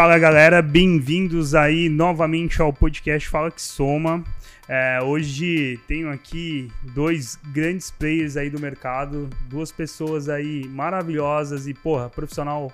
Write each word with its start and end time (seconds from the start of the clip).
Fala 0.00 0.18
galera, 0.18 0.62
bem-vindos 0.62 1.54
aí 1.54 1.90
novamente 1.90 2.62
ao 2.62 2.72
podcast 2.72 3.28
Fala 3.28 3.50
que 3.50 3.60
Soma. 3.60 4.24
É, 4.66 4.98
hoje 5.02 5.78
tenho 5.86 6.10
aqui 6.10 6.72
dois 6.94 7.38
grandes 7.52 7.90
players 7.90 8.34
aí 8.34 8.48
do 8.48 8.58
mercado, 8.58 9.28
duas 9.50 9.70
pessoas 9.70 10.30
aí 10.30 10.66
maravilhosas 10.68 11.68
e, 11.68 11.74
porra, 11.74 12.08
profissional, 12.08 12.72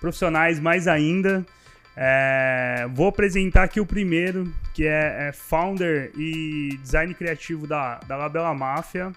profissionais 0.00 0.58
mais 0.58 0.88
ainda. 0.88 1.44
É, 1.94 2.86
vou 2.94 3.08
apresentar 3.08 3.64
aqui 3.64 3.78
o 3.78 3.84
primeiro, 3.84 4.50
que 4.72 4.86
é, 4.86 5.28
é 5.28 5.32
founder 5.32 6.10
e 6.16 6.78
design 6.82 7.12
criativo 7.12 7.66
da, 7.66 7.98
da 7.98 8.16
Labela 8.16 8.54
Máfia, 8.54 9.12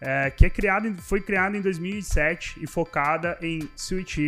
é, 0.00 0.28
que 0.28 0.44
é 0.44 0.50
criado, 0.50 0.92
foi 1.02 1.20
criado 1.20 1.56
em 1.56 1.60
2007 1.60 2.56
e 2.60 2.66
focada 2.66 3.38
em 3.40 3.60
Switch 3.76 4.18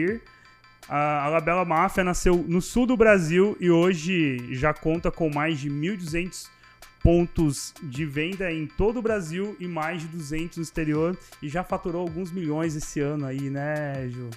A 0.89 1.29
Labela 1.29 1.67
Máfia 1.67 2.03
nasceu 2.03 2.45
no 2.49 2.63
sul 2.63 2.87
do 2.87 2.97
Brasil 2.97 3.55
e 3.61 3.71
hoje 3.71 4.55
já 4.55 4.73
conta 4.73 5.11
com 5.11 5.29
mais 5.29 5.61
de 5.61 5.69
1.200 5.71 6.49
pontos 7.03 7.75
de 7.83 8.07
venda 8.07 8.51
em 8.51 8.67
todo 8.67 8.99
o 8.99 9.03
Brasil 9.03 9.55
e 9.61 9.69
mais 9.69 10.01
de 10.01 10.09
200 10.09 10.57
no 10.57 10.63
exterior 10.63 11.17
e 11.43 11.49
já 11.49 11.63
faturou 11.63 12.01
alguns 12.01 12.31
milhões 12.31 12.75
esse 12.75 13.01
ano 13.01 13.27
aí, 13.27 13.51
né, 13.51 14.09
Ju? 14.09 14.31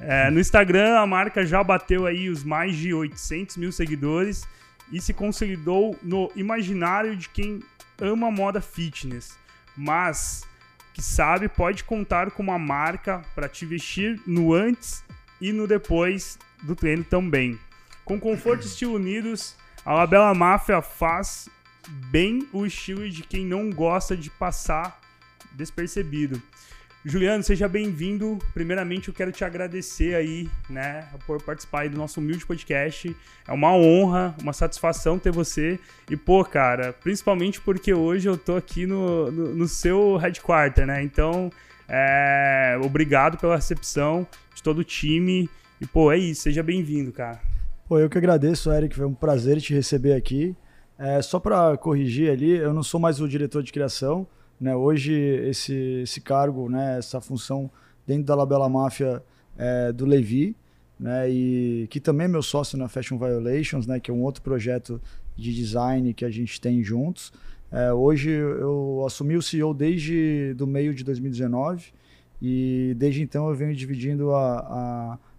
É, 0.00 0.30
no 0.30 0.40
Instagram, 0.40 0.98
a 0.98 1.06
marca 1.06 1.44
já 1.44 1.62
bateu 1.62 2.06
aí 2.06 2.30
os 2.30 2.42
mais 2.42 2.74
de 2.74 2.94
800 2.94 3.58
mil 3.58 3.70
seguidores 3.70 4.48
e 4.90 5.00
se 5.00 5.12
consolidou 5.12 5.96
no 6.02 6.32
imaginário 6.34 7.14
de 7.14 7.28
quem 7.28 7.60
ama 8.00 8.30
moda 8.30 8.62
fitness, 8.62 9.38
mas 9.76 10.42
que 10.94 11.02
sabe 11.02 11.48
pode 11.48 11.84
contar 11.84 12.30
com 12.30 12.42
uma 12.42 12.58
marca 12.58 13.22
para 13.34 13.48
te 13.48 13.66
vestir 13.66 14.20
no 14.26 14.54
antes 14.54 15.04
e 15.42 15.52
no 15.52 15.66
depois 15.66 16.38
do 16.62 16.76
treino 16.76 17.02
também. 17.02 17.58
Com 18.04 18.18
conforto 18.18 18.62
e 18.62 18.66
estilo 18.70 18.94
unidos, 18.94 19.56
a 19.84 19.92
Labela 19.92 20.32
Máfia 20.32 20.80
faz 20.80 21.48
bem 22.10 22.48
o 22.52 22.64
estilo 22.64 23.10
de 23.10 23.24
quem 23.24 23.44
não 23.44 23.68
gosta 23.68 24.16
de 24.16 24.30
passar 24.30 25.00
despercebido. 25.50 26.40
Juliano, 27.04 27.42
seja 27.42 27.66
bem-vindo. 27.66 28.38
Primeiramente, 28.54 29.08
eu 29.08 29.14
quero 29.14 29.32
te 29.32 29.44
agradecer 29.44 30.14
aí, 30.14 30.48
né, 30.70 31.08
por 31.26 31.42
participar 31.42 31.80
aí 31.80 31.88
do 31.88 31.98
nosso 31.98 32.20
humilde 32.20 32.46
podcast. 32.46 33.14
É 33.44 33.52
uma 33.52 33.74
honra, 33.74 34.36
uma 34.40 34.52
satisfação 34.52 35.18
ter 35.18 35.32
você. 35.32 35.80
E, 36.08 36.16
pô, 36.16 36.44
cara, 36.44 36.92
principalmente 36.92 37.60
porque 37.60 37.92
hoje 37.92 38.28
eu 38.28 38.38
tô 38.38 38.54
aqui 38.54 38.86
no, 38.86 39.32
no, 39.32 39.54
no 39.56 39.66
seu 39.66 40.16
headquarter, 40.16 40.86
né? 40.86 41.02
Então, 41.02 41.50
é, 41.88 42.78
obrigado 42.80 43.36
pela 43.36 43.56
recepção 43.56 44.24
de 44.62 44.64
todo 44.64 44.78
o 44.78 44.84
time. 44.84 45.50
E, 45.80 45.86
pô, 45.86 46.12
é 46.12 46.16
isso. 46.16 46.42
Seja 46.42 46.62
bem-vindo, 46.62 47.12
cara. 47.12 47.40
Pô, 47.88 47.98
eu 47.98 48.08
que 48.08 48.16
agradeço, 48.16 48.72
Eric. 48.72 48.94
Foi 48.94 49.04
um 49.04 49.14
prazer 49.14 49.60
te 49.60 49.74
receber 49.74 50.14
aqui. 50.14 50.56
É, 50.96 51.20
só 51.20 51.40
para 51.40 51.76
corrigir 51.76 52.30
ali, 52.30 52.50
eu 52.50 52.72
não 52.72 52.82
sou 52.82 53.00
mais 53.00 53.20
o 53.20 53.28
diretor 53.28 53.62
de 53.62 53.72
criação. 53.72 54.24
Né? 54.60 54.74
Hoje, 54.74 55.12
esse, 55.12 55.74
esse 56.04 56.20
cargo, 56.20 56.68
né, 56.70 56.98
essa 56.98 57.20
função 57.20 57.68
dentro 58.06 58.24
da 58.24 58.36
Labela 58.36 58.68
Máfia 58.68 59.22
é 59.58 59.92
do 59.92 60.06
Levi, 60.06 60.56
né, 60.98 61.28
e 61.28 61.88
que 61.90 62.00
também 62.00 62.26
é 62.26 62.28
meu 62.28 62.42
sócio 62.42 62.78
na 62.78 62.88
Fashion 62.88 63.18
Violations, 63.18 63.86
né, 63.86 63.98
que 63.98 64.10
é 64.10 64.14
um 64.14 64.22
outro 64.22 64.42
projeto 64.42 65.00
de 65.36 65.52
design 65.52 66.14
que 66.14 66.24
a 66.24 66.30
gente 66.30 66.60
tem 66.60 66.82
juntos. 66.82 67.32
É, 67.70 67.92
hoje 67.92 68.30
eu 68.30 69.02
assumi 69.04 69.36
o 69.36 69.42
CEO 69.42 69.74
desde 69.74 70.54
do 70.54 70.66
meio 70.66 70.94
de 70.94 71.02
2019 71.02 71.92
e 72.44 72.92
desde 72.96 73.22
então 73.22 73.48
eu 73.48 73.54
venho 73.54 73.72
dividindo 73.72 74.34
a, 74.34 74.58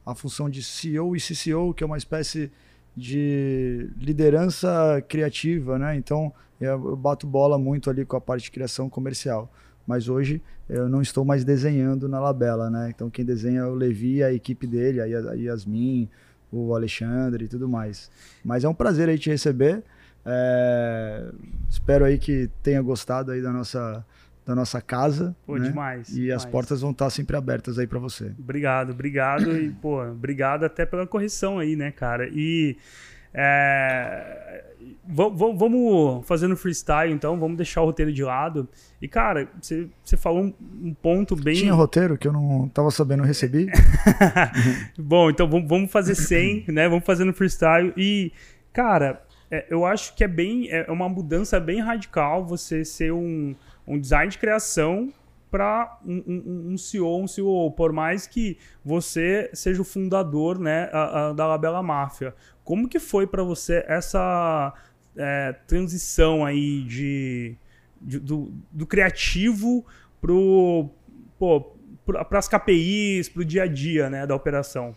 a, 0.06 0.12
a 0.12 0.16
função 0.16 0.50
de 0.50 0.64
CEO 0.64 1.18
e 1.18 1.20
CCO, 1.20 1.74
que 1.74 1.84
é 1.84 1.86
uma 1.86 1.98
espécie 1.98 2.50
de 2.96 3.90
liderança 3.98 5.04
criativa, 5.10 5.78
né? 5.78 5.98
Então 5.98 6.32
eu 6.62 6.96
bato 6.96 7.28
bola 7.28 7.60
muito 7.60 7.90
ali 7.90 8.06
com 8.06 8.16
a 8.16 8.22
parte 8.22 8.44
de 8.44 8.52
criação 8.52 8.90
comercial. 8.90 9.52
Mas 9.86 10.08
hoje 10.08 10.42
eu 10.70 10.88
não 10.88 11.02
estou 11.02 11.26
mais 11.26 11.44
desenhando 11.44 12.08
na 12.08 12.22
Labela, 12.22 12.70
né? 12.70 12.90
Então 12.96 13.10
quem 13.10 13.26
desenha 13.26 13.60
é 13.60 13.66
o 13.66 13.76
Levi, 13.76 14.24
a 14.24 14.32
equipe 14.32 14.66
dele, 14.66 15.02
a 15.02 15.34
Yasmin, 15.34 16.08
o 16.50 16.74
Alexandre 16.74 17.44
e 17.44 17.48
tudo 17.50 17.68
mais. 17.68 18.10
Mas 18.46 18.64
é 18.64 18.70
um 18.70 18.74
prazer 18.74 19.10
aí 19.10 19.20
te 19.20 19.30
receber. 19.30 19.84
É... 20.26 21.30
Espero 21.70 22.06
aí 22.06 22.18
que 22.18 22.50
tenha 22.62 22.82
gostado 22.82 23.32
aí 23.32 23.42
da 23.42 23.52
nossa 23.52 24.06
da 24.46 24.56
nossa 24.56 24.82
casa. 24.82 25.36
Pô, 25.46 25.58
né? 25.58 25.68
demais. 25.70 26.10
E 26.10 26.22
demais. 26.22 26.44
as 26.44 26.46
portas 26.46 26.82
vão 26.82 26.92
estar 26.92 27.10
sempre 27.10 27.36
abertas 27.36 27.80
aí 27.80 27.88
para 27.88 28.00
você. 28.00 28.34
Obrigado, 28.38 28.92
obrigado. 28.92 29.58
e, 29.58 29.70
pô, 29.82 30.04
obrigado 30.04 30.64
até 30.64 30.86
pela 30.86 31.08
correção 31.08 31.60
aí, 31.60 31.76
né, 31.76 31.92
cara? 31.92 32.30
E. 32.32 32.78
É, 33.36 34.64
vamos 35.06 36.26
fazendo 36.26 36.56
freestyle, 36.56 37.12
então, 37.12 37.40
vamos 37.40 37.58
deixar 37.58 37.82
o 37.82 37.86
roteiro 37.86 38.12
de 38.12 38.24
lado. 38.24 38.68
E, 39.02 39.08
cara, 39.08 39.50
você, 39.60 39.88
você 40.04 40.16
falou 40.16 40.44
um, 40.44 40.54
um, 40.82 40.94
ponto 40.94 41.36
bem. 41.36 41.56
Tinha 41.56 41.74
roteiro 41.74 42.18
que 42.18 42.28
eu 42.28 42.34
não 42.34 42.70
tava 42.70 42.92
sabendo, 42.92 43.24
recebi. 43.24 43.68
Bom, 44.98 45.30
então 45.30 45.48
vamos, 45.48 45.92
fazer 45.92 46.16
sem, 46.16 46.64
né? 46.70 46.88
Vamos 46.88 47.06
fazendo 47.06 47.34
freestyle. 47.34 47.94
E, 47.98 48.32
cara, 48.72 49.22
é, 49.52 49.66
eu 49.70 49.86
acho 49.86 50.16
que 50.16 50.24
é 50.24 50.28
bem. 50.28 50.70
É 50.70 50.90
uma 50.90 51.10
mudança 51.10 51.60
bem 51.60 51.82
radical 51.82 52.46
você 52.46 52.86
ser 52.86 53.12
um 53.12 53.56
um 53.88 54.00
design 54.00 54.32
de 54.32 54.38
criação 54.38 55.14
para 55.54 56.00
um, 56.04 56.24
um, 56.26 56.72
um, 56.74 56.78
CEO, 56.78 57.22
um 57.22 57.28
CEO, 57.28 57.70
por 57.72 57.94
mais 57.94 58.26
que 58.26 58.58
você 58.84 59.52
seja 59.54 59.84
o 59.84 59.86
fundador 59.86 60.58
né, 60.58 60.90
a, 60.92 61.30
a, 61.30 61.34
da 61.34 61.46
Labela 61.46 61.84
Máfia. 61.84 62.34
Como 62.64 62.90
que 62.90 62.98
foi 63.00 63.28
para 63.28 63.44
você 63.44 63.86
essa 63.88 64.74
é, 65.16 65.54
transição 65.68 66.44
aí 66.44 66.82
de, 66.84 67.56
de 68.02 68.20
do, 68.20 68.52
do, 68.72 68.88
criativo 68.88 69.86
para 72.20 72.40
as 72.40 72.48
KPIs, 72.48 73.30
para 73.30 73.42
o 73.44 73.46
dia 73.46 73.64
a 73.64 73.68
dia 73.68 74.10
né, 74.10 74.26
da 74.26 74.34
operação? 74.34 74.96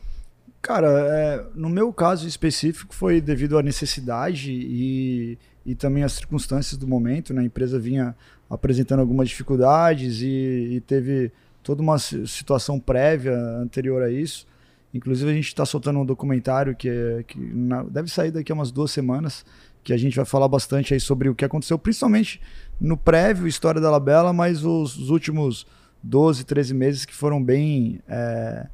Cara, 0.63 0.89
é, 0.89 1.47
no 1.55 1.69
meu 1.69 1.93
caso 1.93 2.27
específico 2.27 2.95
foi 2.95 3.21
devido 3.21 3.59
à 3.59 3.63
necessidade 3.63 4.51
e, 4.51 5.39
e 5.67 5.75
também 5.75 6.03
às 6.03 6.13
circunstâncias 6.13 6.79
do 6.79 6.89
momento. 6.89 7.35
Né? 7.35 7.43
A 7.43 7.45
empresa 7.45 7.79
vinha 7.79 8.17
apresentando 8.49 9.01
algumas 9.01 9.29
dificuldades 9.29 10.21
e, 10.23 10.75
e 10.75 10.81
teve 10.81 11.33
toda 11.63 11.83
uma 11.83 11.99
situação 11.99 12.79
prévia 12.79 13.37
anterior 13.37 14.03
a 14.03 14.11
isso. 14.11 14.47
Inclusive, 14.95 15.31
a 15.31 15.35
gente 15.35 15.49
está 15.49 15.67
soltando 15.67 15.99
um 15.99 16.07
documentário 16.07 16.75
que, 16.75 16.89
é, 16.89 17.25
que 17.27 17.39
na, 17.39 17.83
deve 17.83 18.11
sair 18.11 18.31
daqui 18.31 18.53
a 18.53 18.55
umas 18.55 18.71
duas 18.71 18.91
semanas, 18.91 19.45
que 19.83 19.93
a 19.93 19.97
gente 19.97 20.17
vai 20.17 20.25
falar 20.25 20.49
bastante 20.49 20.95
aí 20.95 21.01
sobre 21.01 21.29
o 21.29 21.35
que 21.35 21.45
aconteceu, 21.45 21.79
principalmente 21.79 22.41
no 22.81 22.97
prévio, 22.97 23.47
história 23.47 23.81
da 23.81 23.91
Labela, 23.91 24.33
mas 24.33 24.65
os, 24.65 24.97
os 24.97 25.11
últimos 25.11 25.67
12, 26.03 26.45
13 26.45 26.75
meses 26.75 27.05
que 27.05 27.15
foram 27.15 27.43
bem, 27.43 28.01
é, 28.09 28.67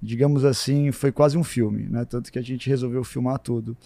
digamos 0.00 0.44
assim, 0.44 0.92
foi 0.92 1.10
quase 1.10 1.36
um 1.36 1.44
filme, 1.44 1.88
né? 1.88 2.04
Tanto 2.04 2.30
que 2.30 2.38
a 2.38 2.42
gente 2.42 2.68
resolveu 2.68 3.02
filmar 3.02 3.38
tudo. 3.38 3.76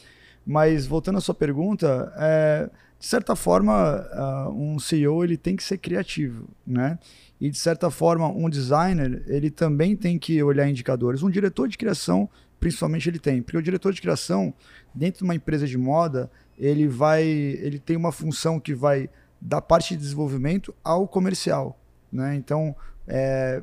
Mas 0.46 0.86
voltando 0.86 1.18
à 1.18 1.20
sua 1.20 1.34
pergunta, 1.34 2.12
é, 2.16 2.70
de 3.00 3.06
certa 3.06 3.34
forma, 3.34 4.06
uh, 4.12 4.50
um 4.50 4.78
CEO 4.78 5.24
ele 5.24 5.36
tem 5.36 5.56
que 5.56 5.62
ser 5.62 5.78
criativo, 5.78 6.48
né? 6.66 6.98
E 7.40 7.48
de 7.48 7.56
certa 7.56 7.90
forma, 7.90 8.28
um 8.28 8.48
designer 8.50 9.22
ele 9.26 9.50
também 9.50 9.96
tem 9.96 10.18
que 10.18 10.42
olhar 10.42 10.68
indicadores. 10.68 11.22
Um 11.22 11.30
diretor 11.30 11.66
de 11.66 11.78
criação, 11.78 12.28
principalmente, 12.58 13.08
ele 13.08 13.18
tem, 13.18 13.40
porque 13.40 13.56
o 13.56 13.62
diretor 13.62 13.92
de 13.94 14.02
criação 14.02 14.52
dentro 14.94 15.18
de 15.20 15.24
uma 15.24 15.34
empresa 15.34 15.66
de 15.66 15.78
moda 15.78 16.30
ele 16.58 16.86
vai, 16.86 17.22
ele 17.22 17.78
tem 17.78 17.96
uma 17.96 18.12
função 18.12 18.60
que 18.60 18.74
vai 18.74 19.08
da 19.40 19.62
parte 19.62 19.96
de 19.96 20.02
desenvolvimento 20.02 20.74
ao 20.84 21.08
comercial, 21.08 21.80
né? 22.12 22.34
Então, 22.34 22.76
é, 23.08 23.62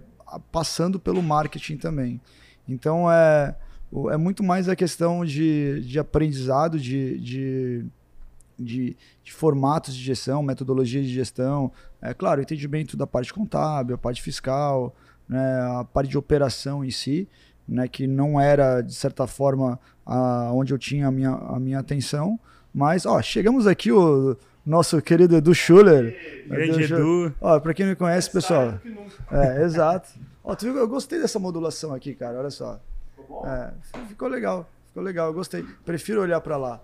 passando 0.51 1.00
pelo 1.00 1.21
marketing 1.21 1.77
também. 1.77 2.19
Então, 2.68 3.09
é, 3.12 3.56
é 4.12 4.18
muito 4.18 4.44
mais 4.44 4.68
a 4.68 4.75
questão 4.75 5.24
de, 5.25 5.81
de 5.81 6.00
aprendizado, 6.00 6.80
de, 6.80 7.18
de 7.19 7.86
de, 8.60 8.98
de, 9.24 9.31
formatos 9.31 9.94
de 9.94 10.01
gestão, 10.01 10.42
metodologias 10.42 11.06
de 11.06 11.13
gestão, 11.13 11.72
é 12.01 12.13
claro, 12.13 12.42
entendimento 12.42 12.98
da 12.98 13.06
parte 13.06 13.34
contábil, 13.34 13.95
a 13.95 13.98
parte 13.98 14.22
fiscal, 14.22 14.95
né, 15.30 15.60
a 15.80 15.84
parte 15.84 16.10
de 16.10 16.18
operação 16.18 16.84
em 16.84 16.89
si, 16.89 17.28
né, 17.68 17.88
que 17.88 18.07
não 18.07 18.39
era 18.39 18.81
de 18.81 18.94
certa 18.94 19.28
forma 19.28 19.80
a, 20.06 20.51
onde 20.54 20.74
eu 20.74 20.78
tinha 20.78 21.07
a 21.07 21.12
minha, 21.12 21.31
a 21.31 21.60
minha 21.60 21.80
atenção, 21.80 22.40
mas 22.74 23.06
ó, 23.06 23.22
chegamos 23.22 23.68
aqui 23.68 23.92
o 23.92 24.38
nosso 24.66 25.01
querido 25.01 25.36
Edu 25.36 25.54
Schuller. 25.54 26.16
Grande 26.48 26.83
Edu. 26.83 27.33
Ó, 27.40 27.60
para 27.60 27.74
quem 27.74 27.86
não 27.86 27.92
me 27.92 27.95
conhece, 27.95 28.30
pessoal. 28.30 28.80
É, 29.31 29.63
exato. 29.63 30.10
Ó, 30.44 30.56
tu 30.56 30.66
viu, 30.66 30.78
eu 30.78 30.88
gostei 30.88 31.19
dessa 31.19 31.40
modulação 31.40 31.94
aqui, 31.94 32.13
cara, 32.13 32.40
olha 32.40 32.50
só. 32.50 32.80
É, 33.45 33.71
ficou 34.07 34.27
legal. 34.27 34.69
Ficou 34.88 35.03
legal, 35.03 35.27
eu 35.27 35.33
gostei. 35.33 35.63
Prefiro 35.85 36.21
olhar 36.21 36.41
para 36.41 36.57
lá. 36.57 36.81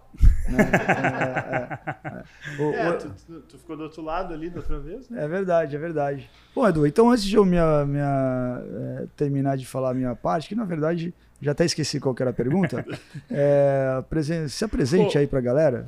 Né? 0.48 0.58
é, 0.60 2.08
é, 2.08 2.20
é. 2.20 2.24
O, 2.62 2.74
é, 2.74 2.94
tu, 2.94 3.10
tu, 3.50 3.58
ficou 3.58 3.76
do 3.76 3.84
outro 3.84 4.02
lado 4.02 4.34
ali 4.34 4.50
da 4.50 4.58
outra 4.58 4.80
vez, 4.80 5.10
né? 5.10 5.24
É 5.24 5.28
verdade, 5.28 5.76
é 5.76 5.80
verdade. 5.80 6.30
Bom, 6.54 6.68
Edu, 6.68 6.86
então 6.86 7.10
antes 7.10 7.24
de 7.24 7.36
eu 7.36 7.44
minha, 7.44 7.86
minha, 7.86 8.64
é, 9.02 9.08
terminar 9.16 9.58
de 9.58 9.66
falar 9.66 9.92
a 9.92 9.94
minha 9.94 10.16
parte, 10.16 10.50
que 10.50 10.56
na 10.56 10.64
verdade 10.64 11.14
Já 11.42 11.52
até 11.52 11.66
esqueci 11.66 12.00
qual 12.00 12.16
era 12.20 12.30
a 12.30 12.34
pergunta. 12.34 12.86
É, 13.30 14.04
se 14.48 14.64
apresente 14.64 15.14
Pô, 15.14 15.20
aí 15.20 15.28
para 15.28 15.40
a 15.40 15.42
galera. 15.42 15.88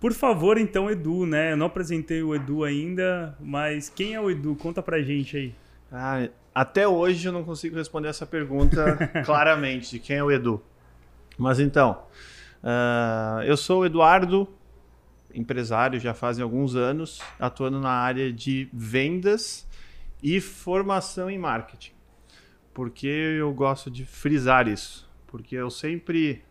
Por 0.00 0.12
favor, 0.12 0.58
então, 0.58 0.90
Edu, 0.90 1.26
né? 1.26 1.52
Eu 1.52 1.56
não 1.56 1.66
apresentei 1.66 2.22
o 2.22 2.34
Edu 2.34 2.64
ainda, 2.64 3.36
mas 3.38 3.88
quem 3.88 4.14
é 4.14 4.20
o 4.20 4.30
Edu? 4.30 4.56
Conta 4.56 4.82
pra 4.82 5.02
gente 5.02 5.36
aí. 5.36 5.54
Ah, 5.92 6.28
até 6.56 6.88
hoje 6.88 7.28
eu 7.28 7.32
não 7.34 7.44
consigo 7.44 7.76
responder 7.76 8.08
essa 8.08 8.24
pergunta 8.24 8.96
claramente, 9.26 9.90
de 9.90 9.98
quem 9.98 10.16
é 10.16 10.24
o 10.24 10.32
Edu. 10.32 10.64
Mas 11.36 11.60
então, 11.60 12.04
uh, 12.62 13.42
eu 13.42 13.58
sou 13.58 13.80
o 13.80 13.84
Eduardo, 13.84 14.48
empresário 15.34 16.00
já 16.00 16.14
fazem 16.14 16.42
alguns 16.42 16.74
anos, 16.74 17.20
atuando 17.38 17.78
na 17.78 17.90
área 17.90 18.32
de 18.32 18.70
vendas 18.72 19.68
e 20.22 20.40
formação 20.40 21.28
em 21.28 21.36
marketing. 21.36 21.92
Porque 22.72 23.06
eu 23.06 23.52
gosto 23.52 23.90
de 23.90 24.06
frisar 24.06 24.66
isso? 24.66 25.06
Porque 25.26 25.54
eu 25.54 25.68
sempre 25.68 26.42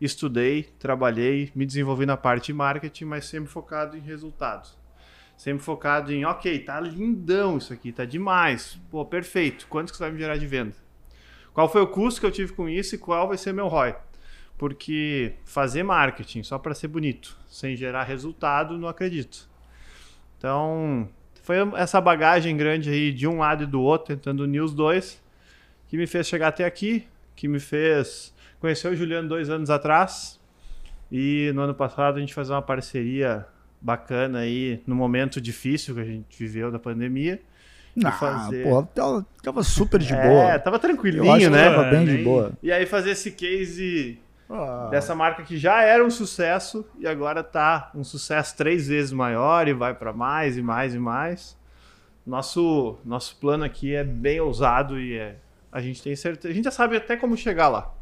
estudei, 0.00 0.64
trabalhei, 0.76 1.52
me 1.54 1.64
desenvolvi 1.64 2.04
na 2.04 2.16
parte 2.16 2.46
de 2.46 2.52
marketing, 2.52 3.04
mas 3.04 3.26
sempre 3.26 3.48
focado 3.48 3.96
em 3.96 4.00
resultados. 4.00 4.76
Sempre 5.36 5.62
focado 5.62 6.12
em, 6.12 6.24
ok, 6.24 6.58
tá 6.60 6.80
lindão 6.80 7.58
isso 7.58 7.72
aqui, 7.72 7.92
tá 7.92 8.04
demais. 8.04 8.80
Pô, 8.90 9.04
perfeito. 9.04 9.66
Quanto 9.68 9.88
que 9.88 9.92
isso 9.92 10.02
vai 10.02 10.10
me 10.10 10.18
gerar 10.18 10.36
de 10.36 10.46
venda? 10.46 10.74
Qual 11.52 11.68
foi 11.68 11.82
o 11.82 11.86
custo 11.86 12.20
que 12.20 12.26
eu 12.26 12.30
tive 12.30 12.52
com 12.52 12.68
isso 12.68 12.94
e 12.94 12.98
qual 12.98 13.28
vai 13.28 13.36
ser 13.36 13.52
meu 13.52 13.68
ROI? 13.68 13.94
Porque 14.58 15.34
fazer 15.44 15.82
marketing 15.82 16.42
só 16.42 16.58
para 16.58 16.74
ser 16.74 16.88
bonito, 16.88 17.36
sem 17.48 17.76
gerar 17.76 18.04
resultado, 18.04 18.78
não 18.78 18.88
acredito. 18.88 19.48
Então, 20.38 21.08
foi 21.42 21.56
essa 21.76 22.00
bagagem 22.00 22.56
grande 22.56 22.90
aí 22.90 23.12
de 23.12 23.26
um 23.26 23.38
lado 23.38 23.64
e 23.64 23.66
do 23.66 23.80
outro, 23.80 24.16
tentando 24.16 24.42
unir 24.42 24.60
os 24.60 24.74
dois, 24.74 25.22
que 25.88 25.96
me 25.96 26.06
fez 26.06 26.26
chegar 26.26 26.48
até 26.48 26.64
aqui, 26.64 27.06
que 27.34 27.46
me 27.46 27.60
fez 27.60 28.34
conhecer 28.58 28.88
o 28.88 28.96
Juliano 28.96 29.28
dois 29.28 29.48
anos 29.48 29.70
atrás. 29.70 30.40
E 31.10 31.52
no 31.54 31.62
ano 31.62 31.74
passado 31.74 32.16
a 32.16 32.20
gente 32.20 32.34
fez 32.34 32.50
uma 32.50 32.62
parceria 32.62 33.46
bacana 33.86 34.40
aí, 34.40 34.82
no 34.84 34.96
momento 34.96 35.40
difícil 35.40 35.94
que 35.94 36.00
a 36.00 36.04
gente 36.04 36.36
viveu 36.36 36.72
da 36.72 36.78
pandemia. 36.78 37.40
Ah, 38.04 38.12
fazer... 38.12 38.64
pô, 38.64 38.82
tava, 38.82 39.26
tava 39.42 39.62
super 39.62 40.00
de 40.00 40.12
boa. 40.12 40.50
É, 40.50 40.58
tava 40.58 40.78
tranquilinho, 40.78 41.48
né? 41.48 41.70
Tava 41.70 41.84
bem 41.84 42.04
de 42.04 42.18
boa. 42.18 42.52
E 42.60 42.72
aí 42.72 42.84
fazer 42.84 43.10
esse 43.10 43.30
case 43.30 44.18
ah. 44.50 44.88
dessa 44.90 45.14
marca 45.14 45.44
que 45.44 45.56
já 45.56 45.82
era 45.82 46.04
um 46.04 46.10
sucesso 46.10 46.84
e 46.98 47.06
agora 47.06 47.44
tá 47.44 47.90
um 47.94 48.02
sucesso 48.02 48.56
três 48.56 48.88
vezes 48.88 49.12
maior 49.12 49.68
e 49.68 49.72
vai 49.72 49.94
para 49.94 50.12
mais 50.12 50.58
e 50.58 50.62
mais 50.62 50.92
e 50.92 50.98
mais. 50.98 51.56
Nosso 52.26 52.98
nosso 53.04 53.36
plano 53.36 53.64
aqui 53.64 53.94
é 53.94 54.02
bem 54.02 54.40
ousado 54.40 54.98
e 55.00 55.16
é, 55.16 55.36
a 55.70 55.80
gente 55.80 56.02
tem 56.02 56.14
certeza, 56.16 56.52
a 56.52 56.54
gente 56.54 56.64
já 56.64 56.72
sabe 56.72 56.96
até 56.96 57.16
como 57.16 57.36
chegar 57.36 57.68
lá. 57.68 57.95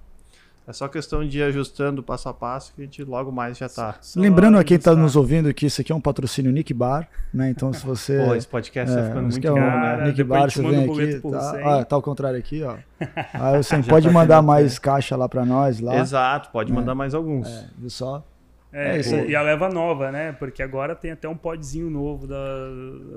É 0.67 0.73
só 0.73 0.89
questão 0.89 1.27
de 1.27 1.39
ir 1.39 1.43
ajustando 1.43 2.03
passo 2.03 2.27
a 2.27 2.33
passo 2.33 2.73
que 2.75 2.81
a 2.81 2.85
gente 2.85 3.05
logo 3.05 3.31
mais 3.31 3.59
já 3.59 3.67
está. 3.67 3.97
Lembrando 4.17 4.57
a 4.57 4.65
quem 4.65 4.79
está 4.79 4.95
nos 4.95 5.15
ouvindo 5.15 5.53
que 5.53 5.67
isso 5.67 5.83
aqui 5.83 5.93
é 5.93 5.95
um 5.95 6.01
patrocínio 6.01 6.51
Nick 6.51 6.73
Bar, 6.73 7.07
né? 7.33 7.51
Então 7.51 7.71
se 7.71 7.85
você. 7.87 8.25
Pô, 8.25 8.35
esse 8.35 8.49
podcast 8.49 8.95
tá 8.95 8.99
é, 8.99 9.03
tá 9.03 9.09
ficando 9.09 9.31
muito 9.31 9.47
é 9.47 9.51
um, 9.51 9.55
bom, 9.55 9.61
né? 9.61 10.05
Nick 10.07 10.25
Bar, 10.25 10.51
você 10.51 10.63
vem 10.63 10.91
aqui. 10.91 11.21
Tá, 11.21 11.81
ah, 11.81 11.85
tá 11.85 11.97
ao 11.97 12.03
contrário 12.03 12.39
aqui, 12.39 12.63
ó. 12.63 12.77
Aí 13.35 13.63
você 13.63 13.83
pode 13.83 14.07
tá 14.07 14.13
mandar 14.13 14.41
mais 14.41 14.79
caixa 14.79 15.15
lá 15.17 15.29
para 15.29 15.45
nós. 15.45 15.81
Lá. 15.81 15.99
Exato, 15.99 16.49
pode 16.51 16.73
é. 16.73 16.75
mandar 16.75 16.95
mais 16.95 17.15
alguns. 17.15 17.47
É, 17.47 17.67
viu 17.77 17.91
só? 17.91 18.25
É, 18.73 18.97
é 18.97 19.01
isso 19.01 19.15
e 19.15 19.37
a 19.37 19.43
leva 19.43 19.69
nova, 19.69 20.11
né? 20.11 20.33
Porque 20.33 20.63
agora 20.63 20.97
tem 20.97 21.13
até 21.13 21.29
um 21.29 21.37
podzinho 21.37 21.91
novo 21.91 22.27
da. 22.27 22.35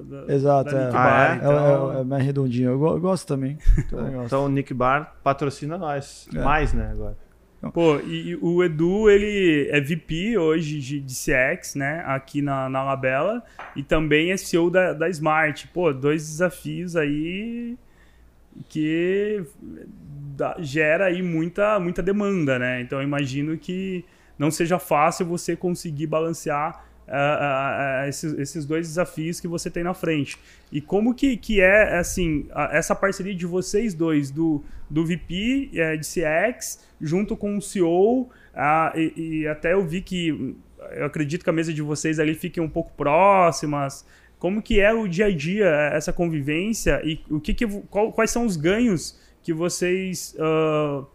da 0.03 0.33
Exato, 0.33 0.69
da 0.69 0.81
é. 0.81 0.91
Bar, 0.91 1.07
ah, 1.07 1.33
é? 1.33 1.35
Então... 1.37 1.93
É, 1.93 2.01
é, 2.01 2.03
mais 2.03 2.23
redondinho. 2.25 2.71
Eu, 2.71 2.87
eu 2.87 2.99
gosto 2.99 3.25
também. 3.25 3.57
Então, 3.87 4.25
então 4.25 4.45
o 4.45 4.49
Nick 4.49 4.73
Bar 4.73 5.15
patrocina 5.23 5.77
nós. 5.77 6.27
Mais, 6.33 6.73
né? 6.73 6.89
Agora. 6.91 7.26
Pô, 7.73 7.99
e, 7.99 8.37
o 8.39 8.63
Edu, 8.63 9.09
ele 9.09 9.67
é 9.71 9.81
VP 9.81 10.37
hoje 10.37 10.79
de, 10.79 10.99
de 10.99 11.13
CX, 11.13 11.75
né, 11.75 12.03
aqui 12.05 12.41
na, 12.41 12.69
na 12.69 12.83
Labela, 12.83 13.43
e 13.75 13.81
também 13.81 14.31
é 14.31 14.37
CEO 14.37 14.69
da, 14.69 14.93
da 14.93 15.09
Smart. 15.09 15.67
Pô, 15.69 15.91
dois 15.91 16.27
desafios 16.27 16.95
aí 16.95 17.75
que 18.69 19.43
dá, 20.35 20.55
gera 20.59 21.05
aí 21.05 21.21
muita, 21.21 21.79
muita 21.79 22.01
demanda, 22.01 22.59
né? 22.59 22.81
Então, 22.81 22.99
eu 22.99 23.03
imagino 23.03 23.57
que 23.57 24.05
não 24.37 24.51
seja 24.51 24.77
fácil 24.77 25.25
você 25.25 25.55
conseguir 25.55 26.07
balancear 26.07 26.86
uh, 27.07 28.05
uh, 28.05 28.09
esses, 28.09 28.33
esses, 28.37 28.65
dois 28.65 28.87
desafios 28.87 29.39
que 29.39 29.47
você 29.47 29.69
tem 29.69 29.83
na 29.83 29.93
frente. 29.93 30.37
E 30.71 30.81
como 30.81 31.13
que, 31.13 31.37
que 31.37 31.61
é 31.61 31.97
assim 31.97 32.47
essa 32.71 32.93
parceria 32.95 33.33
de 33.33 33.45
vocês 33.45 33.93
dois, 33.93 34.29
do, 34.29 34.63
do 34.89 35.05
VP 35.05 35.71
uh, 35.73 35.97
de 35.97 36.05
CX, 36.05 36.85
junto 36.99 37.35
com 37.35 37.57
o 37.57 37.61
CEO, 37.61 38.29
e, 38.95 39.13
e, 39.15 39.47
até 39.47 39.73
eu 39.73 39.85
vi 39.85 40.01
que 40.01 40.55
eu 40.91 41.05
acredito 41.05 41.43
que 41.43 41.49
a 41.49 41.53
mesa 41.53 41.73
de 41.73 41.81
vocês 41.81 42.19
ali 42.19 42.33
fique 42.33 42.59
um 42.59 42.69
pouco 42.69 42.91
próximas. 42.93 44.05
Como 44.39 44.61
que 44.61 44.79
é 44.79 44.93
o 44.93 45.07
dia 45.07 45.25
a 45.25 45.35
dia, 45.35 45.67
essa 45.93 46.13
convivência 46.13 47.01
e 47.03 47.19
o 47.29 47.39
que, 47.39 47.53
que 47.53 47.67
qual, 47.89 48.11
quais 48.11 48.29
são 48.29 48.45
os 48.45 48.55
ganhos 48.55 49.19
que 49.41 49.51
vocês 49.51 50.35
uh, 50.37 51.05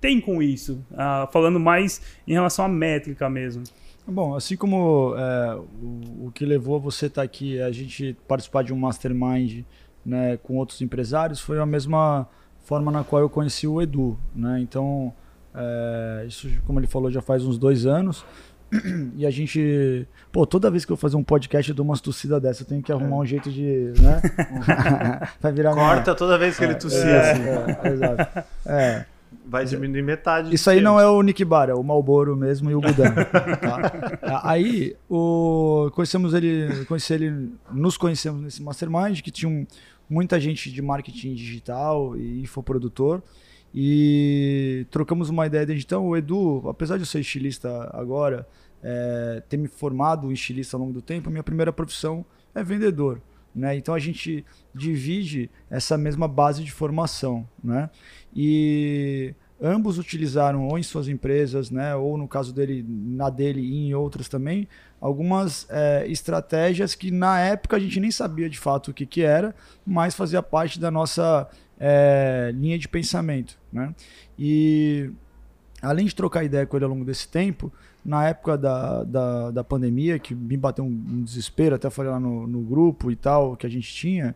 têm 0.00 0.20
com 0.20 0.40
isso? 0.40 0.84
Uh, 0.92 1.30
falando 1.32 1.58
mais 1.58 2.00
em 2.26 2.32
relação 2.32 2.64
à 2.64 2.68
métrica 2.68 3.28
mesmo. 3.28 3.64
Bom, 4.10 4.34
assim 4.34 4.56
como 4.56 5.14
é, 5.16 5.54
o, 5.54 6.26
o, 6.26 6.32
que 6.34 6.46
levou 6.46 6.80
você 6.80 7.06
estar 7.06 7.20
tá 7.20 7.24
aqui, 7.24 7.60
a 7.60 7.70
gente 7.70 8.16
participar 8.26 8.64
de 8.64 8.72
um 8.72 8.78
mastermind 8.78 9.64
né, 10.04 10.38
com 10.38 10.56
outros 10.56 10.80
empresários, 10.80 11.40
foi 11.40 11.58
a 11.58 11.66
mesma 11.66 12.26
forma 12.64 12.90
na 12.90 13.04
qual 13.04 13.20
eu 13.20 13.28
conheci 13.28 13.66
o 13.66 13.82
Edu. 13.82 14.18
Né? 14.34 14.60
Então, 14.60 15.12
é, 15.54 16.24
isso, 16.26 16.48
como 16.66 16.80
ele 16.80 16.86
falou, 16.86 17.10
já 17.10 17.20
faz 17.20 17.44
uns 17.44 17.58
dois 17.58 17.84
anos. 17.84 18.24
E 19.16 19.24
a 19.24 19.30
gente. 19.30 20.06
Pô, 20.30 20.44
toda 20.44 20.70
vez 20.70 20.84
que 20.84 20.92
eu 20.92 20.96
fazer 20.96 21.16
um 21.16 21.24
podcast, 21.24 21.70
eu 21.70 21.74
dou 21.74 21.84
umas 21.84 22.02
tossidas 22.02 22.40
dessa. 22.40 22.62
Eu 22.62 22.66
tenho 22.66 22.82
que 22.82 22.92
arrumar 22.92 23.16
um 23.16 23.24
jeito 23.24 23.50
de. 23.50 23.94
Né? 23.98 24.20
Vai 25.40 25.52
virar 25.52 25.74
Corta 25.74 26.02
minha... 26.02 26.14
toda 26.14 26.36
vez 26.36 26.58
que 26.58 26.64
é, 26.64 26.66
ele 26.66 26.74
tossia. 26.74 27.00
É, 27.00 27.30
assim. 27.30 27.42
é, 27.42 27.88
exato. 27.88 28.44
É. 28.66 29.06
Vai 29.46 29.64
diminuir 29.64 30.02
metade. 30.02 30.54
Isso 30.54 30.68
aí 30.68 30.80
não 30.80 31.00
é 31.00 31.06
o 31.06 31.22
Nick 31.22 31.44
Bar, 31.44 31.70
é 31.70 31.74
o 31.74 31.82
Malboro 31.82 32.36
mesmo 32.36 32.70
e 32.70 32.74
o 32.74 32.80
Budan. 32.80 33.12
tá? 33.60 34.42
Aí 34.44 34.94
o, 35.08 35.90
conhecemos 35.94 36.34
ele, 36.34 36.84
conheci 36.84 37.14
ele, 37.14 37.52
nos 37.72 37.96
conhecemos 37.96 38.42
nesse 38.42 38.62
mastermind 38.62 39.20
que 39.20 39.30
tinha 39.30 39.50
um, 39.50 39.66
muita 40.08 40.38
gente 40.38 40.70
de 40.70 40.82
marketing 40.82 41.34
digital 41.34 42.16
e 42.16 42.42
infoprodutor. 42.42 43.22
E 43.74 44.86
trocamos 44.90 45.28
uma 45.28 45.46
ideia 45.46 45.66
de 45.66 45.72
então, 45.74 46.06
o 46.06 46.16
Edu, 46.16 46.68
apesar 46.68 46.96
de 46.96 47.02
eu 47.02 47.06
ser 47.06 47.20
estilista 47.20 47.90
agora, 47.92 48.46
é, 48.82 49.42
ter 49.48 49.56
me 49.56 49.68
formado 49.68 50.30
em 50.30 50.34
estilista 50.34 50.76
ao 50.76 50.80
longo 50.80 50.92
do 50.92 51.02
tempo, 51.02 51.30
minha 51.30 51.42
primeira 51.42 51.72
profissão 51.72 52.24
é 52.54 52.62
vendedor. 52.62 53.20
Né? 53.54 53.76
Então 53.76 53.94
a 53.94 53.98
gente 53.98 54.44
divide 54.74 55.50
essa 55.70 55.98
mesma 55.98 56.28
base 56.28 56.62
de 56.62 56.72
formação. 56.72 57.48
Né? 57.62 57.90
E 58.34 59.34
ambos 59.60 59.98
utilizaram 59.98 60.68
ou 60.68 60.78
em 60.78 60.82
suas 60.82 61.08
empresas, 61.08 61.70
né, 61.70 61.94
ou 61.94 62.16
no 62.16 62.28
caso 62.28 62.52
dele, 62.52 62.84
na 62.88 63.28
dele 63.28 63.60
e 63.60 63.88
em 63.88 63.94
outras 63.94 64.28
também, 64.28 64.68
algumas 65.00 65.66
é, 65.68 66.06
estratégias 66.06 66.94
que 66.94 67.10
na 67.10 67.40
época 67.40 67.76
a 67.76 67.80
gente 67.80 67.98
nem 67.98 68.10
sabia 68.10 68.48
de 68.48 68.58
fato 68.58 68.90
o 68.90 68.94
que, 68.94 69.04
que 69.04 69.22
era, 69.22 69.54
mas 69.84 70.14
fazia 70.14 70.42
parte 70.42 70.78
da 70.78 70.90
nossa 70.90 71.48
é, 71.78 72.52
linha 72.54 72.78
de 72.78 72.88
pensamento. 72.88 73.58
Né? 73.72 73.92
E 74.38 75.10
além 75.82 76.06
de 76.06 76.14
trocar 76.14 76.44
ideia 76.44 76.66
com 76.66 76.76
ele 76.76 76.84
ao 76.84 76.90
longo 76.90 77.04
desse 77.04 77.28
tempo, 77.28 77.72
na 78.04 78.26
época 78.26 78.56
da, 78.56 79.04
da, 79.04 79.50
da 79.50 79.64
pandemia, 79.64 80.18
que 80.18 80.34
me 80.34 80.56
bateu 80.56 80.84
um, 80.84 80.88
um, 80.88 81.22
desespero, 81.22 81.74
até 81.74 81.90
falei 81.90 82.10
lá 82.10 82.20
no, 82.20 82.46
no 82.46 82.60
grupo 82.60 83.10
e 83.10 83.16
tal, 83.16 83.56
que 83.56 83.66
a 83.66 83.70
gente 83.70 83.92
tinha, 83.92 84.34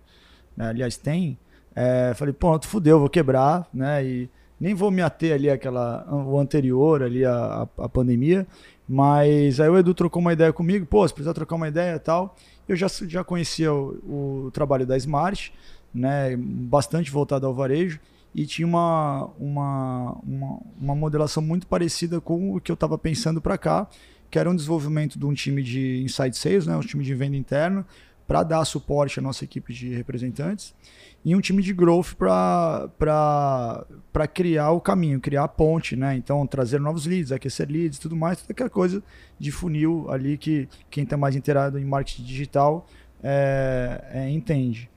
né, 0.57 0.69
aliás 0.69 0.97
tem, 0.97 1.39
é, 1.75 2.13
falei, 2.15 2.35
pronto, 2.35 2.67
fudeu, 2.67 2.99
vou 2.99 3.09
quebrar, 3.09 3.67
né, 3.73 4.05
e 4.05 4.31
nem 4.61 4.75
vou 4.75 4.91
me 4.91 5.03
ater 5.03 5.35
ali 5.35 5.49
àquela, 5.49 6.07
o 6.13 6.39
anterior, 6.39 7.03
ali 7.03 7.25
a, 7.25 7.33
a, 7.79 7.85
a 7.85 7.89
pandemia, 7.89 8.47
mas 8.89 9.59
aí 9.59 9.69
o 9.69 9.79
Edu 9.79 9.95
trocou 9.95 10.21
uma 10.21 10.33
ideia 10.33 10.53
comigo, 10.53 10.85
pô, 10.85 11.07
você 11.07 11.15
precisa 11.15 11.35
trocar 11.35 11.57
uma 11.57 11.69
ideia 11.69 11.97
e 11.97 12.01
tal, 12.01 12.37
eu 12.69 12.77
já, 12.77 12.87
já 12.89 13.25
conhecia 13.25 13.73
o, 13.73 14.47
o 14.47 14.51
trabalho 14.53 14.87
da 14.87 14.97
Smart, 14.97 15.53
né, 15.95 16.37
bastante 16.37 17.11
voltado 17.11 17.47
ao 17.47 17.55
varejo, 17.55 17.99
e 18.35 18.47
tinha 18.47 18.67
uma, 18.67 19.31
uma, 19.39 20.13
uma, 20.23 20.61
uma 20.81 20.95
modelação 20.95 21.43
muito 21.43 21.67
parecida 21.67 22.21
com 22.21 22.55
o 22.57 22.61
que 22.61 22.71
eu 22.71 22.75
estava 22.75 22.97
pensando 22.97 23.41
para 23.41 23.59
cá, 23.59 23.89
que 24.31 24.39
era 24.39 24.51
um 24.51 24.57
desenvolvimento 24.57 25.19
de 25.19 25.27
um 25.27 25.35
time 25.35 25.63
de 25.63 26.03
inside 26.03 26.37
sales, 26.37 26.67
né, 26.67 26.77
um 26.77 26.81
time 26.81 27.05
de 27.05 27.15
venda 27.15 27.37
interna, 27.37 27.87
para 28.27 28.43
dar 28.43 28.65
suporte 28.65 29.19
à 29.19 29.23
nossa 29.23 29.45
equipe 29.45 29.75
de 29.75 29.93
representantes, 29.95 30.75
e 31.25 31.37
um 31.37 31.41
time 31.41 31.63
de 31.63 31.75
growth 31.75 32.15
para 32.15 32.97
criar 34.33 34.71
o 34.71 34.81
caminho, 34.81 35.21
criar 35.21 35.45
a 35.45 35.49
ponte, 35.49 35.95
né? 35.95 36.17
Então, 36.17 36.47
trazer 36.47 36.81
novos 36.81 37.05
leads, 37.05 37.31
aquecer 37.31 37.69
leads 37.69 37.99
tudo 37.99 38.17
mais, 38.17 38.41
toda 38.41 38.53
aquela 38.53 38.71
coisa 38.71 39.03
de 39.39 39.53
funil 39.53 40.11
ali 40.11 40.39
que 40.39 40.69
quem 40.91 41.05
está 41.05 41.17
mais 41.17 41.37
inteirado 41.37 41.79
em 41.79 41.85
marketing 41.85 42.25
digital 42.25 42.87
é, 43.23 44.05
é, 44.13 44.31
entende. 44.31 44.91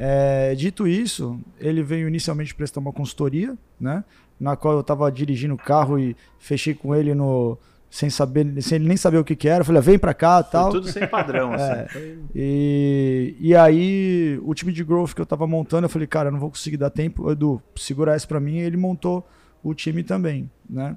É, 0.00 0.54
dito 0.54 0.86
isso, 0.86 1.40
ele 1.58 1.82
veio 1.82 2.06
inicialmente 2.06 2.54
prestar 2.54 2.78
uma 2.80 2.92
consultoria, 2.92 3.56
né? 3.80 4.04
Na 4.38 4.54
qual 4.56 4.74
eu 4.74 4.80
estava 4.80 5.10
dirigindo 5.10 5.54
o 5.54 5.58
carro 5.58 5.98
e 5.98 6.16
fechei 6.38 6.72
com 6.72 6.94
ele 6.94 7.14
no 7.14 7.58
sem 7.90 8.08
saber, 8.10 8.62
sem 8.62 8.76
ele 8.76 8.86
nem 8.86 8.96
saber 8.96 9.16
o 9.18 9.24
que, 9.24 9.34
que 9.34 9.48
era. 9.48 9.62
Eu 9.62 9.64
falei, 9.64 9.78
ah, 9.80 9.82
vem 9.82 9.98
para 9.98 10.14
cá, 10.14 10.42
Foi 10.42 10.52
tal. 10.52 10.70
tudo 10.70 10.86
sem 10.88 11.04
padrão, 11.08 11.52
assim. 11.54 11.72
É. 11.72 11.88
Foi- 11.88 12.18
E, 12.34 13.34
e 13.40 13.56
aí, 13.56 14.38
o 14.44 14.54
time 14.54 14.72
de 14.72 14.84
growth 14.84 15.14
que 15.14 15.20
eu 15.20 15.26
tava 15.26 15.46
montando, 15.46 15.86
eu 15.86 15.88
falei, 15.88 16.06
cara, 16.06 16.28
eu 16.28 16.32
não 16.32 16.38
vou 16.38 16.50
conseguir 16.50 16.76
dar 16.76 16.90
tempo. 16.90 17.28
Edu, 17.32 17.60
segurar 17.74 18.14
isso 18.16 18.28
pra 18.28 18.38
mim. 18.38 18.56
E 18.58 18.60
ele 18.60 18.76
montou 18.76 19.26
o 19.64 19.74
time 19.74 20.04
também, 20.04 20.48
né? 20.70 20.96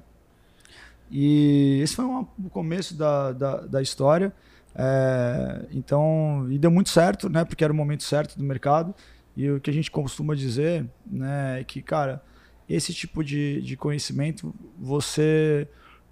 E 1.10 1.80
esse 1.82 1.94
foi 1.96 2.04
uma- 2.04 2.22
o 2.38 2.48
começo 2.50 2.94
da, 2.96 3.32
da, 3.32 3.56
da 3.62 3.82
história. 3.82 4.32
É, 4.74 5.66
então, 5.70 6.46
e 6.50 6.58
deu 6.58 6.70
muito 6.70 6.88
certo, 6.90 7.28
né? 7.28 7.44
Porque 7.44 7.62
era 7.64 7.72
o 7.72 7.76
momento 7.76 8.02
certo 8.02 8.36
do 8.38 8.44
mercado. 8.44 8.94
E 9.36 9.50
o 9.50 9.60
que 9.60 9.70
a 9.70 9.72
gente 9.72 9.90
costuma 9.90 10.34
dizer, 10.34 10.86
né, 11.06 11.60
é 11.60 11.64
que, 11.64 11.80
cara, 11.80 12.22
esse 12.68 12.92
tipo 12.92 13.24
de, 13.24 13.62
de 13.62 13.76
conhecimento 13.76 14.54
você, 14.78 15.66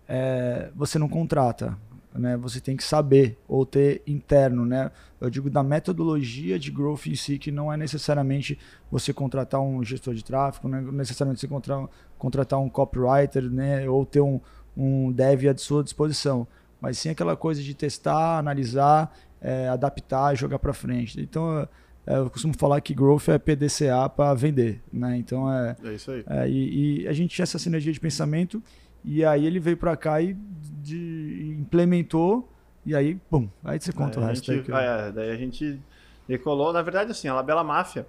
é, 0.08 0.70
você 0.74 0.98
não 0.98 1.08
contrata, 1.08 1.76
né? 2.14 2.36
Você 2.38 2.60
tem 2.60 2.76
que 2.76 2.82
saber 2.84 3.38
ou 3.46 3.64
ter 3.64 4.02
interno, 4.06 4.64
né? 4.66 4.90
Eu 5.20 5.30
digo 5.30 5.48
da 5.50 5.62
metodologia 5.62 6.58
de 6.58 6.70
growth 6.70 7.06
em 7.06 7.14
si, 7.14 7.38
que 7.38 7.52
não 7.52 7.72
é 7.72 7.76
necessariamente 7.76 8.58
você 8.90 9.12
contratar 9.12 9.60
um 9.60 9.84
gestor 9.84 10.14
de 10.14 10.24
tráfego, 10.24 10.68
não 10.68 10.78
é 10.78 10.82
necessariamente 10.92 11.40
você 11.40 11.48
contra- 11.48 11.88
contratar 12.18 12.58
um 12.58 12.68
copywriter, 12.68 13.44
né? 13.50 13.88
Ou 13.88 14.04
ter 14.04 14.20
um, 14.20 14.40
um 14.76 15.12
dev 15.12 15.46
à 15.46 15.56
sua 15.56 15.84
disposição, 15.84 16.46
mas 16.80 16.98
sim 16.98 17.08
aquela 17.10 17.36
coisa 17.36 17.62
de 17.62 17.74
testar, 17.74 18.38
analisar, 18.38 19.14
é, 19.40 19.68
adaptar 19.68 20.32
e 20.32 20.36
jogar 20.36 20.58
para 20.58 20.72
frente. 20.72 21.20
Então, 21.20 21.66
é, 22.06 22.16
eu 22.16 22.30
costumo 22.30 22.54
falar 22.56 22.80
que 22.80 22.94
growth 22.94 23.28
é 23.28 23.38
PDCA 23.38 24.08
para 24.08 24.32
vender, 24.34 24.80
né? 24.92 25.16
Então, 25.16 25.52
é, 25.52 25.76
É 25.84 25.92
isso 25.94 26.10
aí. 26.10 26.24
é, 26.26 26.48
e, 26.48 27.02
e 27.02 27.08
a 27.08 27.12
gente 27.12 27.34
tinha 27.34 27.42
essa 27.44 27.58
sinergia 27.58 27.92
de 27.92 28.00
pensamento, 28.00 28.62
e 29.04 29.24
aí 29.24 29.46
ele 29.46 29.58
veio 29.60 29.76
para 29.76 29.96
cá 29.96 30.20
e 30.20 30.34
de- 30.82 31.56
implementou, 31.58 32.48
e 32.84 32.94
aí, 32.94 33.14
pum, 33.30 33.48
aí 33.64 33.78
você 33.80 33.92
conta 33.92 34.16
Daí 34.20 34.24
o 34.24 34.28
resto. 34.28 34.52
gente- 34.52 34.72
aí 34.72 34.86
ah, 34.86 35.06
é, 35.08 35.12
daí 35.12 35.30
a 35.30 35.36
gente 35.36 35.78
decolou. 36.26 36.72
Na 36.72 36.82
verdade, 36.82 37.10
assim, 37.10 37.28
a 37.28 37.34
Labela 37.34 37.62
Máfia, 37.64 38.06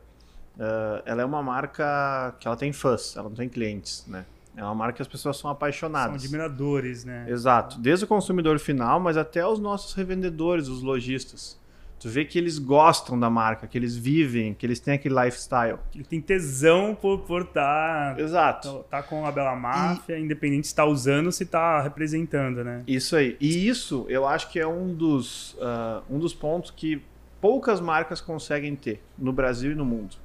eh, 0.59 1.01
ela 1.05 1.21
é 1.21 1.25
uma 1.25 1.41
marca 1.41 2.35
que 2.39 2.47
ela 2.47 2.55
tem 2.55 2.71
fãs, 2.71 3.15
ela 3.17 3.27
não 3.29 3.35
tem 3.35 3.49
clientes, 3.49 4.05
né? 4.07 4.25
É 4.55 4.63
uma 4.63 4.75
marca 4.75 4.97
que 4.97 5.01
as 5.01 5.07
pessoas 5.07 5.37
são 5.37 5.43
São 5.43 5.51
apaixonadas. 5.51 6.23
admiradores, 6.23 7.05
né? 7.05 7.25
Exato. 7.27 7.79
Desde 7.79 8.05
o 8.05 8.07
consumidor 8.07 8.59
final, 8.59 8.99
mas 8.99 9.17
até 9.17 9.45
os 9.45 9.59
nossos 9.59 9.93
revendedores, 9.93 10.67
os 10.67 10.81
lojistas. 10.81 11.59
Tu 11.99 12.09
vê 12.09 12.25
que 12.25 12.35
eles 12.35 12.57
gostam 12.57 13.19
da 13.19 13.29
marca, 13.29 13.67
que 13.67 13.77
eles 13.77 13.95
vivem, 13.95 14.55
que 14.55 14.65
eles 14.65 14.79
têm 14.79 14.95
aquele 14.95 15.13
lifestyle. 15.13 15.77
Ele 15.93 16.03
tem 16.03 16.19
tesão 16.19 16.95
por 16.95 17.19
estar 17.19 17.27
por 17.29 17.45
tá, 17.45 18.15
Exato. 18.17 18.85
tá 18.89 19.03
com 19.03 19.23
a 19.23 19.31
Bela 19.31 19.55
Máfia, 19.55 20.17
independente 20.17 20.67
se 20.67 20.73
tá 20.73 20.83
usando, 20.83 21.31
se 21.31 21.45
tá 21.45 21.79
representando, 21.79 22.63
né? 22.63 22.81
Isso 22.87 23.15
aí. 23.15 23.37
E 23.39 23.67
isso 23.67 24.07
eu 24.09 24.27
acho 24.27 24.49
que 24.49 24.59
é 24.59 24.65
um 24.65 24.91
dos, 24.95 25.55
ah, 25.61 26.01
um 26.09 26.17
dos 26.17 26.33
pontos 26.33 26.71
que 26.71 27.03
poucas 27.39 27.79
marcas 27.79 28.19
conseguem 28.19 28.75
ter 28.75 28.99
no 29.15 29.31
Brasil 29.31 29.71
e 29.71 29.75
no 29.75 29.85
mundo. 29.85 30.15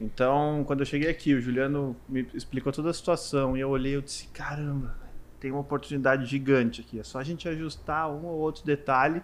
Então, 0.00 0.64
quando 0.66 0.80
eu 0.80 0.86
cheguei 0.86 1.08
aqui, 1.08 1.34
o 1.34 1.40
Juliano 1.40 1.96
me 2.08 2.26
explicou 2.34 2.72
toda 2.72 2.90
a 2.90 2.94
situação 2.94 3.56
e 3.56 3.60
eu 3.60 3.68
olhei 3.70 3.96
e 3.96 4.02
disse: 4.02 4.26
caramba, 4.28 4.96
tem 5.38 5.50
uma 5.50 5.60
oportunidade 5.60 6.26
gigante 6.26 6.80
aqui. 6.80 6.98
É 6.98 7.02
só 7.04 7.18
a 7.18 7.24
gente 7.24 7.48
ajustar 7.48 8.10
um 8.10 8.24
ou 8.26 8.38
outro 8.40 8.64
detalhe 8.64 9.22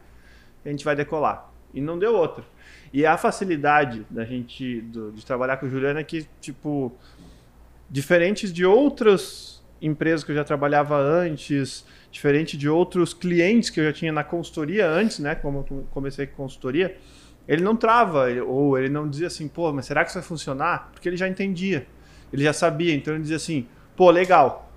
e 0.65 0.69
a 0.69 0.71
gente 0.71 0.85
vai 0.85 0.95
decolar. 0.95 1.51
E 1.75 1.81
não 1.81 1.99
deu 1.99 2.15
outra. 2.15 2.45
E 2.93 3.05
a 3.05 3.17
facilidade 3.19 4.07
da 4.09 4.25
gente 4.25 4.81
do- 4.83 5.13
de 5.13 5.25
trabalhar 5.25 5.59
com 5.59 5.67
o 5.67 5.71
Juliano 5.71 5.99
é 5.99 6.05
que, 6.05 6.27
tipo, 6.41 6.93
diferentes 7.91 8.53
de 8.53 8.65
outras 8.65 9.63
empresas 9.81 10.25
que 10.25 10.33
eu 10.33 10.37
já 10.37 10.45
trabalhava 10.45 10.97
antes, 10.97 11.85
diferente 12.11 12.57
de 12.57 12.69
outros 12.69 13.13
clientes 13.15 13.71
que 13.71 13.81
eu 13.81 13.85
já 13.85 13.93
tinha 13.93 14.13
na 14.13 14.25
consultoria 14.25 14.89
antes, 14.89 15.19
né? 15.19 15.35
Como 15.35 15.67
eu 15.71 15.87
comecei 15.91 16.27
com 16.27 16.37
consultoria, 16.37 16.97
ele 17.49 17.65
não 17.65 17.75
trava, 17.75 18.27
ou 18.47 18.79
ele 18.79 18.91
não 18.91 19.09
dizia 19.09 19.27
assim, 19.27 19.49
pô, 19.49 19.73
mas 19.73 19.87
será 19.87 20.05
que 20.05 20.11
isso 20.11 20.19
vai 20.19 20.29
funcionar? 20.29 20.91
Porque 20.93 21.09
ele 21.09 21.17
já 21.17 21.27
entendia, 21.27 21.87
ele 22.33 22.45
já 22.45 22.53
sabia, 22.53 22.95
então 22.95 23.15
ele 23.15 23.23
dizia 23.23 23.37
assim, 23.39 23.67
pô, 23.97 24.11
legal. 24.11 24.71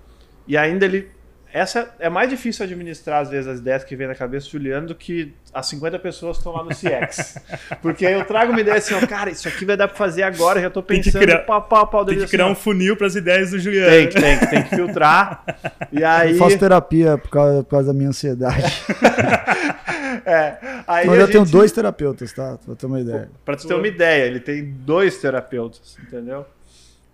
E 0.48 0.56
ainda 0.56 0.86
ele. 0.86 1.08
Essa 1.54 1.94
é 1.98 2.08
mais 2.08 2.30
difícil 2.30 2.64
administrar, 2.64 3.20
às 3.20 3.28
vezes, 3.28 3.46
as 3.46 3.58
ideias 3.58 3.84
que 3.84 3.94
vem 3.94 4.06
na 4.08 4.14
cabeça 4.14 4.46
do 4.46 4.52
Juliano 4.52 4.86
do 4.86 4.94
que 4.94 5.34
as 5.52 5.66
50 5.66 5.98
pessoas 5.98 6.38
que 6.38 6.40
estão 6.40 6.54
lá 6.54 6.64
no 6.64 6.70
CX. 6.70 7.36
Porque 7.82 8.06
aí 8.06 8.14
eu 8.14 8.24
trago 8.24 8.52
uma 8.52 8.60
ideia 8.62 8.78
assim, 8.78 8.94
ó, 8.94 9.06
cara, 9.06 9.28
isso 9.28 9.46
aqui 9.46 9.66
vai 9.66 9.76
dar 9.76 9.86
pra 9.86 9.94
fazer 9.94 10.22
agora, 10.22 10.62
já 10.62 10.70
tô 10.70 10.80
Tem 10.80 11.02
que 11.02 11.10
pensando, 11.10 11.20
criar- 11.24 11.40
pau, 11.40 11.60
pau, 11.60 11.86
pau, 11.88 12.06
Tem 12.06 12.16
que 12.16 12.24
assim, 12.24 12.30
criar 12.30 12.46
ó, 12.46 12.50
um 12.52 12.54
funil 12.54 12.96
para 12.96 13.06
as 13.06 13.16
ideias 13.16 13.50
do 13.50 13.58
Juliano. 13.58 13.90
tem, 13.90 14.08
que- 14.08 14.18
tem, 14.18 14.38
que- 14.38 14.46
tem 14.46 14.62
que 14.62 14.74
filtrar. 14.74 15.44
E 15.92 16.02
aí. 16.02 16.32
Eu 16.32 16.38
faço 16.38 16.58
terapia 16.58 17.18
por 17.18 17.28
causa, 17.28 17.62
por 17.64 17.68
causa 17.70 17.88
da 17.88 17.92
minha 17.92 18.08
ansiedade. 18.08 18.62
É, 20.26 20.58
aí 20.86 21.08
a 21.08 21.14
eu 21.14 21.26
tenho 21.28 21.44
gente- 21.44 21.52
dois 21.52 21.72
terapeutas, 21.72 22.32
tá? 22.32 22.58
Pra 22.64 22.74
ter 22.74 22.86
uma 22.86 23.00
ideia. 23.00 23.30
Pra 23.44 23.56
tu 23.56 23.66
ter 23.66 23.74
uma 23.74 23.86
ideia, 23.88 24.24
ele 24.26 24.40
tem 24.40 24.64
dois 24.64 25.18
terapeutas, 25.18 25.96
entendeu? 26.06 26.44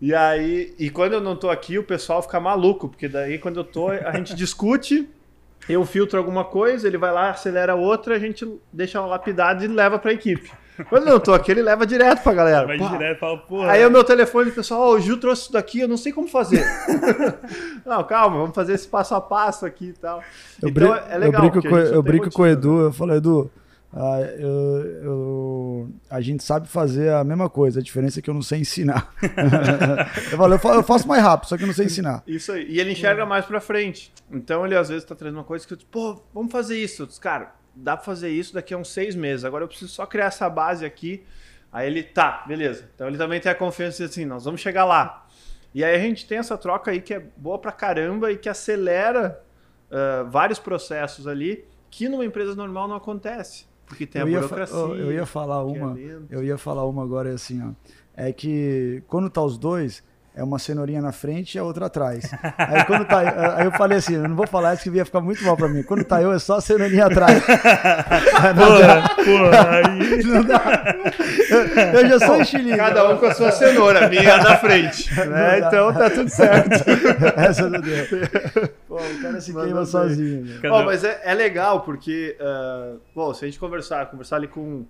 E 0.01 0.15
aí, 0.15 0.75
e 0.79 0.91
quando 0.91 1.15
eu 1.15 1.21
não 1.21 1.35
tô 1.35 1.51
aqui, 1.51 1.79
o 1.79 1.83
pessoal 1.83 2.23
fica 2.23 2.39
maluco, 2.39 2.89
porque 2.89 3.09
daí 3.09 3.39
quando 3.39 3.59
eu 3.61 3.65
tô, 3.65 3.89
a 3.89 4.13
gente 4.13 4.33
discute, 4.37 5.09
eu 5.69 5.85
filtro 5.85 6.19
alguma 6.19 6.45
coisa, 6.45 6.87
ele 6.87 6.97
vai 6.99 7.13
lá, 7.13 7.31
acelera 7.31 7.75
outra, 7.75 8.15
a 8.15 8.19
gente 8.19 8.47
deixa 8.73 8.99
ela 8.99 9.07
lapidada 9.07 9.65
e 9.65 9.69
leva 9.69 9.99
pra 9.99 10.13
equipe. 10.13 10.51
Quando 10.89 11.07
eu 11.07 11.13
não 11.15 11.21
tô 11.21 11.33
aqui, 11.33 11.51
ele 11.51 11.63
leva 11.63 11.87
direto 11.87 12.23
pra 12.23 12.33
galera. 12.35 12.67
Vai 12.67 12.79
Pô, 12.79 12.89
direto 12.89 13.17
e 13.17 13.21
fala, 13.21 13.39
porra. 13.39 13.73
Aí 13.73 13.87
o 13.87 13.91
meu 13.91 14.05
telefone, 14.05 14.51
pessoal, 14.51 14.81
ó, 14.81 14.95
o 14.95 15.01
Gil 15.01 15.19
trouxe 15.19 15.43
isso 15.43 15.53
daqui, 15.53 15.81
eu 15.81 15.89
não 15.89 15.97
sei 15.97 16.13
como 16.13 16.29
fazer. 16.29 16.65
não, 17.85 18.03
calma, 18.05 18.39
vamos 18.39 18.55
fazer 18.55 18.75
esse 18.75 18.87
passo 18.87 19.15
a 19.15 19.21
passo 19.21 19.67
aqui 19.67 19.87
e 19.87 19.93
tal. 19.93 20.23
Eu, 20.63 20.69
então 20.69 20.95
é 20.95 21.19
legal. 21.19 21.45
eu 21.45 21.51
brinco, 21.51 21.69
com, 21.69 21.79
eu 21.79 22.03
brinco 22.03 22.31
com 22.31 22.43
o 22.43 22.47
Edu, 22.47 22.81
eu 22.81 22.93
falo, 22.93 23.15
Edu, 23.15 23.51
ah, 23.93 24.21
eu- 24.39 24.87
eu- 25.03 25.89
a 26.11 26.21
gente 26.21 26.43
sabe 26.45 26.69
fazer 26.69 27.11
a 27.11 27.25
mesma 27.25 27.49
coisa, 27.49 27.81
a 27.81 27.83
diferença 27.83 28.19
é 28.19 28.23
que 28.23 28.29
eu 28.29 28.35
não 28.35 28.43
sei 28.43 28.61
ensinar. 28.61 29.13
eu, 30.31 30.37
falo, 30.37 30.55
eu, 30.55 30.75
eu 30.75 30.83
faço 30.83 31.09
mais 31.09 31.23
rápido, 31.23 31.49
só 31.49 31.57
que 31.57 31.63
eu 31.63 31.67
não 31.67 31.75
sei 31.75 31.87
ensinar. 31.87 32.23
Isso 32.27 32.53
aí. 32.53 32.67
E 32.69 32.81
ele 32.81 32.93
enxerga 32.93 33.25
mais 33.25 33.47
pra 33.47 33.61
frente. 33.61 34.13
Então 34.31 34.67
ele 34.67 34.77
às 34.77 34.91
vezes 34.91 35.05
tá 35.05 35.15
trazendo 35.15 35.39
uma 35.39 35.45
coisa 35.45 35.67
que 35.67 35.73
eu 35.73 35.77
digo, 35.77 35.91
pô, 35.91 36.21
vamos 36.35 36.53
fazer 36.53 36.79
isso. 36.79 37.03
Eu 37.03 37.07
disse, 37.07 37.21
cara, 37.21 37.55
dá 37.75 37.97
pra 37.97 38.05
fazer 38.05 38.29
isso 38.31 38.55
daqui 38.55 38.75
a 38.75 38.79
uns 38.79 38.89
seis 38.93 39.15
meses. 39.15 39.45
Agora 39.45 39.65
eu 39.65 39.69
preciso 39.69 39.91
só 39.93 40.05
criar 40.07 40.27
essa 40.27 40.49
base 40.49 40.85
aqui. 40.85 41.25
Aí 41.73 41.87
ele, 41.87 42.03
tá, 42.03 42.45
beleza. 42.47 42.89
Então 42.95 43.07
ele 43.09 43.19
também 43.19 43.41
tem 43.41 43.51
a 43.53 43.55
confiança 43.55 43.99
de 43.99 44.05
assim, 44.05 44.25
nós 44.25 44.45
vamos 44.45 44.61
chegar 44.61 44.85
lá. 44.85 45.27
E 45.75 45.85
aí 45.85 45.95
a 45.95 45.99
gente 45.99 46.27
tem 46.27 46.39
essa 46.39 46.57
troca 46.57 46.91
aí 46.91 47.01
que 47.01 47.13
é 47.15 47.21
boa 47.37 47.59
pra 47.59 47.71
caramba 47.73 48.33
e 48.33 48.37
que 48.39 48.49
acelera 48.49 49.43
ah, 49.91 50.25
vários 50.29 50.59
processos 50.59 51.27
ali 51.27 51.65
que 51.91 52.09
numa 52.09 52.25
empresa 52.25 52.55
normal 52.55 52.89
não 52.89 52.97
acontece. 52.97 53.67
Porque 53.87 54.07
tem 54.07 54.21
Eu 54.23 54.27
a 54.29 54.31
burocracia. 54.31 54.77
eu- 54.77 55.13
ia 55.13 55.25
falar 55.27 55.57
é 55.57 55.65
uma, 55.65 55.99
eu 56.31 56.45
ia 56.45 56.59
falar 56.59 56.85
uma 56.87 57.03
agora 57.03 57.31
é 57.31 57.35
assim, 57.35 57.63
ó. 57.63 57.73
É 58.15 58.33
que 58.33 59.03
quando 59.07 59.31
tá 59.31 59.43
os 59.43 59.57
dois, 59.57 60.03
é 60.39 60.45
uma 60.45 60.59
cenourinha 60.61 61.03
na 61.03 61.11
frente 61.11 61.57
e 61.57 61.59
a 61.59 61.65
outra 61.65 61.87
atrás. 61.87 62.31
Aí 62.57 62.85
quando 62.85 63.05
tá, 63.05 63.57
aí 63.57 63.65
eu 63.65 63.73
falei 63.73 63.99
assim, 63.99 64.15
eu 64.15 64.23
não 64.29 64.37
vou 64.37 64.47
falar 64.47 64.75
isso 64.75 64.85
que 64.85 64.91
ia 64.91 65.05
ficar 65.05 65.21
muito 65.21 65.43
mal 65.43 65.57
pra 65.57 65.69
mim. 65.69 65.83
Quando 65.83 66.05
tá 66.05 66.23
eu, 66.23 66.33
é 66.33 66.39
só 66.39 66.59
a 66.59 66.61
cenourinha 66.61 67.07
atrás. 67.07 67.43
Porra, 67.45 69.09
porra. 69.17 69.83
Eu, 71.51 72.01
eu 72.01 72.09
já 72.09 72.21
sou 72.21 72.41
estilingue. 72.41 72.77
Cada 72.77 73.11
um 73.11 73.17
com 73.17 73.27
a 73.27 73.35
sua 73.35 73.51
cenoura, 73.51 74.07
a 74.07 74.09
minha 74.09 74.39
da 74.39 74.57
frente. 74.59 75.13
né? 75.27 75.59
Então 75.59 75.93
tá 75.93 76.09
tudo 76.09 76.29
certo. 76.31 76.85
Essa 77.37 77.69
não 77.69 77.81
deu. 77.81 78.07
Pô, 78.87 78.97
o 78.97 79.23
cara 79.23 79.41
se 79.41 79.53
queima 79.53 79.75
bem. 79.75 79.87
sozinho. 79.87 80.45
né? 80.45 80.61
Mas 80.85 81.03
é, 81.03 81.21
é 81.25 81.35
legal 81.35 81.81
porque, 81.81 82.37
bom, 83.13 83.35
se 83.35 83.45
a 83.45 83.49
gente 83.49 83.59
conversar, 83.59 84.07
conversar 84.07 84.37
ali 84.37 84.47
com 84.47 84.83
o 84.83 84.87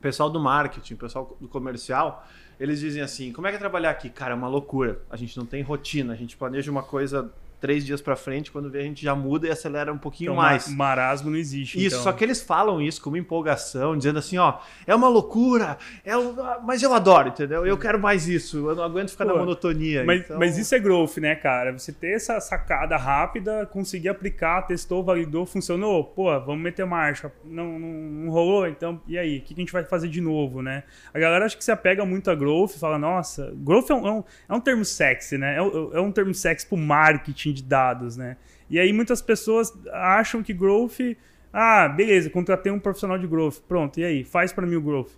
pessoal 0.00 0.28
do 0.28 0.40
marketing, 0.40 0.94
o 0.94 0.98
pessoal 0.98 1.36
do 1.40 1.48
comercial, 1.48 2.26
eles 2.58 2.80
dizem 2.80 3.02
assim: 3.02 3.32
como 3.32 3.46
é 3.46 3.50
que 3.50 3.56
é 3.56 3.58
trabalhar 3.58 3.90
aqui? 3.90 4.08
Cara, 4.08 4.32
é 4.32 4.36
uma 4.36 4.48
loucura. 4.48 5.00
A 5.10 5.16
gente 5.16 5.36
não 5.36 5.46
tem 5.46 5.62
rotina, 5.62 6.12
a 6.12 6.16
gente 6.16 6.36
planeja 6.36 6.70
uma 6.70 6.82
coisa 6.82 7.30
três 7.60 7.84
dias 7.84 8.00
pra 8.00 8.14
frente, 8.16 8.50
quando 8.52 8.70
vê 8.70 8.78
a 8.80 8.82
gente 8.82 9.02
já 9.02 9.14
muda 9.14 9.46
e 9.46 9.50
acelera 9.50 9.92
um 9.92 9.98
pouquinho 9.98 10.32
Então, 10.32 10.36
mais. 10.42 10.68
ma- 10.68 10.76
marasmo 10.88 11.30
não 11.30 11.36
existe. 11.36 11.76
Isso, 11.78 11.96
então. 11.96 12.02
só 12.04 12.12
que 12.12 12.24
eles 12.24 12.40
falam 12.40 12.80
isso 12.80 13.00
com 13.02 13.10
uma 13.10 13.18
empolgação, 13.18 13.96
dizendo 13.96 14.18
assim, 14.18 14.38
ó, 14.38 14.58
é 14.86 14.94
uma 14.94 15.08
loucura, 15.08 15.76
é 16.04 16.16
um- 16.16 16.34
mas 16.64 16.82
eu 16.82 16.92
adoro, 16.94 17.28
entendeu? 17.28 17.66
Eu 17.66 17.76
quero 17.76 17.98
mais 17.98 18.28
isso, 18.28 18.68
eu 18.68 18.74
não 18.76 18.82
aguento 18.84 19.10
ficar 19.10 19.24
Pô, 19.26 19.32
na 19.32 19.38
monotonia. 19.38 20.04
Mas, 20.04 20.20
então- 20.22 20.38
mas 20.38 20.56
isso 20.58 20.74
é 20.74 20.78
growth, 20.78 21.16
né, 21.18 21.34
cara? 21.34 21.72
Você 21.72 21.92
ter 21.92 22.14
essa 22.14 22.40
sacada 22.40 22.96
rápida, 22.96 23.66
conseguir 23.66 24.08
aplicar, 24.08 24.62
testou, 24.62 25.02
validou, 25.02 25.44
funcionou. 25.46 26.04
Pô, 26.04 26.24
vamos 26.40 26.62
meter 26.62 26.84
marcha. 26.86 27.30
Não, 27.44 27.78
não, 27.78 27.88
não 27.88 28.30
rolou? 28.30 28.66
Então, 28.66 29.00
e 29.06 29.18
aí? 29.18 29.38
O 29.38 29.42
que 29.42 29.54
a 29.54 29.56
gente 29.56 29.72
vai 29.72 29.84
fazer 29.84 30.08
de 30.08 30.20
novo, 30.20 30.62
né? 30.62 30.84
A 31.12 31.18
galera 31.18 31.44
acho 31.44 31.56
que 31.56 31.64
se 31.64 31.70
apega 31.70 32.04
muito 32.04 32.30
a 32.30 32.34
growth 32.34 32.72
fala, 32.78 32.98
nossa, 32.98 33.52
growth 33.56 33.90
é 33.90 33.94
um, 33.94 34.06
é 34.06 34.12
um, 34.12 34.24
é 34.48 34.54
um 34.54 34.60
termo 34.60 34.84
sexy, 34.84 35.36
né? 35.38 35.56
É, 35.56 35.62
um- 35.62 35.90
é 35.94 36.00
um 36.00 36.12
termo 36.12 36.34
sexy 36.34 36.66
pro 36.66 36.76
marketing 36.76 37.47
de 37.52 37.62
dados, 37.62 38.16
né? 38.16 38.36
E 38.70 38.78
aí 38.78 38.92
muitas 38.92 39.22
pessoas 39.22 39.72
acham 39.92 40.42
que 40.42 40.52
growth... 40.52 41.16
Ah, 41.52 41.88
beleza, 41.88 42.28
contratei 42.28 42.70
um 42.70 42.78
profissional 42.78 43.18
de 43.18 43.26
growth. 43.26 43.60
Pronto, 43.66 43.98
e 43.98 44.04
aí? 44.04 44.22
Faz 44.24 44.52
pra 44.52 44.66
mim 44.66 44.76
o 44.76 44.82
growth. 44.82 45.12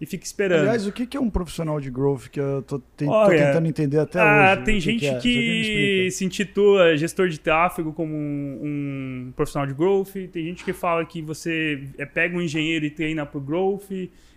E 0.00 0.06
fica 0.06 0.24
esperando. 0.24 0.60
Aliás, 0.60 0.86
o 0.86 0.92
que 0.92 1.16
é 1.16 1.20
um 1.20 1.28
profissional 1.28 1.80
de 1.80 1.90
growth 1.90 2.28
que 2.28 2.38
eu 2.38 2.62
tô, 2.62 2.78
te, 2.78 3.04
Olha, 3.04 3.38
tô 3.38 3.44
tentando 3.44 3.66
entender 3.66 3.98
até 3.98 4.20
ah, 4.20 4.54
hoje? 4.54 4.64
Tem 4.64 4.80
gente 4.80 5.00
que, 5.00 5.06
é. 5.06 5.18
que 5.18 6.10
se 6.12 6.24
intitula 6.24 6.96
gestor 6.96 7.28
de 7.28 7.40
tráfego 7.40 7.92
como 7.92 8.14
um, 8.14 8.60
um, 8.62 9.32
profissional 9.34 9.66
de 9.66 9.74
growth, 9.74 10.12
tem 10.32 10.44
gente 10.44 10.64
que 10.64 10.72
fala 10.72 11.04
que 11.04 11.20
você 11.20 11.82
é, 11.98 12.06
pega 12.06 12.36
um 12.36 12.40
engenheiro 12.40 12.84
e 12.84 12.90
treina 12.90 13.26
pro 13.26 13.40
growth. 13.40 13.90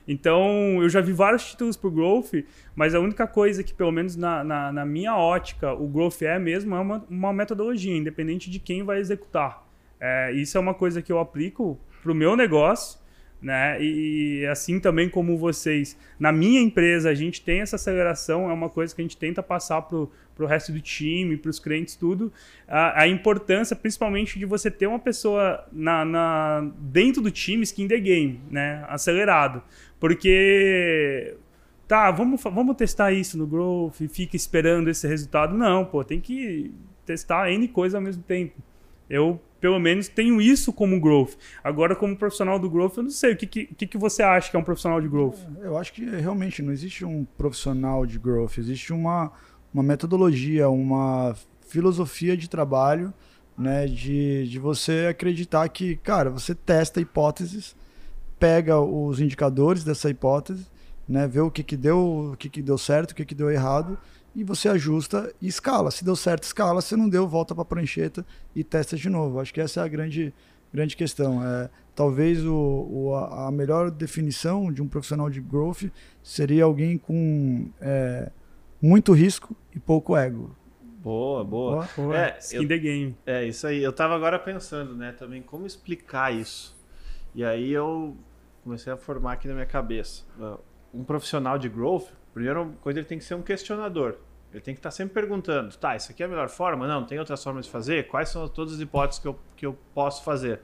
Então, 0.08 0.82
eu 0.82 0.90
já 0.90 1.00
vi 1.00 1.14
vários 1.14 1.52
títulos 1.52 1.78
pro 1.78 1.92
growth, 1.92 2.44
mas 2.76 2.96
a 2.96 3.00
única 3.00 3.28
coisa 3.28 3.64
que, 3.64 3.72
pelo 3.72 3.92
menos 3.92 4.16
na, 4.16 4.44
na, 4.44 4.72
na 4.72 4.86
minha 4.86 5.16
ótica, 5.16 5.74
o 5.74 5.88
growth 5.88 6.24
é 6.24 6.40
mesmo 6.40 6.76
é 6.76 6.80
uma, 6.80 7.06
uma 7.08 7.32
metodologia, 7.32 7.96
independente 7.96 8.50
de 8.50 8.58
quem 8.60 8.82
vai 8.84 9.00
executar. 9.00 9.64
É, 10.00 10.32
isso 10.32 10.58
é 10.58 10.60
uma 10.60 10.74
coisa 10.74 11.04
que 11.04 11.12
eu 11.12 11.20
aplico 11.20 11.80
pro 12.02 12.16
meu 12.16 12.36
negócio 12.36 13.01
né? 13.42 13.82
E 13.82 14.46
assim 14.46 14.80
também 14.80 15.10
como 15.10 15.38
vocês, 15.38 15.98
na 16.20 16.32
minha 16.32 16.62
empresa 16.62 17.10
a 17.10 17.14
gente 17.16 17.42
tem 17.42 17.62
essa 17.62 17.76
aceleração, 17.76 18.50
é 18.50 18.54
uma 18.54 18.70
coisa 18.70 18.94
que 18.94 19.02
a 19.02 19.04
gente 19.04 19.18
tenta 19.18 19.42
passar 19.42 19.82
para 19.82 19.98
o 19.98 20.46
resto 20.46 20.72
do 20.72 20.80
time, 20.80 21.36
para 21.38 21.50
os 21.50 21.60
clientes, 21.60 21.96
tudo. 21.96 22.32
A, 22.68 23.02
a, 23.02 23.08
importância, 23.08 23.76
principalmente, 23.76 24.38
de 24.38 24.46
você 24.46 24.70
ter 24.70 24.86
uma 24.86 25.00
pessoa 25.00 25.66
na, 25.72 26.06
na, 26.06 26.72
dentro 26.78 27.22
do 27.22 27.32
time 27.32 27.64
skin 27.64 27.88
the 27.88 28.00
game, 28.00 28.40
né? 28.50 28.86
Acelerado. 28.88 29.64
Porque 30.00 31.36
tá, 31.88 32.12
vamos, 32.12 32.42
vamos 32.44 32.76
testar 32.76 33.12
isso 33.12 33.38
no 33.38 33.48
Growth 33.48 34.02
e 34.02 34.08
fica 34.08 34.36
esperando 34.36 34.90
esse 34.90 35.08
resultado. 35.08 35.58
Não, 35.58 35.84
pô, 35.84 36.04
tem 36.04 36.20
que 36.20 36.72
testar 37.06 37.52
N 37.52 37.68
coisa 37.68 37.98
ao 37.98 38.02
mesmo 38.02 38.24
tempo. 38.24 38.62
Eu 39.10 39.42
pelo 39.62 39.80
menos 39.80 40.08
tenho 40.08 40.42
isso 40.42 40.74
como 40.74 41.00
growth. 41.00 41.36
Agora, 41.64 41.96
como 41.96 42.18
profissional 42.18 42.58
do 42.58 42.68
growth, 42.68 42.98
eu 42.98 43.04
não 43.04 43.12
sei. 43.12 43.34
O 43.34 43.38
que, 43.38 43.46
que, 43.46 43.88
que 43.88 43.98
você 43.98 44.24
acha 44.24 44.50
que 44.50 44.58
é 44.58 44.60
um 44.60 44.64
profissional 44.64 45.00
de 45.00 45.08
growth? 45.08 45.38
Eu 45.62 45.78
acho 45.78 45.94
que 45.94 46.04
realmente 46.04 46.64
não 46.64 46.74
existe 46.74 47.06
um 47.06 47.24
profissional 47.38 48.04
de 48.04 48.18
growth. 48.18 48.58
Existe 48.58 48.92
uma, 48.92 49.32
uma 49.72 49.84
metodologia, 49.84 50.68
uma 50.68 51.36
filosofia 51.68 52.36
de 52.36 52.50
trabalho, 52.50 53.14
né? 53.56 53.86
De, 53.86 54.48
de 54.50 54.58
você 54.58 55.08
acreditar 55.12 55.70
que, 55.70 55.96
cara, 55.98 56.32
você 56.32 56.56
testa 56.56 57.00
hipóteses, 57.00 57.76
pega 58.40 58.80
os 58.80 59.20
indicadores 59.20 59.84
dessa 59.84 60.10
hipótese, 60.10 60.66
né? 61.08 61.28
Vê 61.28 61.40
o 61.40 61.52
que, 61.52 61.62
que 61.62 61.78
deu, 61.78 62.32
o 62.34 62.36
que, 62.36 62.50
que 62.50 62.64
deu 62.64 62.80
certo, 62.80 63.12
o 63.12 63.16
que, 63.16 63.24
que 63.24 63.36
deu 63.36 63.52
errado 63.52 63.96
e 64.36 64.44
você 64.44 64.70
ajusta 64.70 65.34
e 65.42 65.48
escala. 65.48 65.92
Se 65.92 66.04
deu 66.04 66.16
certo, 66.16 66.44
escala. 66.44 66.82
Se 66.82 66.96
não 66.96 67.10
deu, 67.10 67.28
volta 67.28 67.54
para 67.54 67.64
a 67.64 67.66
prancheta 67.66 68.26
e 68.56 68.64
testa 68.64 68.96
de 68.96 69.10
novo. 69.10 69.40
Acho 69.40 69.54
que 69.54 69.62
essa 69.62 69.82
é 69.82 69.84
a 69.84 69.88
grande, 69.88 70.34
grande 70.74 70.96
questão. 70.96 71.46
É, 71.46 71.70
talvez 71.96 72.46
o, 72.46 72.54
o, 72.54 73.16
a 73.16 73.52
melhor 73.52 73.92
definição 73.92 74.72
de 74.72 74.82
um 74.82 74.88
profissional 74.88 75.30
de 75.30 75.42
growth 75.42 75.84
seria 76.24 76.64
alguém 76.64 76.98
com 76.98 77.70
é, 77.80 78.32
muito 78.82 79.14
risco 79.14 79.56
e 79.76 79.80
pouco 79.80 80.16
ego. 80.16 80.56
Boa, 81.02 81.44
boa. 81.44 81.88
boa. 81.96 82.18
É, 82.18 82.38
Skin 82.40 82.58
eu, 82.58 82.68
the 82.68 82.78
game. 82.78 83.18
É, 83.26 83.46
isso 83.46 83.66
aí. 83.66 83.82
Eu 83.82 83.92
tava 83.92 84.16
agora 84.16 84.38
pensando, 84.38 84.96
né, 84.96 85.12
também 85.12 85.42
como 85.42 85.66
explicar 85.66 86.34
isso. 86.34 86.78
E 87.34 87.44
aí 87.44 87.72
eu 87.72 88.16
comecei 88.64 88.94
a 88.94 88.98
formar 88.98 89.34
aqui 89.34 89.48
na 89.48 89.56
minha 89.56 89.66
cabeça. 89.66 90.24
Um 90.94 91.04
profissional 91.04 91.58
de 91.58 91.68
growth, 91.70 92.10
Primeira 92.34 92.66
coisa, 92.82 93.00
ele 93.00 93.08
tem 93.08 93.18
que 93.18 93.24
ser 93.24 93.36
um 93.36 93.42
questionador. 93.42 94.16
Ele 94.52 94.62
tem 94.62 94.74
que 94.74 94.80
estar 94.80 94.92
sempre 94.92 95.14
perguntando: 95.14 95.76
tá, 95.78 95.96
isso 95.96 96.12
aqui 96.12 96.24
é 96.24 96.26
a 96.26 96.30
melhor 96.30 96.50
forma? 96.50 96.88
Não, 96.88 97.06
tem 97.06 97.20
outras 97.20 97.44
formas 97.44 97.66
de 97.66 97.72
fazer? 97.72 98.08
Quais 98.08 98.30
são 98.30 98.48
todas 98.48 98.76
as 98.76 98.80
hipóteses 98.80 99.22
que 99.22 99.28
eu, 99.28 99.40
que 99.56 99.66
eu 99.66 99.78
posso 99.94 100.24
fazer? 100.24 100.60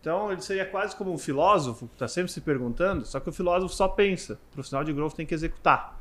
Então, 0.00 0.30
ele 0.30 0.42
seria 0.42 0.66
quase 0.66 0.94
como 0.94 1.12
um 1.12 1.16
filósofo 1.16 1.86
que 1.88 1.94
está 1.94 2.06
sempre 2.06 2.30
se 2.30 2.40
perguntando, 2.40 3.06
só 3.06 3.18
que 3.18 3.28
o 3.28 3.32
filósofo 3.32 3.74
só 3.74 3.88
pensa. 3.88 4.34
O 4.50 4.54
profissional 4.54 4.84
de 4.84 4.92
growth 4.92 5.14
tem 5.14 5.24
que 5.24 5.32
executar. 5.32 5.98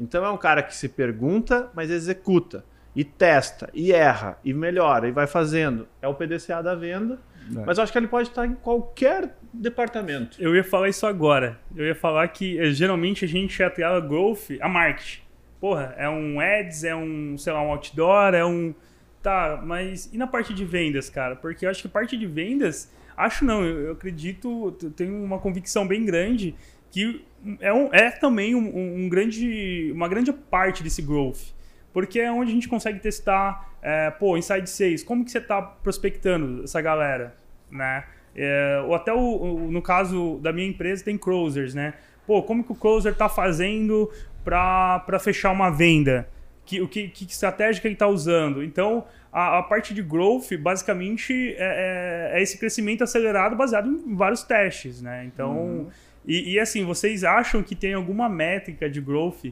Então, 0.00 0.24
é 0.24 0.30
um 0.30 0.38
cara 0.38 0.62
que 0.62 0.74
se 0.74 0.88
pergunta, 0.88 1.70
mas 1.74 1.90
executa. 1.90 2.64
E 2.94 3.04
testa, 3.04 3.68
e 3.74 3.92
erra, 3.92 4.38
e 4.42 4.54
melhora, 4.54 5.06
e 5.06 5.12
vai 5.12 5.26
fazendo. 5.26 5.86
É 6.00 6.08
o 6.08 6.14
PDCA 6.14 6.62
da 6.62 6.74
venda 6.74 7.18
é. 7.54 7.64
Mas 7.64 7.78
eu 7.78 7.84
acho 7.84 7.92
que 7.92 7.98
ele 7.98 8.08
pode 8.08 8.28
estar 8.28 8.46
em 8.46 8.54
qualquer 8.54 9.36
departamento. 9.52 10.40
Eu 10.40 10.54
ia 10.54 10.64
falar 10.64 10.88
isso 10.88 11.06
agora. 11.06 11.58
Eu 11.74 11.86
ia 11.86 11.94
falar 11.94 12.26
que 12.28 12.58
eh, 12.58 12.70
geralmente 12.70 13.24
a 13.24 13.28
gente 13.28 13.62
atrela 13.62 14.00
growth 14.00 14.50
a 14.60 14.68
marketing. 14.68 15.20
Porra, 15.60 15.94
é 15.96 16.08
um 16.08 16.40
ads, 16.40 16.84
é 16.84 16.94
um, 16.94 17.36
sei 17.38 17.52
lá, 17.52 17.62
um 17.62 17.70
outdoor, 17.70 18.34
é 18.34 18.44
um. 18.44 18.74
Tá, 19.22 19.60
mas 19.64 20.12
e 20.12 20.18
na 20.18 20.26
parte 20.26 20.54
de 20.54 20.64
vendas, 20.64 21.10
cara? 21.10 21.34
Porque 21.34 21.66
eu 21.66 21.70
acho 21.70 21.82
que 21.82 21.88
a 21.88 21.90
parte 21.90 22.16
de 22.16 22.26
vendas, 22.26 22.92
acho 23.16 23.44
não, 23.44 23.64
eu, 23.64 23.80
eu 23.86 23.92
acredito, 23.92 24.72
tenho 24.94 25.24
uma 25.24 25.38
convicção 25.38 25.86
bem 25.86 26.04
grande 26.04 26.54
que 26.90 27.24
é, 27.60 27.72
um, 27.72 27.92
é 27.92 28.10
também 28.10 28.54
um, 28.54 29.04
um 29.04 29.08
grande, 29.08 29.90
uma 29.92 30.08
grande 30.08 30.32
parte 30.32 30.82
desse 30.82 31.02
growth 31.02 31.55
porque 31.96 32.20
é 32.20 32.30
onde 32.30 32.50
a 32.50 32.54
gente 32.54 32.68
consegue 32.68 32.98
testar, 32.98 33.74
é, 33.80 34.10
pô, 34.10 34.36
Inside 34.36 34.68
6, 34.68 35.02
como 35.02 35.24
que 35.24 35.30
você 35.30 35.38
está 35.38 35.62
prospectando 35.62 36.62
essa 36.62 36.78
galera, 36.82 37.34
né? 37.70 38.04
É, 38.34 38.82
ou 38.86 38.94
até 38.94 39.14
o, 39.14 39.16
o, 39.18 39.72
no 39.72 39.80
caso 39.80 40.38
da 40.42 40.52
minha 40.52 40.68
empresa 40.68 41.02
tem 41.02 41.16
closers, 41.16 41.72
né? 41.72 41.94
Pô, 42.26 42.42
como 42.42 42.62
que 42.62 42.70
o 42.70 42.74
closer 42.74 43.12
está 43.12 43.30
fazendo 43.30 44.12
para 44.44 45.18
fechar 45.18 45.50
uma 45.52 45.70
venda? 45.70 46.28
Que, 46.66 46.82
o 46.82 46.86
que, 46.86 47.08
que 47.08 47.24
estratégia 47.24 47.80
que 47.80 47.88
ele 47.88 47.94
está 47.94 48.08
usando? 48.08 48.62
Então, 48.62 49.06
a, 49.32 49.60
a, 49.60 49.62
parte 49.62 49.94
de 49.94 50.02
growth, 50.02 50.52
basicamente, 50.60 51.54
é, 51.56 52.32
é, 52.34 52.38
é, 52.38 52.42
esse 52.42 52.58
crescimento 52.58 53.04
acelerado 53.04 53.56
baseado 53.56 53.88
em 53.88 54.14
vários 54.14 54.42
testes, 54.42 55.00
né? 55.00 55.24
Então, 55.24 55.56
uhum. 55.56 55.88
e, 56.26 56.56
e 56.56 56.60
assim, 56.60 56.84
vocês 56.84 57.24
acham 57.24 57.62
que 57.62 57.74
tem 57.74 57.94
alguma 57.94 58.28
métrica 58.28 58.86
de 58.86 59.00
growth 59.00 59.46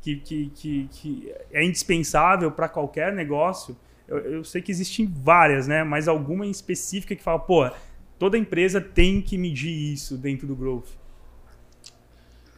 que, 0.00 0.16
que, 0.16 0.50
que, 0.54 0.88
que 0.90 1.34
é 1.52 1.64
indispensável 1.64 2.50
para 2.50 2.68
qualquer 2.68 3.12
negócio, 3.12 3.76
eu, 4.08 4.18
eu, 4.18 4.44
sei 4.44 4.60
que 4.60 4.72
existem 4.72 5.06
várias, 5.06 5.68
né? 5.68 5.84
Mas 5.84 6.08
alguma 6.08 6.46
em 6.46 6.50
específica 6.50 7.14
que 7.14 7.22
fala, 7.22 7.38
pô, 7.38 7.70
toda 8.18 8.36
empresa 8.36 8.80
tem 8.80 9.20
que 9.20 9.38
medir 9.38 9.92
isso 9.92 10.16
dentro 10.16 10.46
do 10.46 10.56
growth. 10.56 10.88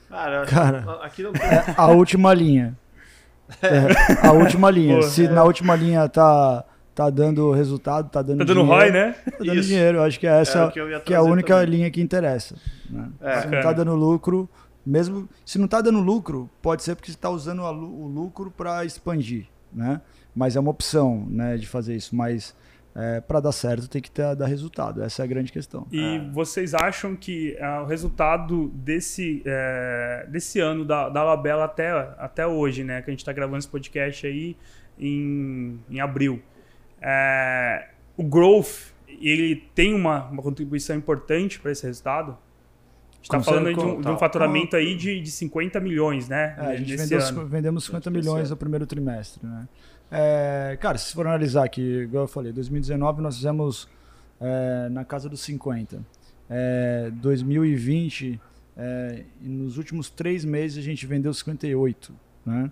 Cara, 0.09 0.47
Cara 0.47 0.99
aqui 1.03 1.23
não 1.23 1.33
tem... 1.33 1.43
é 1.43 1.75
a 1.77 1.87
última 1.89 2.33
linha. 2.35 2.77
É, 3.61 4.27
a 4.27 4.33
última 4.33 4.71
linha. 4.71 4.97
Pô, 4.97 5.03
Se 5.03 5.27
é. 5.27 5.29
na 5.29 5.45
última 5.45 5.77
linha 5.77 6.09
tá 6.09 6.65
tá 6.95 7.11
dando 7.11 7.51
resultado, 7.53 8.09
tá 8.09 8.23
dando 8.23 8.39
Tá 8.39 8.45
dando 8.45 8.63
ROI, 8.63 8.91
né? 8.91 9.13
Tá 9.13 9.39
dando 9.39 9.59
Isso. 9.59 9.69
dinheiro. 9.69 10.03
Acho 10.03 10.19
que 10.19 10.27
é 10.27 10.41
essa 10.41 10.65
é 10.65 10.71
que, 10.71 11.01
que, 11.01 11.13
é 11.13 11.17
a 11.17 11.23
única 11.23 11.55
também. 11.55 11.77
linha 11.77 11.91
que 11.91 12.01
interessa. 12.01 12.55
Né? 12.89 13.09
É, 13.21 13.41
Se 13.41 13.49
não 13.49 13.61
tá 13.61 13.73
dando 13.73 13.95
lucro, 13.95 14.49
mesmo 14.85 15.29
se 15.45 15.59
não 15.59 15.67
está 15.67 15.81
dando 15.81 16.01
lucro, 16.01 16.51
pode 16.61 16.83
ser 16.83 16.95
porque 16.95 17.11
você 17.11 17.17
está 17.17 17.31
usando 17.31 17.63
o 17.63 18.07
lucro 18.07 18.51
para 18.51 18.85
expandir, 18.85 19.47
né? 19.73 20.01
Mas 20.35 20.57
é 20.57 20.61
uma 20.61 20.71
opção, 20.71 21.27
né, 21.29 21.57
de 21.57 21.67
fazer 21.67 21.95
isso. 21.95 22.17
Mas 22.17 22.55
é, 22.95 23.21
para 23.21 23.41
dar 23.41 23.53
certo 23.53 23.89
tem 23.89 24.03
que 24.03 24.11
ter, 24.11 24.35
dar 24.37 24.47
resultado. 24.47 25.03
Essa 25.03 25.23
é 25.23 25.25
a 25.25 25.27
grande 25.27 25.53
questão. 25.53 25.87
E 25.91 26.01
é. 26.01 26.31
vocês 26.31 26.75
acham 26.75 27.17
que 27.17 27.57
é, 27.59 27.81
o 27.81 27.87
resultado 27.87 28.69
desse, 28.75 29.43
é, 29.45 30.27
desse 30.29 30.61
ano 30.61 30.85
da, 30.85 31.09
da 31.09 31.23
Labela 31.23 31.65
até, 31.65 31.91
até 32.19 32.47
hoje, 32.47 32.85
né? 32.85 33.01
Que 33.03 33.11
a 33.11 33.13
gente 33.13 33.21
está 33.21 33.33
gravando 33.33 33.59
esse 33.59 33.69
podcast 33.69 34.27
aí 34.27 34.57
em, 34.99 35.79
em 35.91 36.01
abril. 36.01 36.43
É, 37.01 37.89
o 38.17 38.23
growth, 38.23 38.93
ele 39.09 39.57
tem 39.75 39.95
uma, 39.95 40.29
uma 40.29 40.43
contribuição 40.43 40.97
importante 40.97 41.59
para 41.59 41.73
esse 41.73 41.87
resultado? 41.87 42.37
Está 43.23 43.41
falando 43.41 43.73
de 43.73 43.81
um, 43.81 44.01
de 44.01 44.09
um, 44.09 44.19
faturamento 44.19 44.77
aí 44.77 44.97
de, 44.97 45.21
de 45.21 45.31
50 45.31 45.81
milhões, 45.81 46.29
né? 46.29 46.55
É, 46.59 46.67
a 46.67 46.77
gente 46.77 46.97
vendeu, 46.97 47.47
vendemos 47.47 47.85
50 47.85 48.11
milhões 48.11 48.51
no 48.51 48.57
primeiro 48.57 48.87
trimestre, 48.87 49.47
né? 49.47 49.69
É, 50.11 50.77
cara, 50.81 50.99
se 50.99 51.15
for 51.15 51.27
analisar 51.27 51.65
aqui, 51.65 52.03
igual 52.03 52.25
eu 52.25 52.29
falei, 52.29 52.53
2019 52.53 53.23
nós 53.23 53.37
fizemos 53.37 53.89
é, 54.41 54.89
na 54.91 55.05
casa 55.05 55.29
dos 55.29 55.41
50. 55.41 56.05
É, 56.51 57.11
2020, 57.15 58.39
é, 58.77 59.25
nos 59.41 59.79
últimos 59.79 60.11
três 60.11 60.45
meses 60.45 60.77
a 60.77 60.83
gente 60.83 61.07
vendeu 61.07 61.33
58, 61.33 62.13
né? 62.45 62.71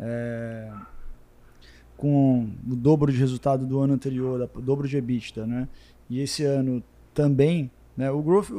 É, 0.00 0.72
com 1.96 2.50
o 2.66 2.74
dobro 2.74 3.12
de 3.12 3.18
resultado 3.18 3.66
do 3.66 3.78
ano 3.78 3.92
anterior, 3.92 4.50
o 4.54 4.60
dobro 4.60 4.88
de 4.88 4.96
EBITDA, 4.96 5.46
né? 5.46 5.68
E 6.08 6.20
esse 6.20 6.42
ano 6.42 6.82
também, 7.12 7.70
né? 7.96 8.10
O 8.10 8.22
growth, 8.22 8.50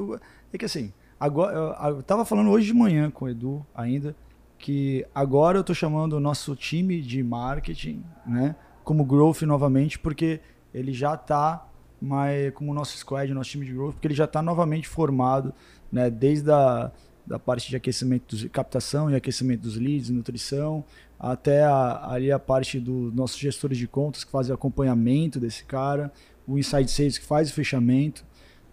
é 0.53 0.57
que 0.57 0.65
assim, 0.65 0.93
Agora, 1.21 1.55
eu, 1.55 1.97
eu 1.97 2.01
tava 2.01 2.25
falando 2.25 2.49
hoje 2.49 2.65
de 2.65 2.73
manhã 2.73 3.11
com 3.11 3.25
o 3.25 3.29
Edu 3.29 3.63
ainda, 3.75 4.15
que 4.57 5.05
agora 5.13 5.59
eu 5.59 5.63
tô 5.63 5.71
chamando 5.71 6.13
o 6.13 6.19
nosso 6.19 6.55
time 6.55 6.99
de 6.99 7.21
marketing, 7.21 8.03
né, 8.25 8.55
como 8.83 9.05
growth 9.05 9.43
novamente, 9.43 9.99
porque 9.99 10.39
ele 10.73 10.91
já 10.91 11.15
tá 11.15 11.67
mais 12.01 12.51
como 12.55 12.71
o 12.71 12.73
nosso 12.73 12.97
squad, 12.97 13.31
o 13.31 13.35
nosso 13.35 13.51
time 13.51 13.67
de 13.67 13.71
growth, 13.71 13.93
porque 13.93 14.07
ele 14.07 14.15
já 14.15 14.25
está 14.25 14.41
novamente 14.41 14.87
formado, 14.87 15.53
né, 15.91 16.09
desde 16.09 16.49
a 16.51 16.91
da 17.23 17.37
parte 17.37 17.69
de 17.69 17.75
aquecimento, 17.75 18.35
dos, 18.35 18.45
captação 18.45 19.09
e 19.11 19.15
aquecimento 19.15 19.61
dos 19.61 19.77
leads, 19.77 20.09
nutrição, 20.09 20.83
até 21.19 21.63
a, 21.63 22.09
ali 22.11 22.31
a 22.31 22.39
parte 22.39 22.79
dos 22.79 23.13
nossos 23.13 23.37
gestores 23.37 23.77
de 23.77 23.87
contas 23.87 24.23
que 24.23 24.31
fazem 24.31 24.51
acompanhamento 24.51 25.39
desse 25.39 25.63
cara, 25.63 26.11
o 26.47 26.57
Inside 26.57 26.89
Sales 26.89 27.17
que 27.19 27.25
faz 27.25 27.51
o 27.51 27.53
fechamento, 27.53 28.25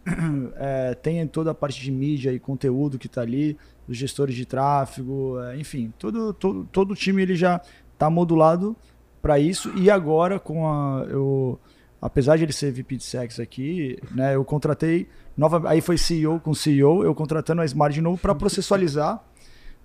é, 0.57 0.95
tem 0.95 1.27
toda 1.27 1.51
a 1.51 1.55
parte 1.55 1.81
de 1.81 1.91
mídia 1.91 2.33
e 2.33 2.39
conteúdo 2.39 2.99
que 2.99 3.07
está 3.07 3.23
ali, 3.23 3.57
os 3.89 3.97
gestores 3.97 4.35
de 4.35 4.45
tráfego, 4.45 5.41
é, 5.41 5.57
enfim, 5.57 5.93
todo, 5.99 6.33
todo, 6.33 6.65
todo 6.71 6.91
o 6.93 6.95
time 6.95 7.23
ele 7.23 7.37
já 7.37 7.61
está 7.93 8.09
modulado 8.09 8.77
para 9.21 9.39
isso. 9.39 9.73
E 9.77 9.91
agora, 9.91 10.39
com 10.39 10.67
a. 10.69 11.05
Eu, 11.09 11.59
apesar 12.01 12.37
de 12.37 12.45
ele 12.45 12.53
ser 12.53 12.73
VP 12.73 12.97
de 12.97 13.05
Sex 13.05 13.41
aqui, 13.41 13.99
né, 14.11 14.35
eu 14.35 14.45
contratei. 14.45 15.09
Nova, 15.37 15.69
aí 15.69 15.81
foi 15.81 15.97
CEO 15.97 16.41
com 16.41 16.53
CEO, 16.53 17.05
eu 17.05 17.15
contratando 17.15 17.63
a 17.63 17.65
Smart 17.65 17.95
de 17.95 18.01
novo 18.01 18.19
para 18.19 18.35
processualizar 18.35 19.25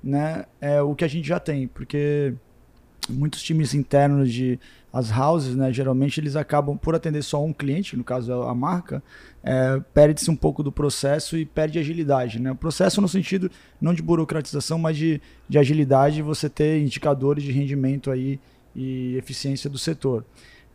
né, 0.04 0.46
é, 0.60 0.82
o 0.82 0.96
que 0.96 1.06
a 1.06 1.08
gente 1.08 1.28
já 1.28 1.40
tem. 1.40 1.68
Porque 1.68 2.34
muitos 3.10 3.42
times 3.42 3.74
internos 3.74 4.32
de 4.32 4.60
as 4.92 5.10
houses, 5.12 5.56
né, 5.56 5.74
geralmente 5.74 6.20
eles 6.20 6.36
acabam 6.36 6.78
por 6.78 6.94
atender 6.94 7.24
só 7.24 7.44
um 7.44 7.52
cliente, 7.52 7.98
no 7.98 8.04
caso 8.04 8.32
a 8.44 8.54
marca, 8.54 9.02
é, 9.44 9.82
perde-se 9.92 10.30
um 10.30 10.36
pouco 10.36 10.62
do 10.62 10.72
processo 10.72 11.36
e 11.36 11.46
perde 11.46 11.80
agilidade. 11.80 12.40
Né? 12.40 12.52
O 12.52 12.56
processo 12.56 13.02
no 13.02 13.08
sentido 13.08 13.50
não 13.82 13.94
de 13.94 14.04
burocratização, 14.04 14.78
mas 14.78 14.96
de, 14.96 15.20
de 15.50 15.58
agilidade, 15.58 16.22
você 16.22 16.48
ter 16.48 16.80
indicadores 16.80 17.44
de 17.44 17.52
rendimento 17.52 18.12
aí 18.12 18.40
e 18.76 19.16
eficiência 19.18 19.68
do 19.68 19.80
setor. 19.80 20.24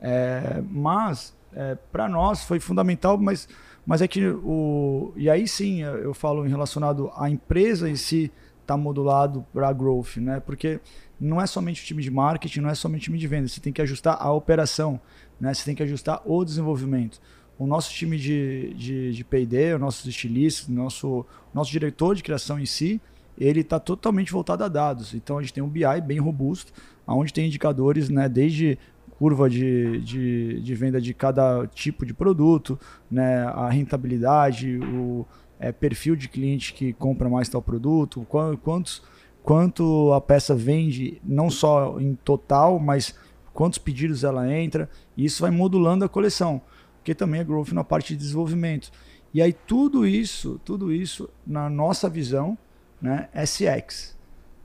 É, 0.00 0.62
mas 0.68 1.32
é, 1.52 1.76
para 1.92 2.08
nós 2.08 2.42
foi 2.42 2.58
fundamental, 2.58 3.16
mas, 3.18 3.48
mas 3.86 4.02
é 4.02 4.08
que 4.08 4.26
o 4.26 5.12
e 5.16 5.30
aí 5.30 5.46
sim 5.46 5.82
eu 5.82 6.12
falo 6.12 6.44
em 6.44 6.48
relacionado 6.48 7.10
à 7.16 7.30
empresa 7.30 7.88
em 7.88 7.96
si 7.96 8.30
está 8.60 8.76
modulado 8.76 9.44
para 9.52 9.72
growth, 9.72 10.18
né? 10.18 10.40
Porque 10.40 10.78
não 11.20 11.40
é 11.40 11.46
somente 11.46 11.82
o 11.82 11.84
time 11.84 12.02
de 12.02 12.10
marketing, 12.10 12.60
não 12.60 12.70
é 12.70 12.74
somente 12.74 13.02
o 13.02 13.04
time 13.04 13.18
de 13.18 13.26
venda, 13.26 13.48
você 13.48 13.60
tem 13.60 13.72
que 13.72 13.82
ajustar 13.82 14.16
a 14.20 14.32
operação, 14.32 15.00
né? 15.40 15.52
Você 15.52 15.64
tem 15.64 15.74
que 15.74 15.82
ajustar 15.82 16.22
o 16.24 16.44
desenvolvimento. 16.44 17.20
O 17.58 17.66
nosso 17.66 17.92
time 17.92 18.16
de, 18.16 18.72
de, 18.74 19.12
de 19.12 19.24
P&D, 19.24 19.74
o 19.74 19.78
nosso 19.78 20.08
estilista, 20.08 20.70
nosso 20.70 21.26
nosso 21.52 21.70
diretor 21.70 22.14
de 22.14 22.22
criação 22.22 22.58
em 22.58 22.66
si, 22.66 23.00
ele 23.36 23.60
está 23.60 23.80
totalmente 23.80 24.30
voltado 24.30 24.62
a 24.62 24.68
dados. 24.68 25.14
Então 25.14 25.38
a 25.38 25.42
gente 25.42 25.52
tem 25.52 25.62
um 25.62 25.68
BI 25.68 26.00
bem 26.06 26.18
robusto, 26.18 26.72
onde 27.06 27.32
tem 27.32 27.46
indicadores, 27.46 28.08
né? 28.08 28.28
Desde 28.28 28.78
curva 29.18 29.50
de, 29.50 30.00
de, 30.02 30.60
de 30.60 30.74
venda 30.76 31.00
de 31.00 31.12
cada 31.12 31.66
tipo 31.66 32.06
de 32.06 32.14
produto, 32.14 32.78
né? 33.10 33.42
A 33.42 33.68
rentabilidade, 33.68 34.78
o 34.78 35.26
é, 35.58 35.72
perfil 35.72 36.14
de 36.14 36.28
cliente 36.28 36.72
que 36.72 36.92
compra 36.92 37.28
mais 37.28 37.48
tal 37.48 37.60
produto, 37.60 38.24
quantos, 38.62 39.02
quanto 39.42 40.12
a 40.12 40.20
peça 40.20 40.54
vende, 40.54 41.20
não 41.24 41.50
só 41.50 41.98
em 42.00 42.14
total, 42.16 42.78
mas 42.78 43.14
quantos 43.52 43.78
pedidos 43.78 44.24
ela 44.24 44.52
entra. 44.52 44.88
E 45.16 45.24
isso 45.24 45.42
vai 45.42 45.50
modulando 45.50 46.04
a 46.04 46.08
coleção, 46.08 46.60
porque 46.96 47.14
também 47.14 47.40
é 47.40 47.44
growth 47.44 47.72
na 47.72 47.84
parte 47.84 48.14
de 48.14 48.20
desenvolvimento. 48.20 48.90
E 49.32 49.42
aí 49.42 49.52
tudo 49.52 50.06
isso, 50.06 50.60
tudo 50.64 50.92
isso, 50.92 51.28
na 51.46 51.68
nossa 51.68 52.08
visão, 52.08 52.56
né, 53.00 53.28
SX, 53.34 54.16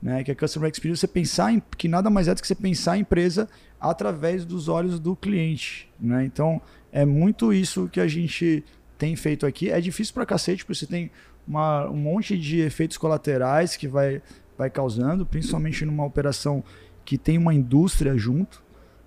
né, 0.02 0.22
que 0.22 0.30
é 0.30 0.34
Customer 0.34 0.70
Experience, 0.70 1.00
você 1.00 1.08
pensar 1.08 1.52
em, 1.52 1.62
que 1.76 1.88
nada 1.88 2.10
mais 2.10 2.28
é 2.28 2.34
do 2.34 2.40
que 2.40 2.46
você 2.46 2.54
pensar 2.54 2.92
a 2.92 2.98
empresa 2.98 3.48
através 3.80 4.44
dos 4.44 4.68
olhos 4.68 4.98
do 4.98 5.14
cliente. 5.14 5.90
Né? 6.00 6.24
Então, 6.24 6.60
é 6.92 7.04
muito 7.04 7.52
isso 7.52 7.88
que 7.88 8.00
a 8.00 8.06
gente 8.06 8.64
tem 8.96 9.16
feito 9.16 9.46
aqui. 9.46 9.70
É 9.70 9.80
difícil 9.80 10.14
pra 10.14 10.26
cacete, 10.26 10.64
porque 10.64 10.78
você 10.78 10.86
tem 10.86 11.10
uma, 11.46 11.88
um 11.88 11.96
monte 11.96 12.38
de 12.38 12.60
efeitos 12.60 12.96
colaterais 12.96 13.76
que 13.76 13.86
vai, 13.88 14.22
vai 14.56 14.70
causando, 14.70 15.26
principalmente 15.26 15.84
numa 15.84 16.04
operação 16.04 16.62
que 17.04 17.18
tem 17.18 17.36
uma 17.36 17.52
indústria 17.52 18.16
junto, 18.16 18.62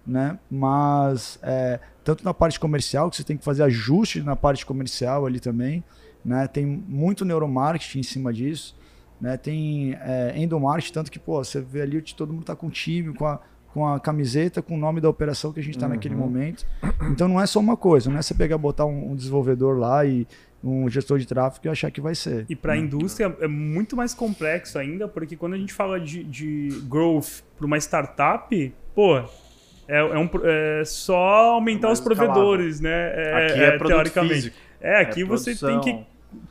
né? 0.05 0.39
Mas 0.49 1.39
é, 1.41 1.79
tanto 2.03 2.23
na 2.23 2.33
parte 2.33 2.59
comercial, 2.59 3.09
que 3.09 3.17
você 3.17 3.23
tem 3.23 3.37
que 3.37 3.43
fazer 3.43 3.63
ajuste 3.63 4.21
na 4.21 4.35
parte 4.35 4.65
comercial 4.65 5.25
ali 5.25 5.39
também, 5.39 5.83
né? 6.23 6.47
Tem 6.47 6.65
muito 6.65 7.25
neuromarketing 7.25 7.99
em 7.99 8.03
cima 8.03 8.31
disso, 8.31 8.75
né? 9.19 9.35
Tem 9.37 9.93
é, 10.01 10.33
endomarketing, 10.37 10.93
tanto 10.93 11.11
que, 11.11 11.19
pô, 11.19 11.43
você 11.43 11.59
vê 11.59 11.81
ali, 11.81 12.01
todo 12.01 12.33
mundo 12.33 12.45
tá 12.45 12.55
com 12.55 12.67
o 12.67 12.71
time, 12.71 13.13
com 13.13 13.25
a, 13.25 13.39
com 13.73 13.85
a 13.85 13.99
camiseta, 13.99 14.61
com 14.61 14.75
o 14.75 14.77
nome 14.77 15.01
da 15.01 15.09
operação 15.09 15.51
que 15.51 15.59
a 15.59 15.63
gente 15.63 15.75
está 15.75 15.87
uhum. 15.87 15.93
naquele 15.93 16.15
momento. 16.15 16.65
Então 17.11 17.27
não 17.27 17.41
é 17.41 17.45
só 17.45 17.59
uma 17.59 17.75
coisa, 17.75 18.09
não 18.09 18.17
é 18.17 18.21
você 18.21 18.33
pegar 18.33 18.57
botar 18.57 18.85
um, 18.85 19.11
um 19.11 19.15
desenvolvedor 19.15 19.77
lá 19.77 20.05
e 20.05 20.27
um 20.69 20.89
gestor 20.89 21.19
de 21.19 21.27
tráfego 21.27 21.67
e 21.67 21.69
achar 21.69 21.91
que 21.91 22.01
vai 22.01 22.15
ser. 22.15 22.45
E 22.49 22.55
para 22.55 22.73
a 22.73 22.75
né? 22.75 22.81
indústria 22.81 23.35
é 23.39 23.47
muito 23.47 23.95
mais 23.95 24.13
complexo 24.13 24.77
ainda, 24.77 25.07
porque 25.07 25.35
quando 25.35 25.53
a 25.53 25.57
gente 25.57 25.73
fala 25.73 25.99
de, 25.99 26.23
de 26.23 26.69
growth 26.87 27.43
para 27.55 27.65
uma 27.65 27.77
startup, 27.77 28.73
pô, 28.93 29.17
é, 29.17 29.25
é, 29.87 30.17
um, 30.17 30.29
é 30.43 30.83
só 30.85 31.53
aumentar 31.53 31.91
os 31.91 31.99
provedores, 31.99 32.79
né? 32.79 32.89
É, 32.91 33.45
aqui 33.45 33.59
é, 33.59 33.67
é 33.67 33.77
teoricamente. 33.77 34.33
Físico. 34.33 34.57
É, 34.81 35.01
aqui 35.01 35.23
você 35.23 35.55
tem 35.55 35.79
que, 35.79 35.99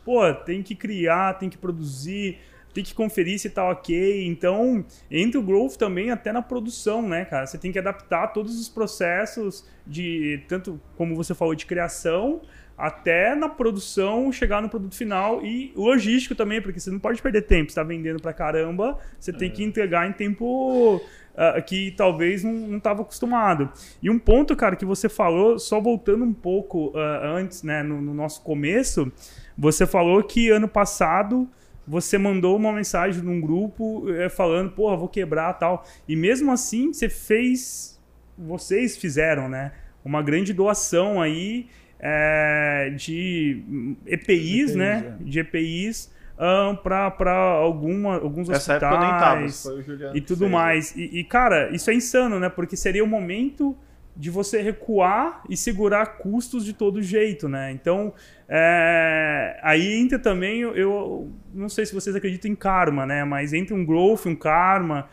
pô, 0.05 0.33
tem 0.33 0.63
que 0.63 0.75
criar, 0.75 1.35
tem 1.35 1.49
que 1.49 1.59
produzir 1.59 2.39
tem 2.77 2.85
que 2.85 2.95
conferir 2.95 3.39
se 3.39 3.49
tá 3.49 3.71
ok. 3.71 4.27
Então, 4.27 4.85
entra 5.11 5.41
o 5.41 5.43
growth 5.43 5.77
também 5.77 6.11
até 6.11 6.31
na 6.31 6.43
produção, 6.43 7.01
né, 7.01 7.25
cara? 7.25 7.47
Você 7.47 7.57
tem 7.57 7.73
que 7.73 7.79
adaptar 7.79 8.29
todos 8.29 8.61
os 8.61 8.69
processos 8.69 9.67
de 9.87 10.43
tanto 10.47 10.79
como 10.95 11.17
você 11.17 11.35
falou 11.35 11.55
de 11.55 11.65
criação 11.65 12.43
até 12.77 13.35
na 13.35 13.49
produção 13.49 14.31
chegar 14.31 14.61
no 14.61 14.69
produto 14.69 14.95
final 14.95 15.45
e 15.45 15.73
logístico 15.75 16.35
também, 16.35 16.61
porque 16.61 16.79
você 16.79 16.91
não 16.91 16.99
pode 16.99 17.23
perder 17.23 17.43
tempo. 17.43 17.71
Você 17.71 17.77
tá 17.77 17.83
vendendo 17.83 18.21
pra 18.21 18.33
caramba, 18.33 18.99
você 19.19 19.33
tem 19.33 19.51
que 19.51 19.63
é. 19.63 19.67
entregar 19.67 20.09
em 20.09 20.13
tempo 20.13 20.97
uh, 20.97 21.63
que 21.65 21.93
talvez 21.97 22.45
não 22.45 22.77
estava 22.77 23.03
acostumado. 23.03 23.71
E 24.03 24.11
um 24.11 24.19
ponto, 24.19 24.55
cara, 24.55 24.77
que 24.77 24.85
você 24.85 25.09
falou, 25.09 25.59
só 25.59 25.81
voltando 25.81 26.25
um 26.25 26.35
pouco 26.35 26.89
uh, 26.89 27.25
antes, 27.25 27.63
né, 27.63 27.83
no, 27.83 28.03
no 28.03 28.13
nosso 28.13 28.43
começo, 28.43 29.11
você 29.57 29.87
falou 29.87 30.23
que 30.23 30.51
ano 30.51 30.69
passado 30.69 31.49
você 31.87 32.19
mandou 32.19 32.57
uma 32.57 32.73
mensagem 32.73 33.23
num 33.23 33.41
grupo 33.41 34.11
é, 34.11 34.29
falando, 34.29 34.73
porra, 34.73 34.97
vou 34.97 35.09
quebrar 35.09 35.55
tal. 35.55 35.85
E 36.09 36.17
mesmo 36.17 36.51
assim, 36.51 36.93
você 36.93 37.09
fez. 37.09 37.95
Vocês 38.37 38.97
fizeram, 38.99 39.49
né? 39.49 39.73
Uma 40.05 40.21
grande 40.21 40.53
doação 40.53 41.23
aí 41.23 41.69
é, 41.99 42.93
de 42.97 43.63
EPIs, 44.07 44.71
EPIs 44.71 44.75
né? 44.75 45.17
É. 45.21 45.25
De 45.25 45.39
EPIs 45.41 46.15
um, 46.39 46.77
para 46.77 47.39
alguns 47.59 48.49
Essa 48.51 48.75
hospitais 48.75 49.63
tava, 49.63 50.17
e 50.17 50.21
tudo 50.21 50.49
mais. 50.49 50.95
E, 50.95 51.21
e, 51.21 51.25
cara, 51.25 51.75
isso 51.75 51.91
é 51.91 51.95
insano, 51.95 52.39
né? 52.39 52.49
Porque 52.49 52.77
seria 52.77 53.03
o 53.03 53.07
momento 53.07 53.77
de 54.15 54.31
você 54.31 54.63
recuar 54.63 55.43
e 55.49 55.57
segurar 55.57 56.19
custos 56.19 56.65
de 56.65 56.73
todo 56.73 57.03
jeito, 57.03 57.49
né? 57.49 57.71
Então, 57.71 58.15
é, 58.49 59.59
aí 59.63 59.95
entra 59.95 60.19
também, 60.19 60.61
eu, 60.61 60.75
eu, 60.75 61.31
não 61.53 61.69
sei 61.69 61.85
se 61.85 61.95
vocês 61.95 62.17
acreditam 62.17 62.51
em 62.51 62.55
karma, 62.55 63.05
né? 63.05 63.25
Mas 63.25 63.53
entra 63.53 63.75
um 63.75 63.85
growth, 63.85 64.27
um 64.27 64.35
karma. 64.35 65.09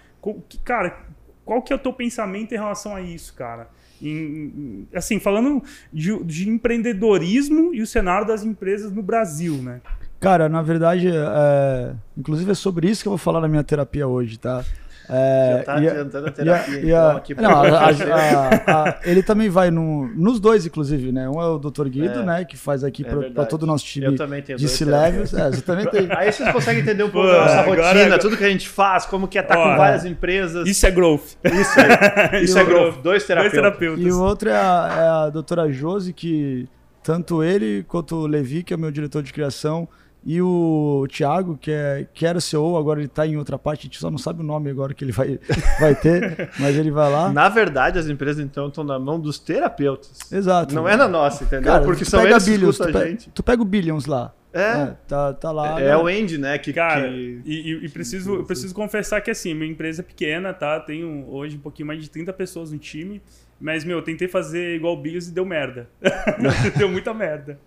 Cara, 0.63 1.06
qual 1.43 1.62
que 1.62 1.74
é 1.74 1.76
o 1.76 1.80
teu 1.80 1.91
pensamento 1.91 2.54
em 2.54 2.58
relação 2.58 2.96
a 2.96 3.02
isso, 3.02 3.34
cara? 3.34 3.67
Em, 4.01 4.88
assim, 4.93 5.19
falando 5.19 5.63
de, 5.91 6.23
de, 6.23 6.49
empreendedorismo 6.49 7.73
e 7.73 7.82
o 7.82 7.88
cenário 7.88 8.27
das 8.27 8.43
empresas 8.43 8.91
no 8.91 9.01
Brasil, 9.01 9.56
né? 9.58 9.82
Cara, 10.19 10.47
na 10.47 10.62
verdade, 10.62 11.10
é, 11.10 11.93
inclusive 12.17 12.51
é 12.51 12.56
sobre 12.56 12.89
isso 12.89 13.01
que 13.01 13.08
eu 13.08 13.12
vou 13.12 13.17
falar 13.17 13.41
na 13.41 13.47
minha 13.47 13.63
terapia 13.63 14.08
hoje, 14.08 14.38
tá? 14.38 14.63
É, 15.10 15.58
Já 15.58 15.63
tá 15.63 15.76
adiantando 15.76 16.28
a 16.28 16.32
terapia, 16.32 16.80
e 16.80 16.80
a, 16.80 16.86
então, 16.86 17.18
aqui 17.18 17.34
não, 17.36 17.52
a, 17.52 17.89
a, 17.89 19.00
ele 19.04 19.22
também 19.22 19.50
vai 19.50 19.70
no, 19.70 20.08
nos 20.16 20.39
dois, 20.39 20.66
inclusive, 20.66 21.12
né? 21.12 21.30
Um 21.30 21.42
é 21.42 21.48
o 21.48 21.60
Dr. 21.60 21.88
Guido, 21.89 22.20
é, 22.20 22.26
né? 22.26 22.46
Que 22.46 22.56
faz 22.56 22.84
aqui 22.84 23.06
é 23.06 23.30
para 23.30 23.46
todo 23.46 23.63
o 23.63 23.66
nosso 23.66 23.84
time 23.86 24.06
eu 24.06 24.16
também 24.16 24.42
tenho 24.42 24.58
de 24.58 24.68
C-Levels. 24.68 25.34
É, 25.34 25.52
você 25.52 25.62
também 25.62 25.86
tem. 25.88 26.08
Aí 26.16 26.32
vocês 26.32 26.50
conseguem 26.52 26.82
entender 26.82 27.04
um 27.04 27.10
pouco 27.10 27.28
da 27.28 27.39
nossa 27.39 27.60
agora, 27.60 27.94
rotina, 27.94 28.18
tudo 28.18 28.38
que 28.38 28.44
a 28.44 28.50
gente 28.50 28.68
faz, 28.68 29.06
como 29.06 29.28
que 29.28 29.38
é 29.38 29.42
estar 29.42 29.56
tá 29.56 29.62
com 29.63 29.78
várias 29.78 30.06
empresas. 30.06 30.68
Isso 30.68 30.86
é 30.86 30.92
growth. 30.92 31.36
Isso, 31.44 31.80
é, 31.80 32.39
isso 32.44 32.58
é 32.58 32.63
growth. 32.63 33.02
Dois 33.02 33.26
terapeutas. 33.26 33.60
Dois 33.60 33.74
terapeutas. 33.74 34.06
E 34.06 34.12
o 34.12 34.22
outro 34.22 34.50
é 34.50 34.56
a, 34.56 34.96
é 34.98 35.08
a 35.26 35.30
doutora 35.30 35.70
Josi, 35.72 36.13
que 36.13 36.68
tanto 37.04 37.44
ele 37.44 37.84
quanto 37.88 38.16
o 38.16 38.28
Levi, 38.28 38.63
que 38.63 38.74
é 38.74 38.78
o 38.78 38.80
meu 38.80 38.92
diretor 38.92 39.22
de 39.22 39.34
criação, 39.34 39.88
e 40.25 40.41
o 40.41 41.05
Thiago, 41.09 41.57
que, 41.57 41.69
é, 41.69 42.07
que 42.13 42.25
era 42.25 42.39
CEO, 42.39 42.77
agora 42.77 42.99
ele 42.99 43.07
está 43.07 43.27
em 43.27 43.36
outra 43.36 43.59
parte, 43.59 43.81
a 43.81 43.83
gente 43.83 43.99
só 43.99 44.09
não 44.09 44.17
sabe 44.17 44.41
o 44.41 44.43
nome 44.43 44.69
agora 44.69 44.93
que 44.93 45.03
ele 45.03 45.12
vai, 45.12 45.38
vai 45.79 45.93
ter, 45.95 46.49
mas 46.57 46.77
ele 46.77 46.91
vai 46.91 47.12
lá. 47.12 47.31
Na 47.31 47.49
verdade, 47.49 47.99
as 47.99 48.07
empresas 48.07 48.43
então 48.43 48.67
estão 48.67 48.83
na 48.83 48.97
mão 48.97 49.19
dos 49.19 49.38
terapeutas. 49.38 50.31
Exato. 50.31 50.73
Não 50.73 50.88
é 50.88 50.95
na 50.95 51.07
nossa, 51.07 51.43
entendeu? 51.43 51.71
Cara, 51.71 51.83
Porque 51.83 52.05
são 52.05 52.25
eles 52.25 52.45
Billions, 52.45 52.77
que 52.77 52.91
tu, 52.91 52.97
a 52.97 53.05
gente. 53.05 53.29
tu 53.31 53.43
pega 53.43 53.62
o 53.62 53.65
Billions 53.65 54.05
lá. 54.05 54.33
É. 54.53 54.59
é 54.62 54.97
tá, 55.07 55.33
tá 55.33 55.51
lá. 55.51 55.81
É, 55.81 55.88
né? 55.88 55.97
o 55.97 56.07
Andy, 56.07 56.38
né? 56.38 56.57
Que, 56.57 56.71
Cara, 56.71 57.09
que... 57.09 57.41
E, 57.43 57.86
e, 57.86 57.89
preciso, 57.89 58.36
eu 58.36 58.43
preciso 58.45 58.73
confessar 58.73 59.19
que 59.19 59.31
assim, 59.31 59.53
minha 59.53 59.69
empresa 59.69 60.01
é 60.01 60.05
pequena, 60.05 60.53
tá? 60.53 60.79
Tenho 60.79 61.27
hoje 61.27 61.57
um 61.57 61.59
pouquinho 61.59 61.88
mais 61.88 62.01
de 62.01 62.09
30 62.09 62.31
pessoas 62.33 62.71
no 62.71 62.77
time. 62.77 63.21
Mas, 63.59 63.83
meu, 63.83 63.97
eu 63.97 64.03
tentei 64.03 64.27
fazer 64.27 64.75
igual 64.75 64.93
o 64.93 65.01
Billions 65.01 65.27
e 65.27 65.31
deu 65.31 65.45
merda. 65.45 65.89
deu 66.77 66.89
muita 66.89 67.13
merda. 67.13 67.59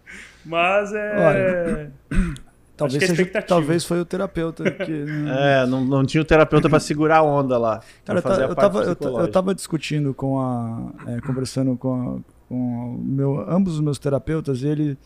Mas 0.46 0.92
é. 0.92 1.16
Olha, 1.18 1.92
Talvez, 2.76 3.02
é 3.02 3.06
seja, 3.06 3.42
talvez 3.42 3.84
foi 3.84 4.00
o 4.00 4.04
terapeuta 4.04 4.70
que. 4.70 4.92
É, 5.26 5.64
não, 5.66 5.82
não 5.82 6.04
tinha 6.04 6.20
o 6.20 6.24
terapeuta 6.24 6.68
para 6.68 6.78
segurar 6.78 7.18
a 7.18 7.22
onda 7.22 7.56
lá. 7.56 7.80
Cara, 8.04 8.20
eu, 8.22 8.48
eu, 8.48 8.54
tava, 8.54 8.82
eu, 8.82 9.18
eu 9.18 9.30
tava 9.30 9.54
discutindo 9.54 10.12
com 10.12 10.38
a. 10.38 10.92
É, 11.06 11.20
conversando 11.20 11.74
com, 11.76 12.18
a, 12.18 12.18
com 12.48 13.02
meu, 13.02 13.50
ambos 13.50 13.74
os 13.74 13.80
meus 13.80 13.98
terapeutas, 13.98 14.60
e 14.60 14.68
ele, 14.68 14.98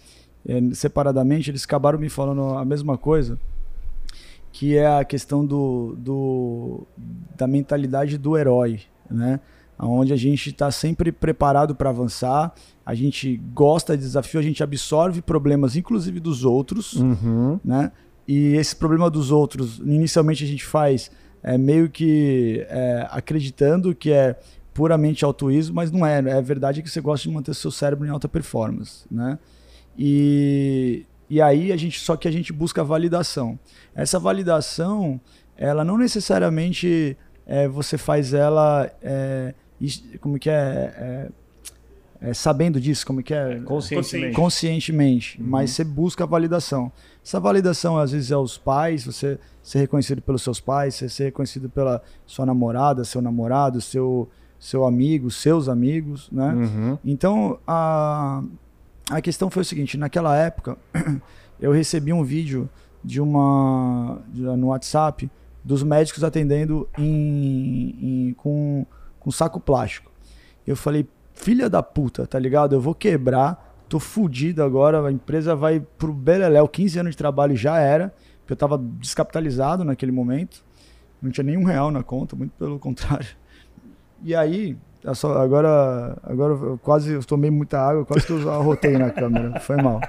é, 0.49 0.61
separadamente, 0.75 1.51
eles 1.51 1.65
acabaram 1.65 1.99
me 1.99 2.09
falando 2.09 2.59
a 2.59 2.65
mesma 2.65 2.99
coisa, 2.99 3.39
que 4.51 4.77
é 4.77 4.99
a 4.99 5.05
questão 5.05 5.47
do, 5.47 5.95
do 5.97 6.87
da 7.37 7.47
mentalidade 7.47 8.19
do 8.19 8.37
herói, 8.37 8.81
né? 9.09 9.39
Onde 9.79 10.13
a 10.13 10.17
gente 10.17 10.51
está 10.51 10.71
sempre 10.71 11.11
preparado 11.13 11.75
para 11.75 11.89
avançar, 11.89 12.53
a 12.91 12.95
gente 12.95 13.37
gosta 13.55 13.97
de 13.97 14.03
desafio, 14.03 14.41
a 14.41 14.43
gente 14.43 14.65
absorve 14.65 15.23
problemas, 15.23 15.77
inclusive 15.77 16.19
dos 16.19 16.45
outros, 16.45 16.95
Uhum. 16.95 17.61
né? 17.65 17.93
E 18.27 18.57
esse 18.57 18.75
problema 18.75 19.09
dos 19.09 19.31
outros, 19.31 19.79
inicialmente 19.79 20.43
a 20.43 20.47
gente 20.47 20.65
faz 20.65 21.09
é, 21.41 21.57
meio 21.57 21.89
que 21.89 22.67
é, 22.69 23.07
acreditando 23.13 23.95
que 23.95 24.11
é 24.11 24.37
puramente 24.75 25.25
altruísmo, 25.25 25.77
mas 25.77 25.93
não 25.93 26.05
é. 26.05 26.19
É 26.19 26.43
verdade 26.43 26.83
que 26.83 26.91
você 26.91 27.01
gosta 27.01 27.29
de 27.29 27.33
manter 27.35 27.55
seu 27.55 27.71
cérebro 27.71 28.05
em 28.05 28.11
alta 28.11 28.29
performance, 28.29 29.05
né? 29.09 29.39
E, 29.97 31.07
e 31.29 31.41
aí 31.41 31.71
a 31.71 31.77
gente 31.77 32.01
só 32.01 32.17
que 32.17 32.27
a 32.27 32.31
gente 32.33 32.53
busca 32.53 32.83
validação. 32.83 33.57
Essa 33.95 34.19
validação, 34.19 35.21
ela 35.57 35.85
não 35.85 35.97
necessariamente 35.97 37.17
é, 37.47 37.69
você 37.69 37.97
faz 37.97 38.35
ela 38.35 38.91
é, 39.01 39.55
como 40.21 40.41
que 40.41 40.51
é, 40.51 41.31
é, 42.21 42.31
é, 42.31 42.35
sabendo 42.35 42.81
disso, 42.81 43.07
como 43.07 43.23
que 43.23 43.33
é 43.35 43.61
Conscientemente. 43.61 44.35
conscientemente, 44.37 45.43
mas 45.43 45.71
você 45.71 45.85
busca 45.85 46.25
a 46.25 46.27
validação. 46.27 46.91
Essa 47.25 47.39
validação 47.41 47.99
às 47.99 48.13
vezes 48.13 48.31
é 48.31 48.37
os 48.37 48.57
pais, 48.59 49.05
você 49.05 49.39
ser 49.63 49.79
reconhecido 49.81 50.23
pelos 50.23 50.43
seus 50.43 50.61
pais, 50.61 50.95
você 50.95 51.09
ser 51.09 51.25
reconhecido 51.25 51.69
pela 51.69 52.03
sua 52.27 52.45
namorada, 52.47 53.05
seu 53.05 53.21
namorado, 53.23 53.81
seu 53.81 54.29
seu 54.59 54.85
amigo, 54.85 55.31
seus 55.31 55.69
amigos, 55.71 56.29
né? 56.31 56.53
Uhum. 56.53 56.99
Então, 57.03 57.59
a, 57.67 58.43
a 59.11 59.21
questão 59.23 59.49
foi 59.49 59.63
o 59.63 59.65
seguinte: 59.65 59.97
naquela 59.97 60.37
época, 60.37 60.77
eu 61.59 61.73
recebi 61.73 62.13
um 62.13 62.23
vídeo 62.23 62.69
de 63.03 63.23
uma. 63.23 64.19
de- 64.29 64.43
no 64.43 64.67
WhatsApp 64.69 65.31
dos 65.65 65.83
médicos 65.83 66.23
atendendo 66.25 66.87
em, 66.99 68.29
em- 68.29 68.35
com, 68.35 68.85
com 69.19 69.31
saco 69.31 69.59
plástico. 69.59 70.11
Eu 70.67 70.77
falei, 70.77 71.07
filha 71.43 71.69
da 71.71 71.83
puta, 71.83 72.27
tá 72.27 72.39
ligado? 72.39 72.75
Eu 72.75 72.81
vou 72.81 72.95
quebrar, 72.95 73.75
tô 73.89 73.99
fudido 73.99 74.63
agora, 74.63 75.05
a 75.07 75.11
empresa 75.13 75.55
vai 75.57 75.81
pro 75.99 76.13
Beleléu, 76.13 76.69
15 76.69 76.99
anos 77.01 77.11
de 77.13 77.17
trabalho 77.17 77.57
já 77.57 77.79
era, 77.79 78.13
porque 78.41 78.53
eu 78.53 78.57
tava 78.57 78.79
descapitalizado 78.79 79.85
naquele 79.85 80.13
momento, 80.13 80.65
não 81.21 81.31
tinha 81.31 81.45
nenhum 81.45 81.65
real 81.65 81.91
na 81.91 82.03
conta, 82.03 82.37
muito 82.37 82.53
pelo 82.59 82.79
contrário. 82.81 83.29
E 84.23 84.35
aí, 84.35 84.77
só- 85.15 85.39
agora, 85.39 86.17
agora 86.23 86.53
eu 86.53 86.79
quase 86.83 87.13
eu 87.13 87.25
tomei 87.25 87.51
muita 87.51 87.79
água, 87.81 88.05
quase 88.05 88.27
que 88.27 88.33
eu 88.33 88.51
arrotei 88.51 88.99
na 88.99 89.11
câmera, 89.11 89.59
foi 89.61 89.77
mal. 89.77 90.01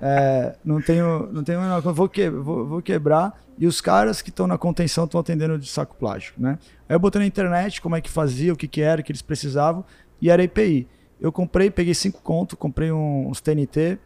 É, 0.00 0.54
não 0.64 0.80
tenho, 0.80 1.28
não 1.32 1.42
tenho, 1.42 1.60
vou, 1.80 2.08
que, 2.08 2.28
vou, 2.30 2.66
vou 2.66 2.82
quebrar. 2.82 3.40
E 3.58 3.66
os 3.66 3.80
caras 3.80 4.22
que 4.22 4.30
estão 4.30 4.46
na 4.46 4.56
contenção 4.56 5.04
estão 5.04 5.18
atendendo 5.18 5.58
de 5.58 5.66
saco 5.68 5.96
plástico, 5.96 6.40
né? 6.40 6.58
Aí 6.88 6.94
eu 6.94 7.00
botei 7.00 7.18
na 7.20 7.26
internet 7.26 7.82
como 7.82 7.96
é 7.96 8.00
que 8.00 8.08
fazia, 8.08 8.52
o 8.52 8.56
que 8.56 8.68
que 8.68 8.80
era, 8.80 9.00
o 9.00 9.04
que 9.04 9.10
eles 9.10 9.20
precisavam, 9.22 9.84
e 10.20 10.30
era 10.30 10.42
EPI. 10.42 10.86
Eu 11.20 11.32
comprei, 11.32 11.70
peguei 11.70 11.94
cinco 11.94 12.20
conto, 12.22 12.56
comprei 12.56 12.92
um- 12.92 13.28
uns 13.28 13.40
TNT 13.40 13.98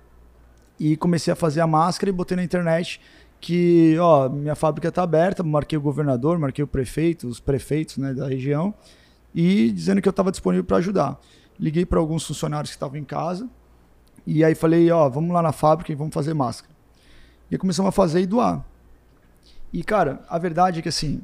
e 0.79 0.97
comecei 0.97 1.33
a 1.33 1.37
fazer 1.37 1.61
a 1.61 1.67
máscara 1.67 2.11
e 2.11 2.13
botei 2.13 2.37
na 2.37 2.43
internet 2.43 3.01
que, 3.41 3.99
ó, 3.99 4.29
minha 4.29 4.55
fábrica 4.55 4.89
está 4.89 5.03
aberta, 5.03 5.43
marquei 5.43 5.77
o 5.77 5.81
governador, 5.81 6.39
marquei 6.39 6.63
o 6.63 6.67
prefeito, 6.67 7.27
os 7.27 7.41
prefeitos, 7.41 7.99
né, 7.99 8.15
da 8.15 8.29
região, 8.29 8.73
e 9.35 9.71
dizendo 9.73 10.01
que 10.01 10.09
eu 10.09 10.11
estava 10.11 10.31
disponível 10.31 10.65
para 10.65 10.77
ajudar. 10.77 11.21
Liguei 11.59 11.85
para 11.85 11.99
alguns 11.99 12.25
funcionários 12.25 12.71
que 12.71 12.77
estavam 12.77 12.97
em 12.97 13.05
casa 13.05 13.49
e 14.27 14.45
aí 14.45 14.55
falei, 14.55 14.91
ó, 14.91 15.09
vamos 15.09 15.33
lá 15.33 15.43
na 15.43 15.53
fábrica 15.53 15.91
e 15.91 15.95
vamos 15.95 16.15
fazer 16.15 16.35
máscara. 16.35 16.73
E 17.51 17.59
começamos 17.59 17.89
a 17.89 17.93
fazer 17.93 18.21
e 18.21 18.27
doar. 18.27 18.65
E, 19.73 19.83
cara, 19.83 20.21
a 20.29 20.39
verdade 20.39 20.79
é 20.79 20.83
que, 20.83 20.89
assim, 20.89 21.21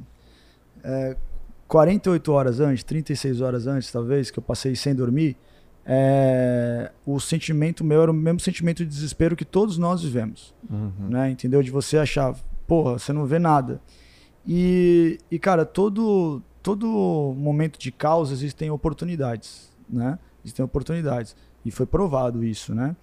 é, 0.83 1.15
48 1.69 2.31
horas 2.33 2.59
antes, 2.59 2.83
36 2.83 3.39
horas 3.41 3.65
antes, 3.67 3.89
talvez, 3.91 4.29
que 4.29 4.39
eu 4.39 4.43
passei 4.43 4.75
sem 4.75 4.93
dormir, 4.93 5.37
é, 5.85 6.91
o 7.05 7.19
sentimento 7.19 7.83
meu 7.83 8.01
era 8.01 8.11
o 8.11 8.13
mesmo 8.13 8.39
sentimento 8.39 8.83
de 8.83 8.89
desespero 8.89 9.35
que 9.35 9.45
todos 9.45 9.77
nós 9.77 10.03
vivemos, 10.03 10.53
Uhum. 10.69 10.91
né? 11.09 11.29
Entendeu? 11.31 11.63
De 11.63 11.71
você 11.71 11.97
achar, 11.97 12.35
porra, 12.67 12.99
você 12.99 13.13
não 13.13 13.25
vê 13.25 13.39
nada. 13.39 13.79
E, 14.47 15.17
e 15.31 15.37
cara, 15.39 15.65
todo, 15.65 16.41
todo 16.61 17.33
momento 17.37 17.79
de 17.79 17.91
caos 17.91 18.31
existem 18.31 18.69
oportunidades, 18.71 19.71
né? 19.89 20.17
Existem 20.43 20.63
oportunidades. 20.65 21.35
E 21.65 21.71
foi 21.71 21.85
provado 21.85 22.43
isso, 22.43 22.73
né? 22.73 22.95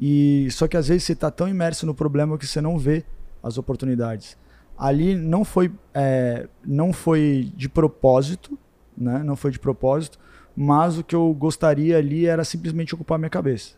E 0.00 0.48
só 0.50 0.66
que 0.66 0.76
às 0.76 0.88
vezes 0.88 1.04
você 1.04 1.12
está 1.12 1.30
tão 1.30 1.48
imerso 1.48 1.84
no 1.86 1.94
problema 1.94 2.38
que 2.38 2.46
você 2.46 2.60
não 2.60 2.78
vê 2.78 3.04
as 3.42 3.58
oportunidades. 3.58 4.36
Ali 4.76 5.14
não 5.14 5.44
foi, 5.44 5.72
é, 5.92 6.48
não 6.64 6.92
foi 6.92 7.50
de 7.56 7.68
propósito, 7.68 8.58
né? 8.96 9.22
Não 9.22 9.36
foi 9.36 9.50
de 9.50 9.58
propósito, 9.58 10.18
mas 10.56 10.98
o 10.98 11.04
que 11.04 11.14
eu 11.14 11.32
gostaria 11.34 11.98
ali 11.98 12.26
era 12.26 12.44
simplesmente 12.44 12.94
ocupar 12.94 13.18
minha 13.18 13.30
cabeça, 13.30 13.74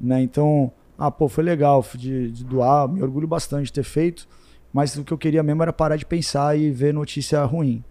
né? 0.00 0.22
Então, 0.22 0.72
ah, 0.98 1.10
pô, 1.10 1.28
foi 1.28 1.44
legal 1.44 1.84
de, 1.94 2.30
de 2.30 2.44
doar, 2.44 2.88
me 2.88 3.02
orgulho 3.02 3.26
bastante 3.26 3.66
de 3.66 3.72
ter 3.72 3.82
feito, 3.82 4.28
mas 4.72 4.96
o 4.96 5.04
que 5.04 5.12
eu 5.12 5.18
queria 5.18 5.42
mesmo 5.42 5.62
era 5.62 5.72
parar 5.72 5.96
de 5.96 6.06
pensar 6.06 6.56
e 6.56 6.70
ver 6.70 6.94
notícia 6.94 7.42
ruim, 7.44 7.84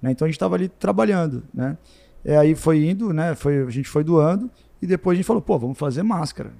né? 0.00 0.10
Então 0.12 0.24
a 0.24 0.28
gente 0.28 0.36
estava 0.36 0.54
ali 0.54 0.68
trabalhando, 0.68 1.42
né? 1.52 1.76
E 2.24 2.32
aí 2.32 2.54
foi 2.54 2.84
indo, 2.88 3.12
né? 3.12 3.34
Foi, 3.34 3.62
a 3.62 3.70
gente 3.70 3.88
foi 3.88 4.04
doando 4.04 4.50
e 4.80 4.86
depois 4.86 5.14
a 5.14 5.16
gente 5.16 5.26
falou, 5.26 5.42
pô, 5.42 5.58
vamos 5.58 5.78
fazer 5.78 6.02
máscara, 6.02 6.52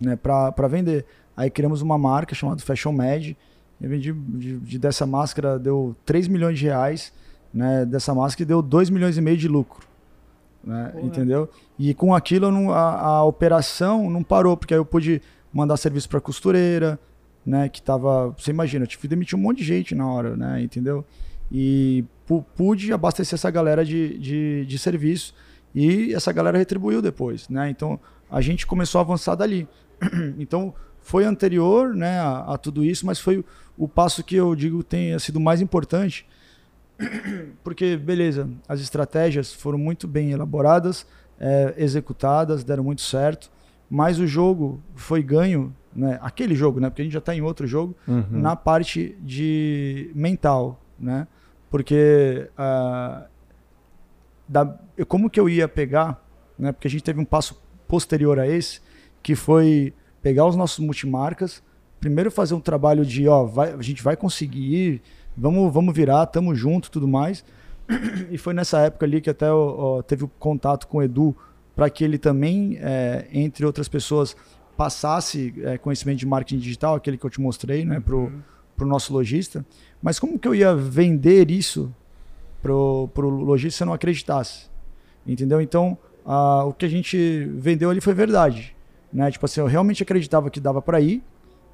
né? 0.00 0.16
Para 0.16 0.68
vender. 0.68 1.04
Aí 1.36 1.50
criamos 1.50 1.82
uma 1.82 1.98
marca 1.98 2.34
chamada 2.34 2.62
Fashion 2.62 2.92
Med. 2.92 3.36
Eu 3.80 3.88
vendi 3.90 4.12
de, 4.12 4.58
de- 4.58 4.78
dessa 4.78 5.04
máscara 5.06 5.58
deu 5.58 5.94
3 6.06 6.28
milhões 6.28 6.58
de 6.58 6.64
reais, 6.64 7.12
né? 7.52 7.84
Dessa 7.84 8.14
máscara 8.14 8.42
e 8.42 8.46
deu 8.46 8.62
2 8.62 8.88
milhões 8.90 9.16
e 9.16 9.20
meio 9.20 9.36
de 9.36 9.48
lucro. 9.48 9.86
Né? 10.64 10.90
Porra. 10.92 11.04
Entendeu? 11.06 11.48
E 11.78 11.92
com 11.94 12.14
aquilo 12.14 12.50
não- 12.50 12.72
a, 12.72 13.00
a 13.00 13.24
operação 13.24 14.10
não 14.10 14.22
parou, 14.22 14.56
porque 14.56 14.74
aí 14.74 14.80
eu 14.80 14.84
pude 14.84 15.20
mandar 15.52 15.76
serviço 15.76 16.08
para 16.08 16.20
costureira, 16.20 16.98
né? 17.44 17.68
Que 17.68 17.80
tava. 17.82 18.30
Você 18.38 18.50
imagina, 18.50 18.84
eu 18.84 18.88
tive 18.88 19.02
que 19.02 19.08
demitir 19.08 19.38
um 19.38 19.42
monte 19.42 19.58
de 19.58 19.64
gente 19.64 19.94
na 19.94 20.06
hora, 20.10 20.36
né? 20.36 20.62
Entendeu? 20.62 21.04
E 21.52 22.04
pu- 22.26 22.44
pude 22.56 22.92
abastecer 22.92 23.34
essa 23.34 23.50
galera 23.50 23.84
de, 23.84 24.18
de, 24.18 24.66
de 24.66 24.78
serviço 24.78 25.32
e 25.74 26.12
essa 26.14 26.32
galera 26.32 26.58
retribuiu 26.58 27.00
depois, 27.00 27.48
né? 27.48 27.70
Então 27.70 28.00
a 28.30 28.40
gente 28.40 28.66
começou 28.66 28.98
a 28.98 29.02
avançar 29.02 29.34
dali. 29.36 29.68
então 30.38 30.74
foi 31.00 31.24
anterior, 31.24 31.94
né, 31.94 32.18
a, 32.18 32.54
a 32.54 32.58
tudo 32.58 32.84
isso, 32.84 33.06
mas 33.06 33.20
foi 33.20 33.44
o, 33.76 33.86
passo 33.88 34.22
que 34.22 34.36
eu 34.36 34.54
digo 34.54 34.82
tenha 34.82 35.18
sido 35.18 35.40
mais 35.40 35.60
importante, 35.60 36.26
porque 37.62 37.96
beleza, 37.96 38.48
as 38.68 38.80
estratégias 38.80 39.52
foram 39.52 39.78
muito 39.78 40.06
bem 40.08 40.32
elaboradas, 40.32 41.06
é, 41.38 41.74
executadas, 41.76 42.64
deram 42.64 42.84
muito 42.84 43.02
certo, 43.02 43.50
mas 43.88 44.18
o 44.18 44.26
jogo 44.26 44.82
foi 44.94 45.22
ganho, 45.22 45.74
né? 45.94 46.18
Aquele 46.20 46.54
jogo, 46.54 46.80
né? 46.80 46.90
Porque 46.90 47.02
a 47.02 47.04
gente 47.04 47.12
já 47.12 47.18
está 47.20 47.34
em 47.34 47.40
outro 47.40 47.66
jogo 47.66 47.94
Uhum. 48.06 48.26
na 48.30 48.56
parte 48.56 49.16
de 49.20 50.10
mental, 50.14 50.80
né? 50.98 51.26
Porque 51.70 52.50
ah, 52.56 53.26
da, 54.48 54.78
como 55.08 55.30
que 55.30 55.38
eu 55.38 55.48
ia 55.48 55.68
pegar, 55.68 56.24
né? 56.58 56.72
Porque 56.72 56.88
a 56.88 56.90
gente 56.90 57.04
teve 57.04 57.20
um 57.20 57.24
passo 57.24 57.60
posterior 57.86 58.38
a 58.38 58.46
esse, 58.46 58.80
que 59.22 59.34
foi 59.34 59.92
pegar 60.22 60.46
os 60.46 60.56
nossos 60.56 60.78
multimarcas, 60.78 61.62
primeiro 62.00 62.30
fazer 62.30 62.54
um 62.54 62.60
trabalho 62.60 63.04
de, 63.04 63.26
ó, 63.28 63.44
vai- 63.44 63.72
a 63.72 63.82
gente 63.82 64.02
vai 64.02 64.16
conseguir, 64.16 65.02
vamos, 65.36 65.72
vamos 65.72 65.94
virar, 65.94 66.26
tamo 66.26 66.54
junto, 66.54 66.90
tudo 66.90 67.08
mais. 67.08 67.44
E 68.30 68.38
foi 68.38 68.52
nessa 68.54 68.80
época 68.80 69.06
ali 69.06 69.20
que 69.20 69.30
até 69.30 69.50
ó, 69.50 70.02
teve 70.02 70.24
o 70.24 70.28
contato 70.28 70.86
com 70.88 70.98
o 70.98 71.02
Edu 71.02 71.34
para 71.74 71.88
que 71.90 72.02
ele 72.02 72.18
também, 72.18 72.78
é, 72.80 73.26
entre 73.32 73.64
outras 73.64 73.88
pessoas, 73.88 74.36
passasse 74.76 75.54
é, 75.62 75.78
conhecimento 75.78 76.18
de 76.18 76.26
marketing 76.26 76.58
digital, 76.58 76.94
aquele 76.96 77.16
que 77.16 77.24
eu 77.24 77.30
te 77.30 77.40
mostrei, 77.40 77.84
né, 77.84 78.00
pro, 78.00 78.32
pro 78.76 78.86
nosso 78.86 79.12
lojista. 79.12 79.64
Mas 80.02 80.18
como 80.18 80.38
que 80.38 80.46
eu 80.48 80.54
ia 80.54 80.74
vender 80.74 81.50
isso 81.50 81.94
pro, 82.62 83.08
pro 83.14 83.28
lojista 83.28 83.78
se 83.78 83.82
eu 83.82 83.86
não 83.86 83.94
acreditasse? 83.94 84.68
Entendeu? 85.26 85.60
Então, 85.60 85.96
ah, 86.24 86.64
o 86.64 86.72
que 86.72 86.84
a 86.84 86.88
gente 86.88 87.44
vendeu 87.56 87.90
ali 87.90 88.00
foi 88.00 88.14
verdade, 88.14 88.74
né? 89.12 89.30
Tipo 89.30 89.44
assim, 89.46 89.60
eu 89.60 89.66
realmente 89.66 90.02
acreditava 90.02 90.50
que 90.50 90.60
dava 90.60 90.80
para 90.82 91.00
ir, 91.00 91.22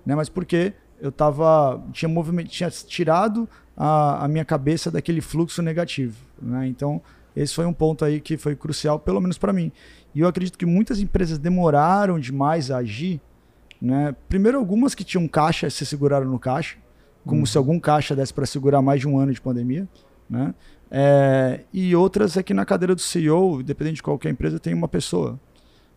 né? 0.05 0.15
Mas 0.15 0.29
porque 0.29 0.73
eu 1.01 1.11
tava 1.11 1.83
tinha 1.93 2.09
movimento, 2.09 2.49
tinha 2.49 2.71
tirado 2.71 3.49
a, 3.77 4.25
a 4.25 4.29
minha 4.29 4.45
cabeça 4.45 4.91
daquele 4.91 5.21
fluxo 5.21 5.63
negativo, 5.63 6.17
né? 6.41 6.67
Então, 6.69 7.01
esse 7.35 7.55
foi 7.55 7.67
um 7.67 7.73
ponto 7.73 8.05
aí 8.05 8.21
que 8.21 8.37
foi 8.37 8.55
crucial, 8.55 8.99
pelo 8.99 9.21
menos 9.21 9.39
para 9.39 9.53
mim. 9.53 9.73
E 10.15 10.21
eu 10.21 10.29
acredito 10.29 10.59
que 10.59 10.67
muitas 10.67 11.01
empresas 11.01 11.39
demoraram 11.39 12.19
demais 12.19 12.71
a 12.71 12.79
agir, 12.79 13.21
né? 13.81 14.15
Primeiro 14.29 14.59
algumas 14.59 14.95
que 14.95 15.03
tinham 15.03 15.27
caixa 15.27 15.69
se 15.71 15.85
seguraram 15.87 16.27
no 16.27 16.39
caixa, 16.39 16.77
como 17.27 17.47
se 17.47 17.57
algum 17.57 17.81
caixa 17.81 18.15
desse 18.15 18.35
para 18.35 18.47
segurar 18.47 18.83
mais 18.83 19.01
de 19.01 19.09
um 19.09 19.19
ano 19.19 19.33
de 19.33 19.41
pandemia, 19.41 19.89
né? 20.29 20.55
É, 20.91 21.61
e 21.73 21.97
outras 21.97 22.37
é 22.37 22.43
que 22.43 22.53
na 22.53 22.67
cadeira 22.67 22.95
do 22.95 23.01
CEO, 23.01 23.63
independente 23.63 23.97
de 23.97 24.03
qualquer 24.03 24.29
empresa, 24.29 24.61
tem 24.61 24.75
uma 24.75 24.89
pessoa, 24.89 25.41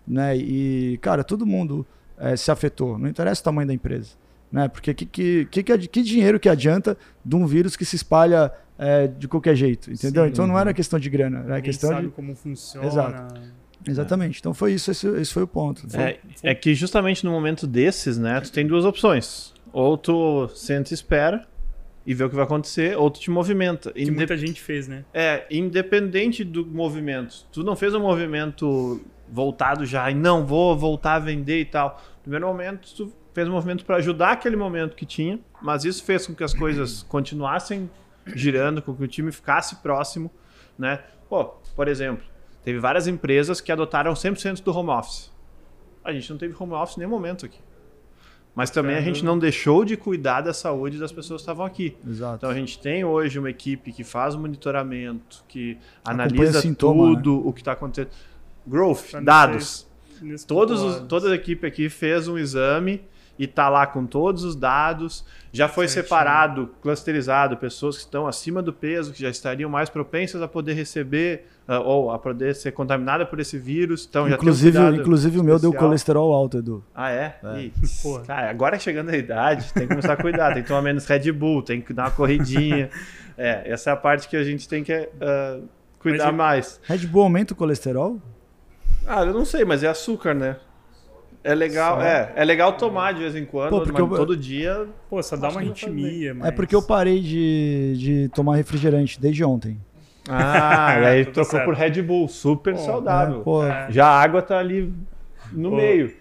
né? 0.08 0.38
E 0.38 0.98
cara, 1.02 1.24
todo 1.24 1.46
mundo 1.46 1.86
é, 2.18 2.36
se 2.36 2.52
afetou, 2.52 2.98
não 2.98 3.08
interessa 3.08 3.42
o 3.42 3.44
tamanho 3.44 3.68
da 3.68 3.74
empresa. 3.74 4.12
Né? 4.52 4.68
Porque 4.68 4.94
que, 4.94 5.06
que, 5.06 5.46
que, 5.46 5.64
que, 5.64 6.04
dinheiro 6.04 6.40
que 6.40 6.48
adianta 6.48 6.98
de 7.24 7.36
um 7.36 7.46
vírus 7.46 7.76
que 7.76 7.84
se 7.84 7.96
espalha 7.96 8.52
é, 8.78 9.08
de 9.08 9.28
qualquer 9.28 9.56
jeito, 9.56 9.92
entendeu? 9.92 10.24
Sim, 10.24 10.30
então 10.30 10.48
não 10.48 10.58
era 10.58 10.74
questão 10.74 11.00
de 11.00 11.10
grana, 11.10 11.44
era 11.46 11.62
questão 11.62 11.90
sabe 11.90 12.08
de 12.08 12.14
como 12.14 12.36
funciona. 12.36 12.88
Exato. 12.88 13.42
Exatamente. 13.88 14.40
Então 14.40 14.54
foi 14.54 14.74
isso, 14.74 14.92
esse, 14.92 15.08
esse 15.08 15.32
foi 15.32 15.44
o 15.44 15.48
ponto. 15.48 15.86
É, 15.96 16.18
é, 16.42 16.56
que 16.56 16.74
justamente 16.74 17.24
no 17.24 17.32
momento 17.32 17.68
desses, 17.68 18.18
né, 18.18 18.40
tu 18.42 18.52
tem 18.52 18.66
duas 18.66 18.86
opções. 18.86 19.54
Ou 19.72 19.98
tu 19.98 20.48
senta 20.50 20.94
e 20.94 20.96
espera 20.96 21.46
e 22.06 22.14
vê 22.14 22.24
o 22.24 22.30
que 22.30 22.36
vai 22.36 22.46
acontecer, 22.46 22.96
ou 22.98 23.10
tu 23.10 23.20
te 23.20 23.32
movimenta. 23.32 23.92
Que 23.92 24.04
Indep 24.04 24.16
muita 24.16 24.38
gente 24.38 24.62
fez, 24.62 24.88
né? 24.88 25.04
É, 25.14 25.46
independente 25.50 26.44
do 26.44 26.66
movimento. 26.66 27.46
Tu 27.52 27.64
não 27.64 27.76
fez 27.76 27.94
um 27.94 28.00
movimento 28.00 29.02
voltado 29.30 29.86
já 29.86 30.10
e 30.10 30.14
não 30.14 30.46
vou 30.46 30.78
voltar 30.78 31.16
a 31.16 31.20
vender 31.20 31.60
e 31.60 31.66
tal. 31.66 32.02
No 32.18 32.22
primeiro 32.22 32.48
momento, 32.48 32.88
tu 32.96 33.14
fez 33.34 33.48
um 33.48 33.52
movimento 33.52 33.86
para 33.86 33.98
ajudar 33.98 34.32
aquele 34.32 34.56
momento 34.56 34.96
que 34.96 35.06
tinha, 35.06 35.40
mas 35.62 35.84
isso 35.84 36.04
fez 36.04 36.26
com 36.26 36.34
que 36.34 36.44
as 36.44 36.54
coisas 36.54 37.04
continuassem 37.10 37.90
girando, 38.28 38.82
com 38.82 38.96
que 38.96 39.04
o 39.04 39.08
time 39.08 39.32
ficasse 39.32 39.76
próximo, 39.78 40.32
né? 40.78 41.04
Pô, 41.30 41.46
por 41.76 41.88
exemplo, 41.88 42.24
teve 42.64 42.80
várias 42.80 43.08
empresas 43.08 43.62
que 43.62 43.72
adotaram 43.72 44.14
100% 44.14 44.64
do 44.64 44.76
home 44.76 44.90
office. 44.90 45.32
A 46.04 46.12
gente 46.12 46.30
não 46.30 46.38
teve 46.38 46.56
home 46.58 46.74
office 46.74 46.98
em 46.98 47.00
nenhum 47.00 47.12
momento 47.12 47.46
aqui. 47.46 47.60
Mas 48.56 48.70
também 48.70 48.96
a 48.96 49.02
gente 49.02 49.24
não 49.24 49.38
deixou 49.38 49.84
de 49.84 49.98
cuidar 49.98 50.40
da 50.40 50.54
saúde 50.54 50.98
das 50.98 51.12
pessoas 51.12 51.42
que 51.42 51.44
estavam 51.44 51.66
aqui. 51.66 51.98
Exato. 52.08 52.38
Então 52.38 52.50
a 52.50 52.54
gente 52.54 52.80
tem 52.80 53.04
hoje 53.04 53.38
uma 53.38 53.50
equipe 53.50 53.92
que 53.92 54.04
faz 54.04 54.34
o 54.34 54.40
monitoramento, 54.40 55.44
que 55.46 55.78
analisa 56.06 56.62
sintoma, 56.62 57.04
tudo 57.04 57.36
né? 57.36 57.42
o 57.44 57.52
que 57.52 57.60
está 57.60 57.74
acontecendo. 57.74 58.12
Growth, 58.68 59.14
dados. 59.24 59.88
Todos 60.48 60.82
os, 60.82 61.00
toda 61.08 61.32
a 61.32 61.36
equipe 61.36 61.68
aqui 61.68 61.90
fez 61.90 62.28
um 62.28 62.38
exame 62.38 63.02
e 63.38 63.46
tá 63.46 63.70
lá 63.70 63.86
com 63.86 64.06
todos 64.06 64.44
os 64.44 64.56
dados. 64.56 65.26
Já 65.52 65.68
foi 65.68 65.88
Certinho. 65.88 66.04
separado, 66.04 66.70
clusterizado, 66.82 67.58
pessoas 67.58 67.98
que 67.98 68.04
estão 68.04 68.28
acima 68.28 68.62
do 68.62 68.74
peso, 68.74 69.14
que 69.14 69.22
já 69.22 69.30
estariam 69.30 69.70
mais 69.70 69.90
propensas 69.90 70.42
a 70.42 70.48
poder 70.48 70.74
receber 70.74 71.46
uh, 71.68 71.74
ou 71.84 72.12
a 72.12 72.20
poder 72.20 72.56
ser 72.56 72.72
contaminada 72.72 73.26
por 73.26 73.40
esse 73.40 73.58
vírus. 73.58 74.06
Então, 74.10 74.30
inclusive, 74.30 74.78
já 74.78 74.90
tem 74.90 75.00
um 75.00 75.02
inclusive 75.02 75.40
o 75.40 75.44
meu 75.44 75.60
deu 75.60 75.74
colesterol 75.74 76.34
alto, 76.34 76.58
Edu. 76.58 76.84
Ah, 76.94 77.12
é? 77.12 77.38
é. 77.44 77.70
cara, 78.26 78.50
agora 78.50 78.80
chegando 78.80 79.10
a 79.10 79.18
idade, 79.18 79.72
tem 79.74 79.84
que 79.84 79.90
começar 79.90 80.14
a 80.14 80.18
cuidar. 80.18 80.54
tem 80.54 80.64
que 80.64 80.68
tomar 80.68 80.82
menos 80.82 81.06
Red 81.06 81.32
Bull, 81.32 81.62
tem 81.62 81.82
que 81.82 81.94
dar 81.94 82.04
uma 82.04 82.12
corridinha. 82.12 82.90
é, 83.38 83.70
essa 83.72 83.90
é 83.90 83.94
a 83.94 83.98
parte 83.98 84.28
que 84.28 84.38
a 84.38 84.44
gente 84.44 84.68
tem 84.68 84.84
que 84.84 84.94
uh, 84.94 85.68
cuidar 86.00 86.32
mas, 86.32 86.80
mais. 86.88 87.00
Red 87.02 87.08
Bull 87.08 87.24
aumenta 87.24 87.54
o 87.54 87.56
colesterol? 87.56 88.20
Ah, 89.08 89.24
eu 89.24 89.34
não 89.34 89.46
sei, 89.46 89.64
mas 89.64 89.84
é 89.84 89.88
açúcar, 89.88 90.34
né? 90.34 90.58
É 91.44 91.54
legal, 91.54 92.02
é, 92.02 92.34
é 92.36 92.44
legal 92.44 92.74
tomar 92.74 93.14
de 93.14 93.20
vez 93.20 93.36
em 93.36 93.46
quando, 93.46 93.70
Pô, 93.70 93.86
mas 93.86 94.00
eu, 94.00 94.10
todo 94.10 94.36
dia. 94.36 94.88
Pô, 95.08 95.22
só 95.22 95.36
dá 95.36 95.50
uma 95.50 95.60
arritmia, 95.60 96.34
mas... 96.34 96.48
É 96.48 96.52
porque 96.52 96.76
eu 96.76 96.82
parei 96.82 97.22
de, 97.22 97.96
de 97.98 98.30
tomar 98.30 98.56
refrigerante 98.56 99.22
desde 99.22 99.44
ontem. 99.44 99.80
Ah, 100.28 100.98
e 101.02 101.06
aí 101.06 101.26
trocou 101.26 101.52
certo. 101.52 101.66
por 101.66 101.76
Red 101.76 102.02
Bull, 102.02 102.28
super 102.28 102.74
pô, 102.74 102.80
saudável. 102.80 103.42
É, 103.42 103.44
pô. 103.44 103.62
Já 103.90 104.08
a 104.08 104.20
água 104.20 104.42
tá 104.42 104.58
ali 104.58 104.92
no 105.52 105.70
pô. 105.70 105.76
meio. 105.76 106.14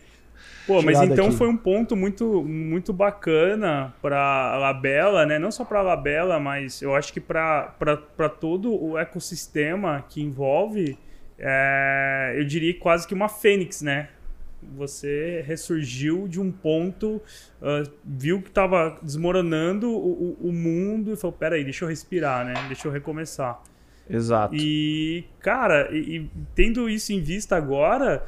Pô, 0.66 0.82
mas 0.82 1.00
então 1.02 1.26
aqui. 1.26 1.36
foi 1.36 1.48
um 1.48 1.56
ponto 1.56 1.94
muito, 1.94 2.42
muito 2.42 2.92
bacana 2.92 3.94
para 4.00 4.56
Labela, 4.58 5.26
né? 5.26 5.38
Não 5.38 5.50
só 5.50 5.64
para 5.64 5.82
Labela, 5.82 6.40
mas 6.40 6.80
eu 6.80 6.94
acho 6.94 7.12
que 7.12 7.20
para 7.20 8.28
todo 8.40 8.74
o 8.74 8.96
ecossistema 8.96 10.04
que 10.08 10.22
envolve, 10.22 10.98
é, 11.38 12.34
eu 12.36 12.44
diria 12.44 12.78
quase 12.78 13.06
que 13.06 13.14
uma 13.14 13.28
fênix, 13.28 13.82
né? 13.82 14.08
você 14.76 15.44
ressurgiu 15.46 16.26
de 16.26 16.40
um 16.40 16.50
ponto, 16.50 17.20
uh, 17.60 17.90
viu 18.04 18.40
que 18.40 18.48
estava 18.48 18.98
desmoronando 19.02 19.90
o, 19.90 20.38
o, 20.40 20.48
o, 20.48 20.52
mundo 20.52 21.12
e 21.12 21.16
falou: 21.16 21.36
peraí, 21.36 21.64
deixa 21.64 21.84
eu 21.84 21.88
respirar, 21.88 22.44
né? 22.44 22.54
Deixa 22.66 22.88
eu 22.88 22.92
recomeçar. 22.92 23.62
Exato. 24.08 24.54
E, 24.54 25.24
cara, 25.40 25.88
e, 25.92 26.16
e 26.16 26.30
tendo 26.54 26.88
isso 26.88 27.12
em 27.12 27.20
vista 27.20 27.56
agora, 27.56 28.26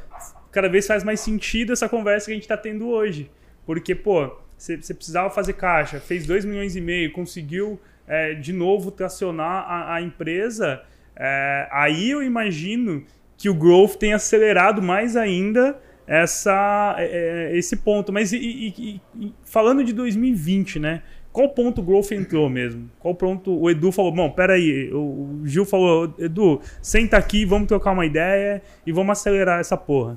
cada 0.50 0.68
vez 0.68 0.86
faz 0.86 1.04
mais 1.04 1.20
sentido 1.20 1.72
essa 1.72 1.88
conversa 1.88 2.26
que 2.26 2.32
a 2.32 2.34
gente 2.34 2.44
está 2.44 2.56
tendo 2.56 2.88
hoje. 2.88 3.30
Porque, 3.64 3.94
pô, 3.94 4.36
você 4.56 4.76
precisava 4.76 5.28
fazer 5.30 5.54
caixa, 5.54 6.00
fez 6.00 6.26
2 6.26 6.44
milhões 6.44 6.76
e 6.76 6.80
meio, 6.80 7.12
conseguiu 7.12 7.80
é, 8.06 8.34
de 8.34 8.52
novo 8.52 8.90
tracionar 8.90 9.64
a, 9.68 9.94
a 9.94 10.02
empresa. 10.02 10.82
É, 11.16 11.68
aí 11.70 12.10
eu 12.10 12.22
imagino 12.22 13.04
que 13.36 13.48
o 13.48 13.54
growth 13.54 13.96
tem 13.96 14.12
acelerado 14.12 14.82
mais 14.82 15.16
ainda 15.16 15.78
essa, 16.06 16.94
é, 16.98 17.50
é, 17.52 17.56
esse 17.56 17.76
ponto. 17.76 18.12
Mas 18.12 18.32
e, 18.32 18.38
e, 18.38 19.00
e, 19.18 19.34
falando 19.42 19.82
de 19.82 19.92
2020, 19.92 20.78
né? 20.78 21.02
Qual 21.32 21.50
ponto 21.50 21.82
o 21.82 21.84
Growth 21.84 22.12
entrou 22.12 22.48
mesmo? 22.48 22.90
Qual 22.98 23.14
ponto 23.14 23.60
o 23.60 23.68
Edu 23.68 23.92
falou, 23.92 24.10
bom, 24.10 24.30
peraí, 24.30 24.90
o 24.90 25.42
Gil 25.44 25.66
falou, 25.66 26.14
Edu, 26.18 26.62
senta 26.80 27.18
aqui, 27.18 27.44
vamos 27.44 27.68
trocar 27.68 27.92
uma 27.92 28.06
ideia 28.06 28.62
e 28.86 28.90
vamos 28.90 29.18
acelerar 29.18 29.60
essa 29.60 29.76
porra. 29.76 30.16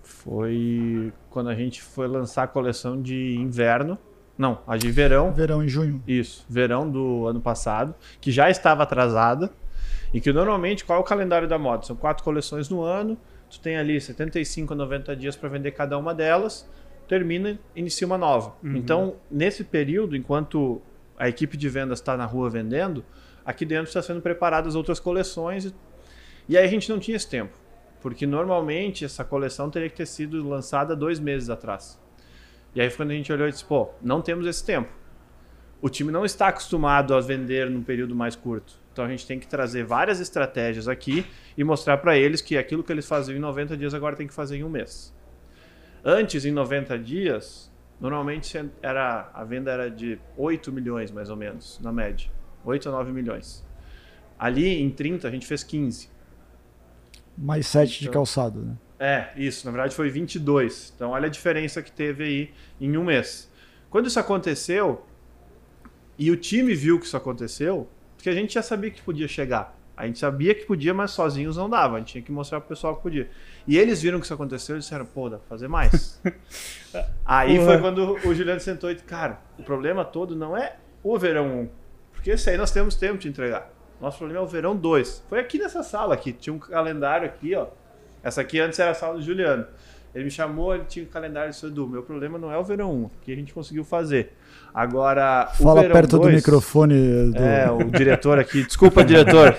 Foi 0.00 1.12
quando 1.28 1.48
a 1.48 1.56
gente 1.56 1.82
foi 1.82 2.06
lançar 2.06 2.44
a 2.44 2.46
coleção 2.46 3.02
de 3.02 3.34
inverno, 3.34 3.98
não, 4.38 4.60
a 4.64 4.76
de 4.76 4.92
verão. 4.92 5.32
Verão 5.32 5.64
em 5.64 5.68
junho. 5.68 6.00
Isso, 6.06 6.46
verão 6.48 6.88
do 6.88 7.26
ano 7.26 7.40
passado, 7.40 7.92
que 8.20 8.30
já 8.30 8.48
estava 8.48 8.84
atrasada 8.84 9.50
e 10.12 10.20
que 10.20 10.32
normalmente, 10.32 10.84
qual 10.84 10.98
é 10.98 11.00
o 11.00 11.04
calendário 11.04 11.48
da 11.48 11.58
moda? 11.58 11.84
São 11.84 11.96
quatro 11.96 12.22
coleções 12.22 12.68
no 12.68 12.82
ano, 12.82 13.16
tu 13.50 13.60
tem 13.60 13.76
ali 13.76 14.00
75 14.00 14.72
a 14.72 14.76
90 14.76 15.16
dias 15.16 15.36
para 15.36 15.48
vender 15.48 15.70
cada 15.72 15.96
uma 15.96 16.14
delas, 16.14 16.68
termina, 17.08 17.58
inicia 17.74 18.06
uma 18.06 18.18
nova. 18.18 18.54
Uhum. 18.62 18.76
Então, 18.76 19.16
nesse 19.30 19.64
período, 19.64 20.14
enquanto 20.16 20.82
a 21.18 21.28
equipe 21.28 21.56
de 21.56 21.68
vendas 21.68 21.98
está 21.98 22.16
na 22.16 22.26
rua 22.26 22.50
vendendo, 22.50 23.04
aqui 23.44 23.64
dentro 23.64 23.86
está 23.86 24.02
sendo 24.02 24.20
preparadas 24.20 24.74
outras 24.74 25.00
coleções 25.00 25.66
e, 25.66 25.74
e 26.48 26.58
aí 26.58 26.64
a 26.64 26.68
gente 26.68 26.90
não 26.90 26.98
tinha 26.98 27.16
esse 27.16 27.28
tempo, 27.28 27.56
porque 28.00 28.26
normalmente 28.26 29.04
essa 29.04 29.24
coleção 29.24 29.70
teria 29.70 29.88
que 29.88 29.96
ter 29.96 30.06
sido 30.06 30.46
lançada 30.46 30.94
dois 30.94 31.18
meses 31.18 31.48
atrás. 31.48 32.00
E 32.74 32.80
aí 32.80 32.90
quando 32.90 33.10
a 33.10 33.14
gente 33.14 33.32
olhou 33.32 33.48
e 33.48 33.50
disse, 33.50 33.64
pô, 33.64 33.90
não 34.02 34.20
temos 34.20 34.46
esse 34.46 34.64
tempo. 34.64 34.88
O 35.80 35.88
time 35.88 36.12
não 36.12 36.24
está 36.24 36.48
acostumado 36.48 37.14
a 37.14 37.20
vender 37.20 37.68
num 37.68 37.82
período 37.82 38.14
mais 38.14 38.36
curto. 38.36 38.81
Então 38.92 39.04
a 39.04 39.08
gente 39.08 39.26
tem 39.26 39.38
que 39.38 39.46
trazer 39.46 39.84
várias 39.84 40.20
estratégias 40.20 40.86
aqui 40.86 41.26
e 41.56 41.64
mostrar 41.64 41.96
para 41.96 42.16
eles 42.16 42.40
que 42.40 42.58
aquilo 42.58 42.84
que 42.84 42.92
eles 42.92 43.06
faziam 43.06 43.36
em 43.36 43.40
90 43.40 43.76
dias 43.76 43.94
agora 43.94 44.14
tem 44.14 44.26
que 44.26 44.34
fazer 44.34 44.56
em 44.56 44.64
um 44.64 44.68
mês. 44.68 45.14
Antes, 46.04 46.44
em 46.44 46.50
90 46.50 46.98
dias, 46.98 47.70
normalmente 48.00 48.58
era, 48.82 49.30
a 49.32 49.44
venda 49.44 49.70
era 49.70 49.90
de 49.90 50.18
8 50.36 50.72
milhões, 50.72 51.10
mais 51.10 51.30
ou 51.30 51.36
menos, 51.36 51.78
na 51.80 51.92
média. 51.92 52.28
8 52.64 52.88
a 52.88 52.92
9 52.92 53.12
milhões. 53.12 53.64
Ali, 54.38 54.82
em 54.82 54.90
30, 54.90 55.28
a 55.28 55.30
gente 55.30 55.46
fez 55.46 55.62
15. 55.62 56.10
Mais 57.38 57.66
7 57.68 57.94
então, 57.94 58.10
de 58.10 58.10
calçado, 58.10 58.60
né? 58.60 58.76
É, 58.98 59.30
isso. 59.36 59.64
Na 59.64 59.72
verdade, 59.72 59.94
foi 59.94 60.10
22. 60.10 60.92
Então, 60.94 61.10
olha 61.10 61.26
a 61.26 61.30
diferença 61.30 61.80
que 61.80 61.90
teve 61.90 62.24
aí 62.24 62.50
em 62.80 62.96
um 62.96 63.04
mês. 63.04 63.50
Quando 63.88 64.06
isso 64.06 64.18
aconteceu, 64.18 65.06
e 66.18 66.30
o 66.30 66.36
time 66.36 66.74
viu 66.74 66.98
que 66.98 67.06
isso 67.06 67.16
aconteceu, 67.16 67.88
porque 68.22 68.30
a 68.30 68.34
gente 68.34 68.54
já 68.54 68.62
sabia 68.62 68.88
que 68.88 69.02
podia 69.02 69.26
chegar. 69.26 69.76
A 69.96 70.06
gente 70.06 70.20
sabia 70.20 70.54
que 70.54 70.64
podia, 70.64 70.94
mas 70.94 71.10
sozinhos 71.10 71.56
não 71.56 71.68
dava. 71.68 71.96
A 71.96 71.98
gente 71.98 72.12
tinha 72.12 72.22
que 72.22 72.30
mostrar 72.30 72.60
pro 72.60 72.68
pessoal 72.68 72.94
que 72.94 73.02
podia. 73.02 73.28
E 73.66 73.76
eles 73.76 74.00
viram 74.00 74.20
que 74.20 74.24
isso 74.24 74.32
aconteceu 74.32 74.76
e 74.76 74.78
disseram, 74.78 75.04
pô, 75.04 75.28
dá 75.28 75.38
pra 75.38 75.48
fazer 75.48 75.66
mais. 75.66 76.22
Aí 77.26 77.58
foi 77.58 77.80
quando 77.80 78.14
o 78.24 78.32
Juliano 78.32 78.60
sentou 78.60 78.92
e 78.92 78.94
disse, 78.94 79.04
cara, 79.04 79.40
o 79.58 79.64
problema 79.64 80.04
todo 80.04 80.36
não 80.36 80.56
é 80.56 80.76
o 81.02 81.18
verão 81.18 81.62
1. 81.62 81.68
Porque 82.12 82.30
esse 82.30 82.48
aí 82.48 82.56
nós 82.56 82.70
temos 82.70 82.94
tempo 82.94 83.18
de 83.18 83.28
entregar. 83.28 83.68
Nosso 84.00 84.18
problema 84.18 84.40
é 84.40 84.44
o 84.44 84.46
verão 84.46 84.76
2. 84.76 85.24
Foi 85.28 85.40
aqui 85.40 85.58
nessa 85.58 85.82
sala 85.82 86.14
aqui. 86.14 86.32
Tinha 86.32 86.54
um 86.54 86.60
calendário 86.60 87.26
aqui, 87.26 87.56
ó. 87.56 87.66
Essa 88.22 88.42
aqui 88.42 88.60
antes 88.60 88.78
era 88.78 88.92
a 88.92 88.94
sala 88.94 89.14
do 89.16 89.22
Juliano. 89.22 89.66
Ele 90.14 90.24
me 90.24 90.30
chamou, 90.30 90.74
ele 90.74 90.84
tinha 90.88 91.04
um 91.04 91.08
calendário 91.08 91.48
e 91.48 91.52
disse, 91.52 91.64
Edu, 91.66 91.88
meu 91.88 92.02
problema 92.02 92.38
não 92.38 92.52
é 92.52 92.58
o 92.58 92.64
verão 92.64 92.92
1, 92.92 93.10
que 93.22 93.32
a 93.32 93.34
gente 93.34 93.54
conseguiu 93.54 93.84
fazer. 93.84 94.32
Agora, 94.74 95.48
Fala 95.52 95.84
perto 95.84 96.18
dois, 96.18 96.30
do 96.30 96.36
microfone. 96.36 97.30
Do... 97.30 97.38
É, 97.38 97.70
o 97.70 97.84
diretor 97.90 98.38
aqui. 98.38 98.64
Desculpa, 98.64 99.04
diretor. 99.04 99.54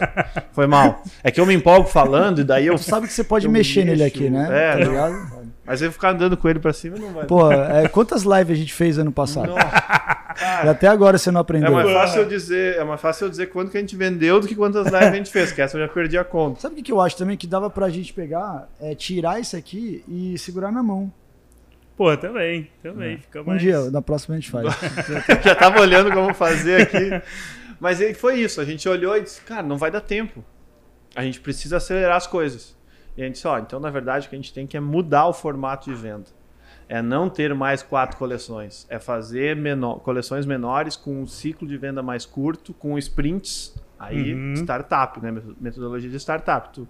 Foi 0.53 0.65
mal. 0.65 1.03
É 1.23 1.29
que 1.29 1.39
eu 1.39 1.45
me 1.45 1.53
empolgo 1.53 1.87
falando 1.87 2.41
e 2.41 2.43
daí 2.43 2.65
eu. 2.65 2.77
Sabe 2.79 3.05
que 3.05 3.13
você 3.13 3.23
pode 3.23 3.47
mexer 3.47 3.85
mexo, 3.85 3.91
nele 3.91 4.03
aqui, 4.03 4.29
né? 4.29 4.47
É, 4.51 4.71
tá 4.71 4.89
ligado? 4.89 5.43
Mas 5.65 5.81
eu 5.81 5.91
ficar 5.91 6.09
andando 6.09 6.35
com 6.35 6.49
ele 6.49 6.59
pra 6.59 6.73
cima 6.73 6.97
não 6.97 7.13
vai. 7.13 7.25
Pô, 7.25 7.51
é, 7.51 7.87
quantas 7.87 8.23
lives 8.23 8.51
a 8.51 8.59
gente 8.59 8.73
fez 8.73 8.97
ano 8.97 9.11
passado? 9.11 9.49
Nossa, 9.49 10.12
e 10.41 10.67
até 10.67 10.87
agora 10.87 11.17
você 11.17 11.31
não 11.31 11.41
aprendeu. 11.41 11.67
É 11.79 11.83
mais 11.83 11.91
fácil 11.91 12.21
eu 12.21 12.27
dizer, 12.27 12.77
é 12.77 12.83
mais 12.83 13.01
fácil 13.01 13.25
eu 13.25 13.29
dizer 13.29 13.47
quanto 13.47 13.71
que 13.71 13.77
a 13.77 13.79
gente 13.79 13.95
vendeu 13.95 14.39
do 14.39 14.47
que 14.47 14.55
quantas 14.55 14.85
lives 14.85 15.07
a 15.07 15.15
gente 15.15 15.31
fez, 15.31 15.51
que 15.51 15.61
essa 15.61 15.77
eu 15.77 15.81
já 15.85 15.93
perdi 15.93 16.17
a 16.17 16.23
conta. 16.23 16.61
Sabe 16.61 16.79
o 16.79 16.83
que 16.83 16.91
eu 16.91 17.01
acho 17.01 17.17
também? 17.17 17.37
Que 17.37 17.47
dava 17.47 17.69
pra 17.69 17.89
gente 17.89 18.13
pegar, 18.13 18.67
é, 18.79 18.95
tirar 18.95 19.39
isso 19.39 19.55
aqui 19.55 20.03
e 20.07 20.37
segurar 20.37 20.71
na 20.71 20.81
mão. 20.81 21.11
Pô, 21.95 22.15
também, 22.17 22.69
também. 22.81 23.15
É. 23.15 23.17
Fica 23.17 23.43
mais... 23.43 23.61
Um 23.61 23.65
dia, 23.65 23.91
na 23.91 24.01
próxima 24.01 24.35
a 24.35 24.39
gente 24.39 24.49
faz. 24.49 24.67
Já 25.43 25.55
tava 25.55 25.79
olhando 25.79 26.11
como 26.11 26.33
fazer 26.33 26.81
aqui. 26.81 27.21
Mas 27.79 27.99
foi 28.17 28.39
isso, 28.39 28.61
a 28.61 28.65
gente 28.65 28.87
olhou 28.87 29.15
e 29.17 29.21
disse, 29.21 29.41
cara, 29.41 29.63
não 29.63 29.77
vai 29.77 29.91
dar 29.91 30.01
tempo. 30.01 30.43
A 31.15 31.23
gente 31.23 31.39
precisa 31.39 31.77
acelerar 31.77 32.17
as 32.17 32.25
coisas. 32.25 32.75
E 33.15 33.21
a 33.21 33.25
gente 33.25 33.35
disse, 33.35 33.47
ó, 33.47 33.59
então 33.59 33.79
na 33.79 33.89
verdade 33.89 34.25
o 34.25 34.29
que 34.29 34.35
a 34.35 34.39
gente 34.39 34.53
tem 34.53 34.65
que 34.65 34.75
é 34.75 34.79
mudar 34.79 35.27
o 35.27 35.33
formato 35.33 35.89
de 35.89 35.95
venda. 35.95 36.25
É 36.93 37.01
não 37.01 37.27
ter 37.29 37.55
mais 37.55 37.81
quatro 37.81 38.17
coleções, 38.17 38.85
é 38.89 38.99
fazer 38.99 39.55
menor, 39.55 39.99
coleções 40.01 40.45
menores 40.45 40.95
com 40.95 41.21
um 41.23 41.25
ciclo 41.25 41.67
de 41.67 41.75
venda 41.75 42.03
mais 42.03 42.23
curto, 42.25 42.71
com 42.73 42.95
sprints, 42.99 43.73
aí 43.97 44.33
Uhum. 44.35 44.53
startup, 44.57 45.19
né? 45.19 45.33
Metodologia 45.59 46.09
de 46.09 46.17
startup. 46.19 46.69
Tu 46.71 46.87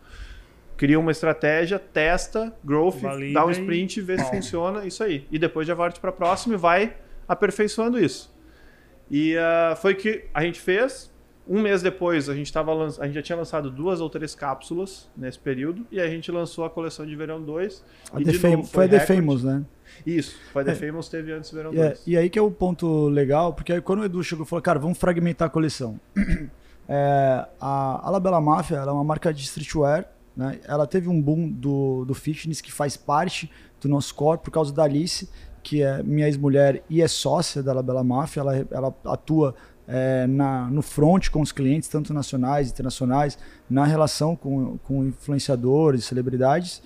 cria 0.76 1.00
uma 1.00 1.12
estratégia, 1.12 1.80
testa, 1.80 2.54
growth, 2.66 2.98
Valida 3.00 3.34
dá 3.40 3.46
um 3.46 3.50
e- 3.50 3.54
sprint, 3.54 4.02
vê 4.02 4.18
se 4.18 4.24
Pau. 4.26 4.34
funciona, 4.34 4.86
isso 4.86 5.02
aí. 5.04 5.26
E 5.32 5.40
depois 5.40 5.66
já 5.68 5.74
volte 5.74 6.00
para 6.02 6.10
a 6.10 6.14
próxima 6.14 6.56
e 6.56 6.58
vai 6.58 6.98
aperfeiçoando 7.28 7.98
isso. 7.98 8.30
E 9.10 9.38
ah, 9.38 9.78
foi 9.82 9.96
que 9.96 10.26
a 10.34 10.42
gente 10.44 10.60
fez. 10.60 11.13
Um 11.48 11.62
mês 11.62 11.82
depois, 11.82 12.30
a 12.30 12.36
gente, 12.36 12.52
tava, 12.54 12.72
a 12.86 13.06
gente 13.06 13.16
já 13.16 13.22
tinha 13.22 13.36
lançado 13.38 13.70
duas 13.70 14.00
ou 14.00 14.10
três 14.10 14.34
cápsulas 14.34 15.10
nesse 15.16 15.38
período. 15.38 15.86
E 15.92 16.00
a 16.00 16.08
gente 16.08 16.32
lançou 16.32 16.64
a 16.64 16.70
coleção 16.70 17.06
de 17.06 17.16
verão 17.16 17.42
2. 17.42 17.84
A 18.14 18.22
E 18.22 18.24
de 18.24 18.40
Fam- 18.40 18.52
novo, 18.58 18.64
foi 18.68 18.86
a 18.86 18.90
The. 18.90 19.00
Famous, 19.02 19.44
né? 19.44 19.64
Isso, 20.06 20.36
foi 20.54 20.64
The 20.64 20.72
É. 20.72 20.76
Famous 20.76 21.10
teve 21.10 21.32
antes 21.34 21.52
do 21.52 21.58
verão 21.58 21.72
é- 21.74 21.90
2. 21.90 22.04
e 22.08 22.18
aí 22.18 22.30
que 22.30 22.40
é 22.40 22.42
o 22.42 22.50
ponto 22.50 23.10
legal, 23.10 23.54
porque 23.54 23.74
aí 23.74 23.82
quando 23.82 24.00
o 24.00 24.06
Edu 24.06 24.24
chegou 24.24 24.46
e 24.46 24.48
falou, 24.48 24.62
cara, 24.62 24.80
vamos 24.80 24.98
fragmentar 24.98 25.48
a 25.48 25.50
coleção. 25.52 26.00
É, 26.86 27.46
a 27.62 28.06
Alabella 28.06 28.42
Mafia 28.42 28.76
ela 28.76 28.92
é 28.92 28.94
uma 28.94 29.06
marca 29.06 29.34
de 29.34 29.42
streetwear, 29.44 30.06
né? 30.36 30.60
Ela 30.68 30.86
teve 30.86 31.08
um 31.08 31.22
boom 31.22 31.50
do, 31.50 32.04
do 32.04 32.14
fitness 32.14 32.60
que 32.60 32.74
faz 32.74 32.98
parte 32.98 33.50
do 33.80 33.88
nosso 33.88 34.14
core 34.14 34.40
por 34.40 34.52
causa 34.52 34.74
da 34.74 34.84
Alice, 34.84 35.30
que 35.64 35.82
é 35.82 36.04
minha 36.04 36.28
ex-mulher 36.28 36.84
e 36.90 37.02
é 37.02 37.08
sócia 37.08 37.64
da 37.64 37.72
Alabella 37.72 38.04
Mafia. 38.04 38.42
Ela, 38.42 38.68
ela 38.70 38.94
atua 39.06 39.56
é, 39.88 40.26
na, 40.28 40.68
no 40.70 40.82
front 40.82 41.30
com 41.30 41.42
os 41.42 41.52
clientes, 41.52 41.90
tanto 41.90 42.14
nacionais 42.14 42.70
internacionais, 42.70 43.38
na 43.70 43.86
relação 43.86 44.36
com, 44.36 44.78
com 44.80 45.06
influenciadores, 45.06 46.06
celebridades. 46.06 46.82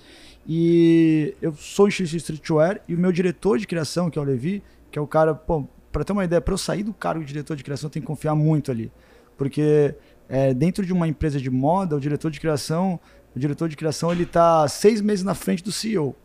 E 0.46 1.34
eu 1.42 1.54
sou 1.54 1.88
de 1.88 2.16
streetwear 2.16 2.80
e 2.88 2.94
o 2.94 2.98
meu 2.98 3.12
diretor 3.12 3.58
de 3.58 3.66
criação, 3.66 4.08
que 4.08 4.18
é 4.18 4.22
o 4.22 4.24
Levi, 4.24 4.62
que 4.90 4.98
é 4.98 5.02
o 5.02 5.06
cara, 5.06 5.34
pô, 5.34 5.68
pra 5.92 6.04
ter 6.04 6.12
uma 6.12 6.24
ideia, 6.24 6.40
pra 6.40 6.54
eu 6.54 6.58
sair 6.58 6.82
do 6.82 6.94
cargo 6.94 7.20
de 7.20 7.26
diretor 7.26 7.56
de 7.56 7.62
criação, 7.62 7.90
tenho 7.90 8.02
que 8.02 8.06
confiar 8.06 8.34
muito 8.34 8.70
ali. 8.70 8.90
Porque 9.36 9.94
é, 10.28 10.52
dentro 10.54 10.84
de 10.84 10.92
uma 10.92 11.06
empresa 11.06 11.38
de 11.38 11.50
moda, 11.50 11.96
o 11.96 12.00
diretor 12.00 12.30
de 12.30 12.40
criação, 12.40 12.98
o 13.34 13.38
diretor 13.38 13.68
de 13.68 13.76
criação, 13.76 14.10
ele 14.10 14.26
tá 14.26 14.66
seis 14.68 15.00
meses 15.00 15.24
na 15.24 15.34
frente 15.34 15.62
do 15.62 15.70
CEO. 15.70 16.16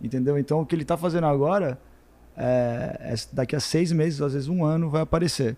Entendeu? 0.00 0.38
Então 0.38 0.60
o 0.60 0.66
que 0.66 0.74
ele 0.74 0.84
tá 0.84 0.96
fazendo 0.96 1.26
agora, 1.26 1.78
é, 2.36 2.96
é 3.00 3.14
daqui 3.32 3.54
a 3.54 3.60
seis 3.60 3.92
meses, 3.92 4.20
às 4.20 4.32
vezes 4.32 4.48
um 4.48 4.64
ano, 4.64 4.88
vai 4.88 5.02
aparecer. 5.02 5.56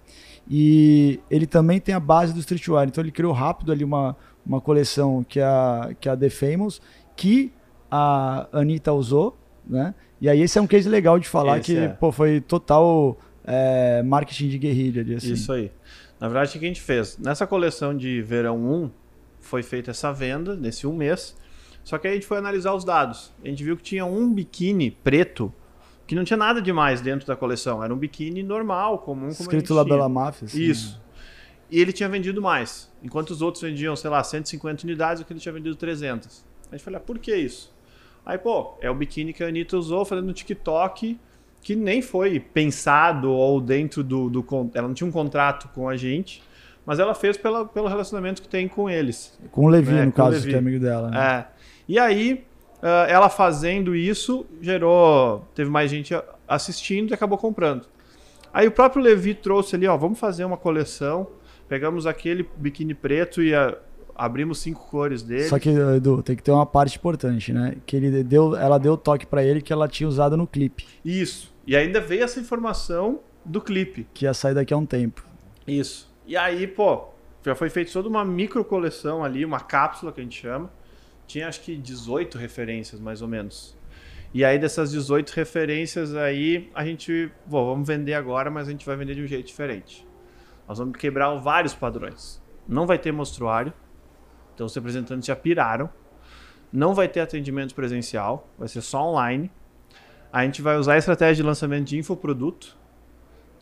E 0.49 1.21
ele 1.31 1.47
também 1.47 1.81
tem 1.81 1.95
a 1.95 2.01
base 2.01 2.33
do 2.33 2.41
streetwear. 2.41 2.89
Então 2.89 3.03
ele 3.03 3.13
criou 3.13 3.33
rápido 3.33 3.73
ali 3.73 3.85
uma, 3.85 4.17
uma 4.45 4.61
coleção 4.61 5.25
que 5.25 5.41
é 5.41 5.45
a, 5.45 5.91
que 5.99 6.09
é 6.09 6.13
a 6.13 6.17
The 6.17 6.31
Famous, 6.31 6.81
que 7.17 7.53
a 7.91 8.49
Anitta 8.53 8.93
usou, 8.93 9.39
né? 9.67 9.95
E 10.21 10.29
aí 10.29 10.41
esse 10.41 10.59
é 10.59 10.63
um 10.63 10.67
case 10.67 10.89
legal 10.89 11.19
de 11.19 11.29
falar 11.29 11.59
Esse 11.59 11.75
que 11.75 11.79
é. 11.79 11.89
pô, 11.89 12.13
foi 12.13 12.41
total 12.41 13.19
é, 13.45 14.03
marketing 14.03 14.49
de 14.49 14.59
guerrilha. 14.59 15.03
ali, 15.03 15.15
Assim. 15.17 15.33
Isso 15.33 15.53
aí. 15.53 15.71
Na 16.21 16.29
verdade, 16.29 16.57
o 16.57 16.61
que 16.61 16.65
a 16.65 16.69
gente 16.69 16.81
fez? 16.81 17.19
Nessa 17.19 17.47
coleção 17.47 17.97
de 17.97 18.23
verão 18.23 18.57
1, 18.57 18.91
foi 19.41 19.63
feita 19.63 19.91
essa 19.91 20.13
venda 20.13 20.55
nesse 20.55 20.87
um 20.87 20.95
mês. 20.95 21.37
Só 21.83 21.99
que 21.99 22.07
aí 22.07 22.13
a 22.13 22.15
gente 22.15 22.27
foi 22.27 22.39
analisar 22.39 22.73
os 22.75 22.85
dados. 22.85 23.33
A 23.45 23.49
gente 23.49 23.65
viu 23.65 23.77
que 23.77 23.83
tinha 23.83 24.07
um 24.07 24.33
biquíni 24.33 24.91
preto 24.91 25.53
que 26.13 26.17
não 26.17 26.25
tinha 26.25 26.37
nada 26.37 26.61
demais 26.61 27.01
dentro 27.01 27.27
da 27.27 27.35
coleção. 27.35 27.83
Era 27.83 27.93
um 27.93 27.97
biquíni 27.97 28.43
normal, 28.43 28.99
comum, 28.99 29.29
Escrito 29.29 29.73
tinha. 29.73 29.85
Bela 29.85 30.09
Máfia. 30.11 30.45
assim, 30.45 30.61
Isso. 30.61 31.01
E 31.71 31.81
ele 31.81 31.91
tinha 31.91 32.07
vendido 32.07 32.43
mais. 32.43 32.93
Enquanto 33.03 33.31
os 33.31 33.41
outros 33.41 33.63
vendiam, 33.63 33.97
sei 33.97 34.11
lá, 34.11 34.23
150 34.23 34.85
unidades, 34.85 35.23
o 35.23 35.25
que 35.25 35.33
ele 35.33 35.41
tinha 35.41 35.53
vendido 35.55 35.75
300. 35.75 36.45
A 36.71 36.77
gente 36.77 36.85
falou, 36.85 36.99
ah, 36.99 37.01
por 37.01 37.19
que 37.19 37.35
isso? 37.35 37.75
Aí, 38.27 38.37
pô, 38.37 38.75
é 38.83 38.91
o 38.91 38.95
biquíni 38.95 39.33
que 39.33 39.43
a 39.43 39.47
Anitta 39.49 39.75
usou 39.79 40.05
fazendo 40.05 40.27
no 40.27 40.35
TikTok, 40.35 41.19
que 41.63 41.75
nem 41.75 42.03
foi 42.03 42.39
pensado 42.39 43.31
ou 43.31 43.59
dentro 43.59 44.05
do, 44.05 44.29
do. 44.29 44.45
Ela 44.75 44.89
não 44.89 44.95
tinha 44.95 45.09
um 45.09 45.13
contrato 45.13 45.69
com 45.75 45.89
a 45.89 45.97
gente, 45.97 46.43
mas 46.85 46.99
ela 46.99 47.15
fez 47.15 47.39
pela, 47.39 47.65
pelo 47.65 47.89
relacionamento 47.89 48.43
que 48.43 48.49
tem 48.49 48.69
com 48.69 48.91
eles. 48.91 49.39
Com 49.51 49.65
o 49.65 49.69
Levi, 49.71 49.95
É, 49.97 50.05
no 50.05 50.13
com 50.13 50.17
caso, 50.19 50.33
Levi. 50.33 50.51
que 50.51 50.55
é 50.55 50.59
amigo 50.59 50.79
dela. 50.79 51.11
Né? 51.11 51.19
É. 51.19 51.47
E 51.89 51.99
aí, 51.99 52.45
ela 53.09 53.29
fazendo 53.29 53.95
isso, 53.95 54.45
gerou. 54.61 55.47
Teve 55.55 55.71
mais 55.71 55.91
gente 55.91 56.15
a- 56.15 56.25
assistindo 56.49 57.11
e 57.11 57.15
acabou 57.15 57.39
comprando. 57.39 57.87
Aí 58.53 58.67
o 58.67 58.73
próprio 58.73 59.03
Levi 59.03 59.35
trouxe 59.35 59.77
ali, 59.77 59.87
ó, 59.87 59.97
vamos 59.97 60.19
fazer 60.19 60.45
uma 60.45 60.57
coleção. 60.57 61.29
Pegamos 61.69 62.07
aquele 62.07 62.47
biquíni 62.57 62.93
preto 62.93 63.43
e 63.43 63.55
ah, 63.55 63.79
abrimos 64.15 64.59
cinco 64.59 64.87
cores 64.91 65.23
dele. 65.23 65.45
Só 65.49 65.59
que, 65.59 65.71
Edu, 65.71 66.23
tem 66.23 66.37
que 66.37 66.43
ter 66.43 66.51
uma 66.51 66.67
parte 66.67 66.99
importante, 66.99 67.53
né? 67.53 67.77
Que 67.87 67.97
ele 67.97 68.23
deu, 68.23 68.55
ela 68.57 68.77
deu 68.79 68.97
toque 68.97 69.25
pra 69.25 69.43
ele 69.43 69.63
que 69.63 69.73
ela 69.73 69.89
tinha 69.89 70.07
usado 70.09 70.37
no 70.37 70.47
clipe, 70.47 70.85
Isso. 71.05 71.51
E 71.67 71.77
ainda 71.77 72.01
veio 72.01 72.25
essa 72.25 72.41
informação 72.41 73.21
do 73.45 73.61
clipe. 73.61 74.07
que 74.13 74.25
ia 74.27 74.35
sair 74.35 74.55
daqui 74.55 74.75
a 74.75 74.77
um 74.77 74.85
tempo. 74.85 75.25
Isso. 75.67 76.11
E 76.27 76.37
aí, 76.37 76.67
pô, 76.67 77.05
já 77.47 77.55
foi 77.55 77.71
feita 77.71 77.93
toda 77.93 78.09
uma 78.09 78.25
micro 78.25 78.65
coleção 78.65 79.25
ali, 79.25 79.45
uma 79.45 79.61
cápsula 79.61 80.13
que 80.13 80.21
a 80.21 80.25
gente 80.25 80.41
chama. 80.41 80.69
Tinha 81.33 81.49
acho 81.49 81.63
que 81.63 81.75
18 81.75 82.37
referências, 82.37 83.01
mais 83.01 83.23
ou 83.23 83.27
menos. 83.27 83.75
E 84.35 84.45
aí, 84.45 84.59
dessas 84.59 84.91
18 84.91 85.31
referências 85.31 86.15
aí, 86.15 86.71
a 86.75 86.85
gente, 86.85 87.33
bom, 87.47 87.65
vamos 87.65 87.89
vender 87.89 88.13
agora, 88.13 88.51
mas 88.51 88.69
a 88.69 88.71
gente 88.71 88.85
vai 88.85 88.95
vender 88.97 89.15
de 89.15 89.23
um 89.23 89.27
jeito 89.27 89.47
diferente. 89.47 90.07
Nós 90.69 90.77
vamos 90.77 90.95
quebrar 90.99 91.35
vários 91.37 91.73
padrões. 91.73 92.39
Não 92.69 92.87
vai 92.87 92.99
ter 92.99 93.13
mostruário. 93.13 93.73
Então, 94.55 94.67
os 94.67 94.75
representantes 94.75 95.27
já 95.27 95.35
piraram. 95.35 95.89
Não 96.71 96.93
vai 96.93 97.09
ter 97.09 97.21
atendimento 97.21 97.75
presencial, 97.75 98.47
vai 98.59 98.69
ser 98.69 98.83
só 98.83 99.03
online. 99.03 99.51
A 100.31 100.45
gente 100.45 100.61
vai 100.61 100.77
usar 100.77 100.93
a 100.93 100.99
estratégia 100.99 101.37
de 101.37 101.43
lançamento 101.45 101.87
de 101.87 101.97
infoproduto. 101.97 102.77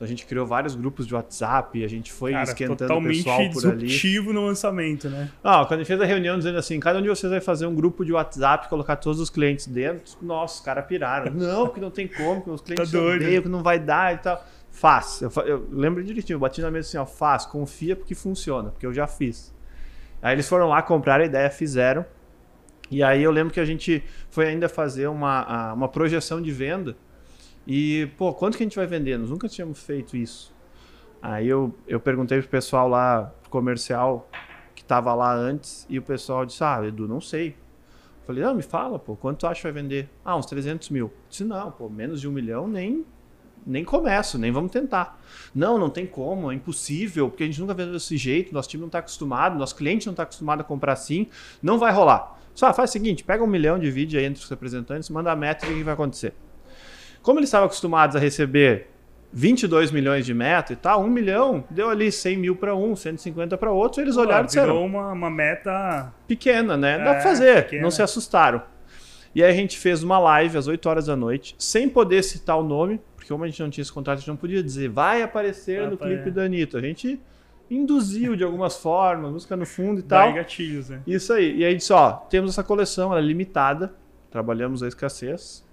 Então 0.00 0.06
a 0.06 0.08
gente 0.08 0.24
criou 0.24 0.46
vários 0.46 0.74
grupos 0.74 1.06
de 1.06 1.14
WhatsApp, 1.14 1.84
a 1.84 1.86
gente 1.86 2.10
foi 2.10 2.32
Cara, 2.32 2.44
esquentando 2.44 2.72
o 2.72 2.76
totalmente 2.88 3.16
pessoal 3.18 3.36
por 3.36 3.66
ali. 3.66 3.86
disruptivo 3.86 4.32
no 4.32 4.46
lançamento, 4.46 5.10
né? 5.10 5.30
Ah, 5.44 5.62
quando 5.66 5.74
a 5.74 5.76
gente 5.82 5.88
fez 5.88 6.00
a 6.00 6.06
reunião 6.06 6.38
dizendo 6.38 6.56
assim, 6.56 6.80
cada 6.80 7.00
um 7.00 7.02
de 7.02 7.08
vocês 7.10 7.30
vai 7.30 7.38
fazer 7.42 7.66
um 7.66 7.74
grupo 7.74 8.02
de 8.02 8.10
WhatsApp, 8.10 8.70
colocar 8.70 8.96
todos 8.96 9.20
os 9.20 9.28
clientes 9.28 9.66
dentro, 9.66 10.16
nossa, 10.22 10.54
os 10.54 10.60
caras 10.62 10.86
piraram. 10.86 11.30
Não, 11.36 11.66
porque 11.66 11.82
não 11.82 11.90
tem 11.90 12.08
como, 12.08 12.40
que 12.40 12.48
os 12.48 12.62
clientes 12.62 12.90
Tá 12.90 12.98
odeiam, 12.98 13.42
que 13.42 13.48
não 13.50 13.62
vai 13.62 13.78
dar 13.78 14.14
e 14.14 14.16
tal. 14.16 14.42
Faz. 14.70 15.20
Eu, 15.20 15.30
eu 15.44 15.68
lembro 15.70 16.02
direitinho, 16.02 16.36
eu 16.36 16.40
bati 16.40 16.62
na 16.62 16.70
mesa 16.70 16.88
assim, 16.88 16.96
ó, 16.96 17.04
faz, 17.04 17.44
confia 17.44 17.94
porque 17.94 18.14
funciona, 18.14 18.70
porque 18.70 18.86
eu 18.86 18.94
já 18.94 19.06
fiz. 19.06 19.54
Aí 20.22 20.34
eles 20.34 20.48
foram 20.48 20.66
lá, 20.70 20.80
compraram 20.80 21.24
a 21.24 21.26
ideia, 21.26 21.50
fizeram. 21.50 22.06
E 22.90 23.02
aí 23.02 23.22
eu 23.22 23.30
lembro 23.30 23.52
que 23.52 23.60
a 23.60 23.66
gente 23.66 24.02
foi 24.30 24.46
ainda 24.46 24.66
fazer 24.66 25.08
uma, 25.08 25.74
uma 25.74 25.88
projeção 25.88 26.40
de 26.40 26.50
venda. 26.50 26.96
E, 27.66 28.08
pô, 28.16 28.32
quanto 28.32 28.56
que 28.56 28.62
a 28.62 28.66
gente 28.66 28.76
vai 28.76 28.86
vender? 28.86 29.18
Nós 29.18 29.30
nunca 29.30 29.48
tínhamos 29.48 29.82
feito 29.82 30.16
isso. 30.16 30.52
Aí 31.22 31.48
eu, 31.48 31.74
eu 31.86 32.00
perguntei 32.00 32.40
pro 32.40 32.48
pessoal 32.48 32.88
lá, 32.88 33.32
comercial, 33.50 34.28
que 34.74 34.82
tava 34.82 35.14
lá 35.14 35.34
antes, 35.34 35.86
e 35.88 35.98
o 35.98 36.02
pessoal 36.02 36.46
disse, 36.46 36.64
ah, 36.64 36.80
Edu, 36.82 37.06
não 37.06 37.20
sei. 37.20 37.56
Falei, 38.26 38.42
não, 38.42 38.54
me 38.54 38.62
fala, 38.62 38.98
pô, 38.98 39.16
quanto 39.16 39.40
tu 39.40 39.46
acha 39.46 39.56
que 39.56 39.62
vai 39.64 39.82
vender? 39.82 40.08
Ah, 40.24 40.36
uns 40.36 40.46
300 40.46 40.88
mil. 40.90 41.12
Disse, 41.28 41.44
não, 41.44 41.70
pô, 41.70 41.88
menos 41.88 42.20
de 42.20 42.28
um 42.28 42.32
milhão 42.32 42.66
nem, 42.66 43.04
nem 43.66 43.84
começo, 43.84 44.38
nem 44.38 44.50
vamos 44.50 44.70
tentar. 44.72 45.20
Não, 45.54 45.76
não 45.76 45.90
tem 45.90 46.06
como, 46.06 46.50
é 46.50 46.54
impossível, 46.54 47.28
porque 47.28 47.42
a 47.42 47.46
gente 47.46 47.60
nunca 47.60 47.74
vendeu 47.74 47.92
desse 47.92 48.16
jeito, 48.16 48.54
nosso 48.54 48.68
time 48.68 48.80
não 48.80 48.88
está 48.88 49.00
acostumado, 49.00 49.58
nosso 49.58 49.76
cliente 49.76 50.06
não 50.06 50.12
está 50.12 50.22
acostumado 50.22 50.60
a 50.60 50.64
comprar 50.64 50.92
assim, 50.92 51.26
não 51.62 51.78
vai 51.78 51.92
rolar. 51.92 52.38
Só 52.54 52.72
faz 52.72 52.90
o 52.90 52.92
seguinte, 52.92 53.22
pega 53.24 53.44
um 53.44 53.46
milhão, 53.46 53.78
divide 53.78 54.16
aí 54.16 54.24
entre 54.24 54.42
os 54.42 54.48
representantes, 54.48 55.10
manda 55.10 55.30
a 55.30 55.36
meta 55.36 55.66
e 55.66 55.72
o 55.72 55.76
que 55.76 55.84
vai 55.84 55.94
acontecer. 55.94 56.34
Como 57.22 57.38
eles 57.38 57.48
estavam 57.48 57.66
acostumados 57.66 58.16
a 58.16 58.18
receber 58.18 58.88
22 59.32 59.90
milhões 59.92 60.26
de 60.26 60.34
meta 60.34 60.72
e 60.72 60.76
tal, 60.76 61.02
um 61.02 61.08
milhão 61.08 61.62
deu 61.70 61.88
ali 61.88 62.10
100 62.10 62.36
mil 62.36 62.56
para 62.56 62.74
um, 62.74 62.96
150 62.96 63.56
para 63.56 63.70
outro, 63.70 64.02
eles 64.02 64.16
olharam 64.16 64.44
e 64.44 64.46
disseram, 64.46 64.84
uma, 64.84 65.12
uma 65.12 65.30
meta. 65.30 66.12
pequena, 66.26 66.76
né? 66.76 66.98
Dá 66.98 67.04
É, 67.10 67.12
pra 67.14 67.22
fazer. 67.22 67.64
pequena. 67.64 67.82
Não 67.82 67.90
se 67.90 68.02
assustaram. 68.02 68.62
E 69.34 69.44
aí 69.44 69.50
a 69.50 69.54
gente 69.54 69.78
fez 69.78 70.02
uma 70.02 70.18
live 70.18 70.58
às 70.58 70.66
8 70.66 70.88
horas 70.88 71.06
da 71.06 71.14
noite, 71.14 71.54
sem 71.58 71.88
poder 71.88 72.24
citar 72.24 72.58
o 72.58 72.64
nome, 72.64 73.00
porque 73.14 73.28
como 73.28 73.44
a 73.44 73.46
gente 73.46 73.62
não 73.62 73.70
tinha 73.70 73.82
esse 73.82 73.92
contrato, 73.92 74.16
a 74.16 74.20
gente 74.20 74.28
não 74.28 74.36
podia 74.36 74.60
dizer, 74.62 74.88
vai 74.88 75.22
aparecer 75.22 75.78
Vai 75.80 75.88
no 75.88 75.94
apare- 75.94 76.14
clipe 76.16 76.30
da 76.32 76.42
Anitta. 76.42 76.78
A 76.78 76.80
gente 76.80 77.20
induziu 77.70 78.34
de 78.34 78.42
algumas 78.42 78.76
formas, 78.78 79.30
música 79.30 79.56
no 79.56 79.64
fundo 79.64 80.00
e 80.00 80.02
Dá 80.02 80.24
tal. 80.24 80.32
gatilhos, 80.34 80.88
né? 80.88 81.02
Isso 81.06 81.32
aí. 81.32 81.58
E 81.58 81.64
aí 81.64 81.76
disse, 81.76 81.92
ó, 81.92 82.10
temos 82.28 82.50
essa 82.50 82.64
coleção, 82.64 83.12
ela 83.12 83.20
é 83.20 83.22
limitada, 83.24 83.94
trabalhamos 84.28 84.82
a 84.82 84.88
escassez. 84.88 85.64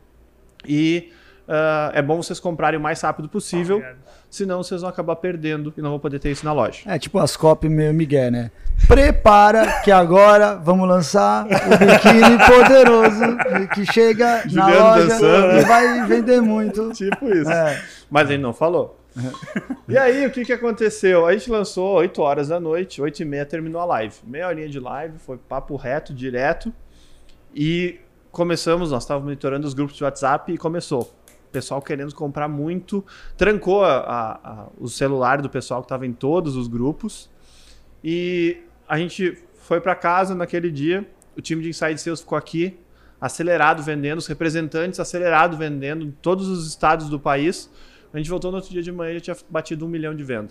E 0.68 1.12
ah, 1.48 1.92
é 1.94 2.02
bom 2.02 2.22
vocês 2.22 2.40
comprarem 2.40 2.78
o 2.78 2.84
mais 2.84 3.00
rápido 3.02 3.30
possível, 3.30 3.78
Obrigado. 3.78 3.98
senão 4.30 4.62
vocês 4.62 4.82
vão 4.82 4.90
acabar 4.90 5.16
perdendo 5.16 5.74
e 5.78 5.82
não 5.82 5.92
vão 5.92 6.00
poder 6.00 6.20
ter 6.20 6.30
isso 6.32 6.44
na 6.44 6.52
loja. 6.52 6.82
É 6.86 7.00
tipo 7.00 7.18
as 7.20 7.38
copy 7.38 7.70
meio 7.70 7.94
migué, 7.94 8.30
né? 8.30 8.52
Prepara 8.88 9.82
que 9.82 9.92
agora 9.92 10.56
vamos 10.56 10.88
lançar 10.88 11.46
o 11.46 11.78
biquíni 11.78 12.38
poderoso 12.46 13.70
que 13.74 13.86
chega 13.92 14.44
na 14.52 14.70
Juliano 14.70 14.80
loja 14.80 15.08
dançando. 15.08 15.58
e 15.58 15.62
vai 15.62 16.06
vender 16.06 16.42
muito. 16.42 16.92
Tipo 16.92 17.30
isso. 17.34 17.50
É, 17.50 17.82
Mas 18.10 18.30
ele 18.30 18.42
não 18.42 18.54
falou. 18.54 19.00
e 19.90 19.98
aí, 19.98 20.28
o 20.28 20.32
que, 20.32 20.46
que 20.46 20.54
aconteceu? 20.54 21.26
A 21.26 21.34
gente 21.34 21.50
lançou 21.50 21.96
8 21.96 22.22
horas 22.22 22.50
da 22.50 22.60
noite, 22.60 23.02
8 23.02 23.22
e 23.22 23.26
meia 23.26 23.46
terminou 23.46 23.82
a 23.82 23.86
live. 23.86 24.16
Meia 24.24 24.48
horinha 24.48 24.70
de 24.70 24.80
live, 24.80 25.18
foi 25.18 25.38
papo 25.38 25.76
reto, 25.76 26.14
direto. 26.14 26.72
E 27.56 28.00
começamos, 28.32 28.92
nós 28.92 29.04
estávamos 29.04 29.26
monitorando 29.26 29.66
os 29.66 29.74
grupos 29.74 29.96
de 29.96 30.04
WhatsApp 30.04 30.52
e 30.54 30.58
começou. 30.58 31.12
Pessoal 31.52 31.82
querendo 31.82 32.14
comprar 32.14 32.48
muito, 32.48 33.06
trancou 33.36 33.84
a, 33.84 34.40
a, 34.44 34.68
o 34.78 34.88
celular 34.88 35.42
do 35.42 35.50
pessoal 35.50 35.82
que 35.82 35.86
estava 35.86 36.06
em 36.06 36.14
todos 36.14 36.56
os 36.56 36.68
grupos. 36.68 37.30
E 38.04 38.58
a 38.88 38.98
gente 38.98 39.38
foi 39.56 39.82
para 39.82 39.96
casa 39.96 40.34
naquele 40.34 40.72
dia, 40.72 41.08
o 41.36 41.42
time 41.42 41.62
de 41.62 41.70
Inside 41.70 41.98
Sales 42.00 42.22
ficou 42.22 42.38
aqui, 42.38 42.78
acelerado 43.20 43.84
vendendo, 43.84 44.20
os 44.20 44.28
representantes 44.28 45.00
acelerado 45.00 45.58
vendendo 45.58 46.06
em 46.06 46.12
todos 46.12 46.48
os 46.48 46.68
estados 46.68 47.10
do 47.10 47.20
país. 47.20 47.70
A 48.14 48.18
gente 48.18 48.30
voltou 48.30 48.52
no 48.52 48.58
outro 48.58 48.72
dia 48.72 48.82
de 48.82 48.92
manhã 48.92 49.12
e 49.12 49.16
já 49.16 49.22
tinha 49.22 49.38
batido 49.50 49.86
um 49.86 49.90
milhão 49.90 50.16
de 50.16 50.24
venda. 50.24 50.50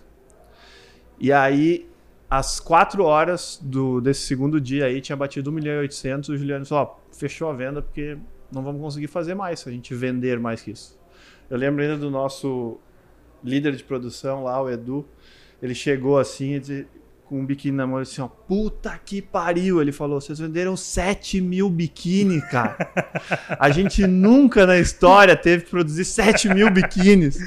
E 1.18 1.32
aí, 1.32 1.88
às 2.28 2.60
quatro 2.60 3.04
horas 3.04 3.58
do, 3.62 4.00
desse 4.00 4.22
segundo 4.22 4.60
dia 4.60 4.86
aí, 4.86 5.00
tinha 5.00 5.16
batido 5.16 5.50
um 5.50 5.52
milhão 5.54 5.76
e 5.76 5.78
oitocentos. 5.78 6.28
O 6.28 6.36
Juliano 6.36 6.66
falou: 6.66 6.84
ó, 6.84 7.16
fechou 7.16 7.48
a 7.48 7.52
venda 7.52 7.80
porque 7.80 8.18
não 8.52 8.62
vamos 8.62 8.80
conseguir 8.80 9.06
fazer 9.06 9.34
mais 9.34 9.60
se 9.60 9.68
a 9.68 9.72
gente 9.72 9.94
vender 9.94 10.38
mais 10.38 10.62
que 10.62 10.70
isso. 10.70 10.98
Eu 11.48 11.56
lembro 11.56 11.82
ainda 11.82 11.96
do 11.96 12.10
nosso 12.10 12.78
líder 13.42 13.76
de 13.76 13.84
produção 13.84 14.44
lá, 14.44 14.60
o 14.60 14.68
Edu. 14.68 15.06
Ele 15.62 15.74
chegou 15.74 16.18
assim 16.18 16.60
com 17.24 17.40
um 17.40 17.46
biquíni 17.46 17.76
na 17.76 17.86
mão 17.86 17.98
assim, 17.98 18.20
ó, 18.20 18.28
puta 18.28 18.98
que 19.04 19.20
pariu. 19.20 19.80
Ele 19.80 19.92
falou, 19.92 20.20
vocês 20.20 20.38
venderam 20.38 20.76
7 20.76 21.40
mil 21.40 21.68
biquíni, 21.68 22.40
cara. 22.42 22.76
A 23.58 23.70
gente 23.70 24.06
nunca 24.06 24.66
na 24.66 24.78
história 24.78 25.36
teve 25.36 25.64
que 25.64 25.70
produzir 25.70 26.04
7 26.04 26.48
mil 26.52 26.70
biquínis. 26.70 27.38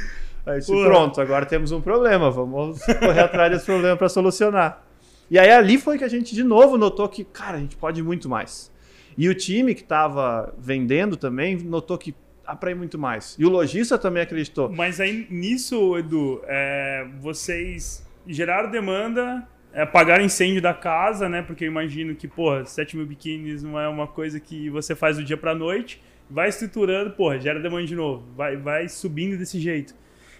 Aí 0.45 0.59
disse, 0.59 0.71
pronto, 0.71 1.21
agora 1.21 1.45
temos 1.45 1.71
um 1.71 1.81
problema, 1.81 2.31
vamos 2.31 2.79
correr 2.99 3.21
atrás 3.21 3.51
desse 3.51 3.65
problema 3.65 3.95
para 3.95 4.09
solucionar. 4.09 4.83
E 5.29 5.37
aí 5.37 5.51
ali 5.51 5.77
foi 5.77 5.97
que 5.97 6.03
a 6.03 6.07
gente 6.07 6.33
de 6.33 6.43
novo 6.43 6.77
notou 6.77 7.07
que, 7.07 7.23
cara, 7.23 7.57
a 7.57 7.59
gente 7.59 7.75
pode 7.75 8.01
muito 8.01 8.27
mais. 8.27 8.71
E 9.19 9.27
o 9.27 9.35
time 9.35 9.75
que 9.75 9.81
estava 9.81 10.55
vendendo 10.57 11.17
também 11.17 11.57
notou 11.57 11.97
que 11.97 12.11
ir 12.11 12.75
muito 12.75 12.97
mais. 12.97 13.35
E 13.37 13.45
o 13.45 13.49
lojista 13.49 13.97
também 13.97 14.23
acreditou. 14.23 14.69
Mas 14.69 15.01
aí 15.01 15.27
nisso, 15.29 15.97
Edu, 15.97 16.41
é, 16.47 17.05
vocês 17.19 18.07
geraram 18.25 18.71
demanda, 18.71 19.45
é, 19.73 19.85
pagaram 19.85 20.23
incêndio 20.23 20.61
da 20.61 20.73
casa, 20.73 21.27
né? 21.27 21.41
Porque 21.41 21.65
eu 21.65 21.67
imagino 21.67 22.15
que, 22.15 22.29
porra, 22.29 22.63
7 22.63 22.95
mil 22.95 23.05
biquínis 23.05 23.61
não 23.61 23.77
é 23.77 23.89
uma 23.89 24.07
coisa 24.07 24.39
que 24.39 24.69
você 24.69 24.95
faz 24.95 25.17
do 25.17 25.23
dia 25.25 25.35
pra 25.35 25.53
noite. 25.53 26.01
Vai 26.29 26.47
estruturando, 26.47 27.11
porra, 27.11 27.37
gera 27.37 27.59
demanda 27.59 27.85
de 27.85 27.95
novo. 27.95 28.23
Vai, 28.37 28.55
vai 28.55 28.87
subindo 28.87 29.37
desse 29.37 29.59
jeito. 29.59 29.93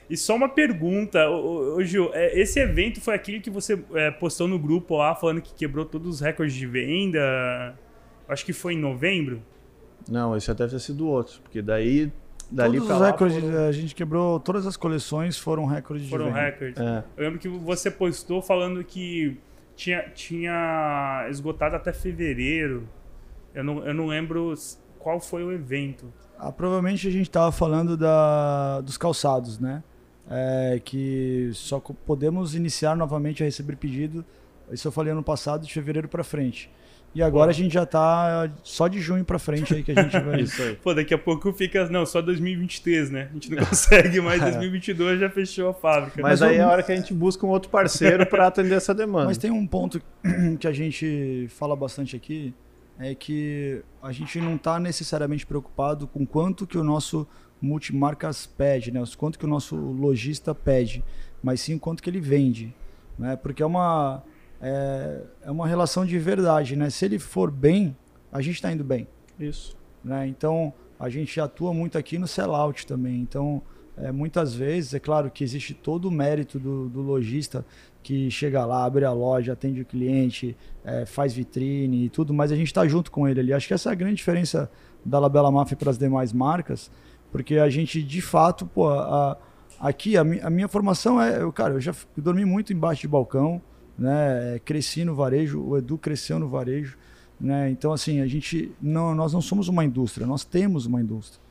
E 0.10 0.16
só 0.16 0.38
uma 0.38 0.48
pergunta, 0.48 1.30
ô, 1.30 1.76
ô, 1.76 1.84
Gil, 1.84 2.12
é, 2.14 2.40
esse 2.40 2.58
evento 2.62 3.02
foi 3.02 3.14
aquele 3.14 3.42
que 3.42 3.50
você 3.50 3.78
é, 3.94 4.10
postou 4.10 4.48
no 4.48 4.58
grupo 4.58 4.96
lá, 4.96 5.14
falando 5.16 5.42
que 5.42 5.54
quebrou 5.54 5.84
todos 5.84 6.16
os 6.16 6.22
recordes 6.22 6.56
de 6.56 6.66
venda? 6.66 7.78
Acho 8.30 8.46
que 8.46 8.54
foi 8.54 8.76
em 8.76 8.80
novembro. 8.80 9.42
Não, 10.10 10.38
esse 10.38 10.54
deve 10.54 10.72
ter 10.72 10.80
sido 10.80 11.08
outro, 11.08 11.42
porque 11.42 11.62
daí 11.62 12.12
Dali 12.52 12.80
Todos 12.80 12.96
os 12.96 13.02
recordes, 13.06 13.40
foram... 13.40 13.68
a 13.68 13.72
gente 13.72 13.94
quebrou, 13.94 14.40
todas 14.40 14.66
as 14.66 14.76
coleções 14.76 15.38
foram 15.38 15.66
recordes 15.66 16.10
foram 16.10 16.26
de 16.26 16.32
venda. 16.32 16.42
Foram 16.42 16.52
recordes. 16.52 16.82
É. 16.82 17.04
Eu 17.16 17.24
lembro 17.26 17.40
que 17.40 17.48
você 17.48 17.92
postou 17.92 18.42
falando 18.42 18.84
que 18.84 19.38
tinha, 19.76 20.10
tinha 20.10 21.28
esgotado 21.30 21.76
até 21.76 21.94
fevereiro. 21.94 22.88
Eu 23.54 23.64
não, 23.64 23.86
eu 23.86 23.94
não 23.94 24.08
lembro 24.08 24.54
qual 24.98 25.20
foi 25.20 25.44
o 25.44 25.52
evento. 25.52 26.12
Ah, 26.38 26.52
provavelmente 26.52 27.08
a 27.08 27.12
gente 27.12 27.28
estava 27.28 27.52
falando 27.52 27.96
da, 27.96 28.82
dos 28.82 28.98
calçados, 28.98 29.60
né? 29.60 29.84
É, 30.32 30.82
que 30.84 31.50
só 31.54 31.80
podemos 31.80 32.56
iniciar 32.56 32.96
novamente 32.96 33.44
a 33.44 33.46
receber 33.46 33.76
pedido. 33.76 34.26
Isso 34.72 34.88
eu 34.88 34.92
falei 34.92 35.12
ano 35.12 35.24
passado, 35.24 35.66
de 35.66 35.74
fevereiro 35.74 36.08
para 36.08 36.24
frente. 36.24 36.70
E 37.14 37.24
agora 37.24 37.50
a 37.50 37.54
gente 37.54 37.74
já 37.74 37.86
tá 37.86 38.52
só 38.64 38.88
de 38.88 39.02
junho 39.02 39.26
pra 39.26 39.40
frente 39.40 39.74
aí 39.74 39.84
que 39.84 39.92
a 39.92 40.02
gente 40.02 40.20
vai. 40.20 40.42
Isso 40.42 40.62
aí. 40.62 40.76
Pô, 40.76 40.94
daqui 40.94 41.14
a 41.14 41.18
pouco 41.18 41.52
fica. 41.52 41.90
Não, 41.90 42.06
só 42.06 42.22
2023, 42.22 43.10
né? 43.10 43.28
A 43.30 43.34
gente 43.34 43.52
não 43.52 43.66
consegue 43.66 44.22
mais. 44.22 44.42
2022 44.42 45.20
já 45.20 45.30
fechou 45.30 45.70
a 45.70 45.74
fábrica. 45.74 46.22
Mas, 46.22 46.40
Mas 46.40 46.42
aí 46.44 46.58
é 46.58 46.62
a 46.62 46.70
hora 46.70 46.84
que 46.84 46.92
a 46.92 46.96
gente 46.96 47.14
busca 47.14 47.46
um 47.46 47.50
outro 47.50 47.70
parceiro 47.70 48.26
para 48.26 48.48
atender 48.48 48.76
essa 48.76 48.94
demanda. 48.94 49.26
Mas 49.26 49.38
tem 49.38 49.50
um 49.50 49.66
ponto 49.66 50.02
que 50.60 50.68
a 50.68 50.72
gente 50.72 51.48
fala 51.50 51.76
bastante 51.76 52.16
aqui. 52.16 52.54
É 53.00 53.16
que 53.16 53.82
a 54.04 54.12
gente 54.12 54.42
não 54.42 54.56
está 54.56 54.78
necessariamente 54.78 55.46
preocupado 55.46 56.06
com 56.06 56.26
quanto 56.26 56.68
que 56.68 56.78
o 56.78 56.84
nosso 56.84 57.26
multimarcas 57.62 58.46
pede, 58.46 58.92
né? 58.92 59.02
Quanto 59.18 59.40
que 59.40 59.46
o 59.46 59.48
nosso 59.48 59.76
lojista 59.76 60.54
pede, 60.54 61.04
mas 61.42 61.62
sim 61.62 61.78
quanto 61.78 62.04
que 62.04 62.10
ele 62.10 62.20
vende, 62.20 62.74
né? 63.18 63.36
Porque 63.36 63.64
é 63.64 63.66
uma 63.66 64.24
é, 64.62 65.22
é 65.44 65.52
uma 65.52 65.68
relação 65.68 66.06
de 66.06 66.18
verdade, 66.20 66.76
né? 66.76 66.90
Se 66.90 67.06
ele 67.06 67.20
for 67.20 67.50
bem, 67.50 67.96
a 68.32 68.42
gente 68.42 68.56
está 68.56 68.72
indo 68.72 68.84
bem. 68.84 69.08
Isso. 69.40 69.78
Né? 70.04 70.28
Então, 70.28 70.74
a 71.00 71.10
gente 71.10 71.40
atua 71.40 71.74
muito 71.74 71.98
aqui 71.98 72.18
no 72.18 72.28
sellout 72.28 72.86
também. 72.86 73.22
Então, 73.22 73.62
é, 73.98 74.12
muitas 74.12 74.54
vezes, 74.54 74.94
é 74.94 75.00
claro 75.00 75.30
que 75.30 75.44
existe 75.44 75.74
todo 75.74 76.06
o 76.06 76.12
mérito 76.12 76.60
do, 76.60 76.90
do 76.90 77.02
lojista 77.02 77.66
que 78.02 78.32
chega 78.32 78.66
lá, 78.66 78.86
abre 78.86 79.04
a 79.04 79.12
loja, 79.12 79.54
atende 79.54 79.82
o 79.82 79.86
cliente, 79.86 80.56
é, 80.86 81.06
faz 81.06 81.34
vitrine 81.34 82.06
e 82.06 82.10
tudo, 82.10 82.34
mas 82.34 82.52
a 82.52 82.56
gente 82.56 82.68
está 82.68 82.88
junto 82.88 83.12
com 83.12 83.28
ele 83.28 83.40
ali. 83.40 83.54
Acho 83.54 83.68
que 83.68 83.74
essa 83.74 83.90
é 83.90 83.92
a 83.92 83.96
grande 83.96 84.16
diferença 84.16 84.72
da 85.04 85.20
Labela 85.20 85.52
Mafia 85.52 85.78
para 85.78 85.90
as 85.90 85.98
demais 85.98 86.32
marcas, 86.32 86.90
porque 87.32 87.58
a 87.58 87.70
gente, 87.70 88.02
de 88.02 88.22
fato, 88.22 88.66
pô, 88.66 88.90
a, 88.90 89.38
aqui 89.80 90.18
a, 90.18 90.24
mi, 90.24 90.40
a 90.42 90.50
minha 90.50 90.68
formação 90.68 91.22
é, 91.22 91.42
eu, 91.42 91.52
cara, 91.52 91.74
eu 91.74 91.82
já 91.82 91.94
dormi 92.16 92.46
muito 92.46 92.72
embaixo 92.72 93.02
de 93.02 93.08
balcão, 93.08 93.62
né? 94.00 94.60
Cresci 94.64 95.04
no 95.04 95.14
varejo, 95.14 95.62
o 95.62 95.78
Edu 95.78 95.98
cresceu 95.98 96.40
no 96.40 96.48
varejo, 96.48 96.98
né? 97.40 97.70
Então 97.70 97.92
assim, 97.92 98.22
a 98.22 98.28
gente 98.28 98.72
não, 98.82 99.14
nós 99.14 99.34
não 99.34 99.42
somos 99.42 99.68
uma 99.68 99.84
indústria, 99.84 100.26
nós 100.26 100.44
temos 100.44 100.86
uma 100.86 101.02
indústria, 101.02 101.42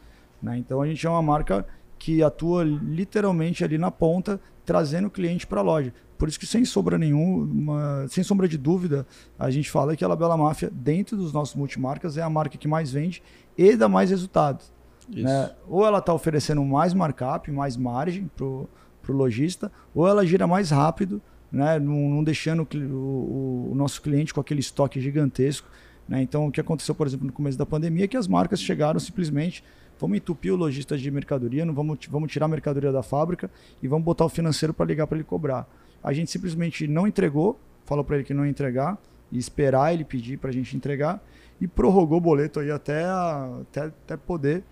né? 0.42 0.58
Então 0.58 0.80
a 0.80 0.86
gente 0.86 1.06
é 1.06 1.10
uma 1.10 1.22
marca 1.22 1.66
que 1.98 2.22
atua 2.22 2.64
literalmente 2.64 3.64
ali 3.64 3.76
na 3.76 3.90
ponta, 3.90 4.40
trazendo 4.64 5.08
o 5.08 5.10
cliente 5.10 5.46
para 5.46 5.60
a 5.60 5.64
loja. 5.64 5.92
Por 6.16 6.28
isso 6.28 6.38
que 6.38 6.46
sem 6.46 6.64
sombra 6.64 6.98
nenhuma, 6.98 8.06
sem 8.08 8.24
sombra 8.24 8.48
de 8.48 8.58
dúvida, 8.58 9.06
a 9.38 9.50
gente 9.50 9.70
fala 9.70 9.96
que 9.96 10.04
a 10.04 10.08
Labela 10.08 10.36
Máfia, 10.36 10.70
dentro 10.72 11.16
dos 11.16 11.32
nossos 11.32 11.54
multimarcas, 11.54 12.16
é 12.16 12.22
a 12.22 12.30
marca 12.30 12.58
que 12.58 12.66
mais 12.66 12.90
vende 12.90 13.22
e 13.56 13.76
dá 13.76 13.88
mais 13.88 14.10
resultados. 14.10 14.72
Né? 15.08 15.50
Ou 15.68 15.86
ela 15.86 15.98
está 15.98 16.12
oferecendo 16.12 16.62
mais 16.64 16.92
markup, 16.92 17.50
mais 17.50 17.76
margem 17.76 18.30
para 18.36 18.44
o 18.44 18.68
lojista, 19.08 19.72
ou 19.94 20.06
ela 20.06 20.26
gira 20.26 20.46
mais 20.46 20.70
rápido 20.70 21.22
né? 21.50 21.78
não, 21.78 22.08
não 22.08 22.24
deixando 22.24 22.66
o, 22.74 23.70
o, 23.72 23.74
nosso 23.74 24.00
cliente 24.02 24.32
com 24.32 24.40
aquele 24.40 24.60
estoque 24.60 25.00
gigantesco. 25.00 25.68
Né? 26.08 26.22
Então, 26.22 26.46
o 26.46 26.52
que 26.52 26.60
aconteceu, 26.60 26.94
por 26.94 27.06
exemplo, 27.06 27.26
no 27.26 27.32
começo 27.32 27.58
da 27.58 27.66
pandemia 27.66 28.04
é 28.04 28.08
que 28.08 28.16
as 28.16 28.28
marcas 28.28 28.60
chegaram 28.60 29.00
simplesmente, 29.00 29.62
vamos 29.98 30.16
entupir 30.16 30.52
o 30.52 30.56
lojista 30.56 30.96
de 30.96 31.10
mercadoria, 31.10 31.64
não 31.64 31.74
vamos, 31.74 31.98
vamos 32.08 32.30
tirar 32.30 32.46
a 32.46 32.48
mercadoria 32.48 32.92
da 32.92 33.02
fábrica 33.02 33.50
e 33.82 33.88
vamos 33.88 34.04
botar 34.04 34.24
o 34.24 34.28
financeiro 34.28 34.72
para 34.72 34.86
ligar 34.86 35.06
para 35.06 35.16
ele 35.16 35.24
cobrar. 35.24 35.68
A 36.02 36.12
gente 36.12 36.30
simplesmente 36.30 36.86
não 36.86 37.06
entregou, 37.06 37.58
falou 37.84 38.04
para 38.04 38.16
ele 38.16 38.24
que 38.24 38.34
não 38.34 38.44
ia 38.44 38.50
entregar, 38.50 38.98
e 39.30 39.38
esperar 39.38 39.92
ele 39.92 40.04
pedir 40.04 40.38
para 40.38 40.50
a 40.50 40.52
gente 40.52 40.76
entregar, 40.76 41.22
e 41.60 41.66
prorrogou 41.66 42.18
o 42.18 42.20
boleto 42.20 42.60
aí 42.60 42.70
até, 42.70 43.04
até, 43.04 43.80
até 43.82 44.16
poder, 44.16 44.62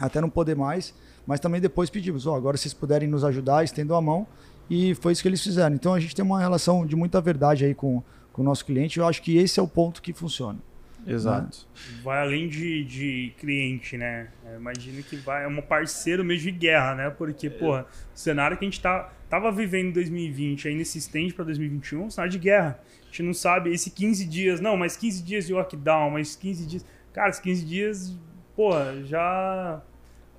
até 0.00 0.20
não 0.20 0.30
poder 0.30 0.56
mais, 0.56 0.94
mas 1.26 1.40
também 1.40 1.60
depois 1.60 1.90
pedimos, 1.90 2.26
oh, 2.26 2.34
agora 2.34 2.56
vocês 2.56 2.74
puderem 2.74 3.08
nos 3.08 3.24
ajudar, 3.24 3.62
estendam 3.62 3.96
a 3.96 4.00
mão, 4.00 4.26
e 4.68 4.94
foi 4.94 5.12
isso 5.12 5.22
que 5.22 5.28
eles 5.28 5.42
fizeram. 5.42 5.74
Então 5.74 5.94
a 5.94 6.00
gente 6.00 6.14
tem 6.14 6.24
uma 6.24 6.40
relação 6.40 6.86
de 6.86 6.96
muita 6.96 7.20
verdade 7.20 7.64
aí 7.64 7.74
com, 7.74 8.02
com 8.32 8.42
o 8.42 8.44
nosso 8.44 8.64
cliente. 8.64 8.98
Eu 8.98 9.06
acho 9.06 9.22
que 9.22 9.36
esse 9.36 9.60
é 9.60 9.62
o 9.62 9.68
ponto 9.68 10.00
que 10.00 10.12
funciona. 10.12 10.58
Exato. 11.06 11.66
Né? 11.74 12.00
Vai 12.02 12.22
além 12.22 12.48
de, 12.48 12.84
de 12.84 13.32
cliente, 13.38 13.96
né? 13.96 14.28
Imagino 14.56 15.02
que 15.02 15.16
vai, 15.16 15.44
é 15.44 15.48
um 15.48 15.60
parceiro 15.60 16.24
mesmo 16.24 16.44
de 16.44 16.50
guerra, 16.50 16.94
né? 16.94 17.10
Porque, 17.10 17.48
é. 17.48 17.50
porra, 17.50 17.86
o 18.14 18.18
cenário 18.18 18.56
que 18.56 18.64
a 18.64 18.68
gente 18.68 18.80
tá, 18.80 19.12
tava 19.28 19.52
vivendo 19.52 19.88
em 19.88 19.92
2020, 19.92 20.68
ainda 20.68 20.84
se 20.84 20.98
estende 20.98 21.34
para 21.34 21.44
2021, 21.44 22.02
é 22.02 22.04
um 22.04 22.10
cenário 22.10 22.32
de 22.32 22.38
guerra. 22.38 22.80
A 23.02 23.06
gente 23.06 23.22
não 23.22 23.34
sabe, 23.34 23.70
esse 23.70 23.90
15 23.90 24.24
dias, 24.24 24.60
não, 24.60 24.76
mas 24.76 24.96
15 24.96 25.22
dias 25.22 25.46
de 25.46 25.52
lockdown, 25.52 26.10
mas 26.10 26.34
15 26.34 26.66
dias. 26.66 26.86
Cara, 27.12 27.28
esses 27.28 27.42
15 27.42 27.64
dias, 27.64 28.18
porra, 28.56 29.02
já 29.04 29.82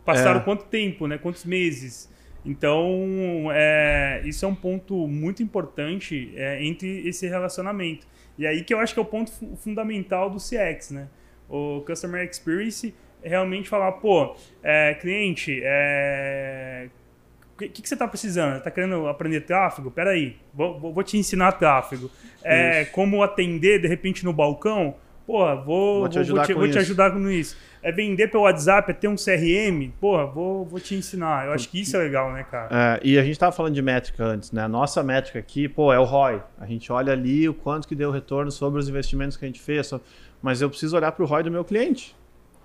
passaram 0.03 0.39
é. 0.39 0.43
quanto 0.43 0.65
tempo, 0.65 1.07
né? 1.07 1.17
Quantos 1.17 1.45
meses? 1.45 2.09
Então, 2.46 3.48
é, 3.52 4.22
isso 4.24 4.46
é 4.46 4.48
um 4.48 4.56
ponto 4.56 5.08
muito 5.08 5.41
importante 5.41 6.32
é, 6.36 6.64
entre 6.64 7.08
esse 7.08 7.28
relacionamento. 7.28 8.06
E 8.38 8.46
aí 8.46 8.64
que 8.64 8.74
eu 8.74 8.80
acho 8.80 8.93
que 8.93 9.00
é 9.00 9.04
o 9.04 9.06
ponto 9.06 9.32
fundamental 9.58 10.30
do 10.30 10.38
CX, 10.38 10.91
né? 10.91 11.08
O 11.50 11.82
Customer 11.82 12.24
Experience 12.28 12.93
é 13.24 13.30
realmente 13.30 13.68
falar, 13.68 13.93
pô, 13.93 14.36
é, 14.62 14.93
cliente, 14.96 15.60
é, 15.64 16.89
o 17.56 17.58
que, 17.58 17.70
que, 17.70 17.88
você 17.88 17.96
está 17.96 18.08
precisando? 18.08 18.58
Está 18.58 18.70
querendo 18.70 19.08
aprender 19.08 19.41
tráfego? 19.41 19.89
Peraí, 19.89 20.36
vou, 20.54 20.93
vou 20.93 21.04
te 21.04 21.18
ensinar 21.18 21.54
tráfego. 21.54 22.12
É, 22.43 22.86
como 22.86 23.24
atender, 23.24 23.82
de 23.82 23.88
repente, 23.88 24.24
no 24.24 24.34
balcão? 24.34 24.96
Pô, 25.26 25.43
vou, 25.63 25.99
vou, 25.99 26.09
te, 26.09 26.19
ajudar 26.19 26.41
vou, 26.41 26.47
te, 26.47 26.53
vou 26.53 26.69
te 26.69 26.78
ajudar 26.78 27.11
com 27.11 27.30
isso 27.30 27.55
é 27.86 27.91
vender 27.91 28.30
pelo 28.30 28.45
WhatsApp, 28.45 28.89
é 28.89 28.93
ter 28.95 29.07
um 29.07 29.13
CRM, 29.15 29.91
porra, 30.01 30.26
vou, 30.26 30.65
vou 30.65 30.80
te 30.80 30.95
ensinar. 30.95 31.45
Eu 31.45 31.53
acho 31.53 31.69
que 31.69 31.82
isso 31.82 31.95
é 31.95 31.99
legal, 31.99 32.34
né, 32.34 32.43
cara? 32.43 32.67
É, 32.71 32.99
e 33.03 33.19
a 33.19 33.23
gente 33.23 33.38
tava 33.38 33.51
falando 33.51 33.76
de 33.76 33.82
métrica 33.84 34.26
antes, 34.26 34.51
né? 34.51 34.63
A 34.63 34.67
nossa 34.67 35.03
métrica 35.03 35.38
aqui, 35.38 35.69
pô, 35.69 35.93
é 35.93 35.99
o 35.99 36.03
ROI. 36.03 36.41
A 36.57 36.65
gente 36.65 36.91
olha 36.91 37.13
ali 37.13 37.47
o 37.47 37.53
quanto 37.53 37.88
que 37.88 37.93
deu 37.93 38.09
retorno 38.09 38.49
sobre 38.49 38.80
os 38.80 38.89
investimentos 38.89 39.38
que 39.38 39.45
a 39.45 39.47
gente 39.47 39.61
fez, 39.61 39.91
mas 40.41 40.63
eu 40.63 40.69
preciso 40.69 40.97
olhar 40.97 41.11
para 41.11 41.23
o 41.23 41.28
ROI 41.28 41.43
do 41.43 41.51
meu 41.51 41.63
cliente. 41.63 42.15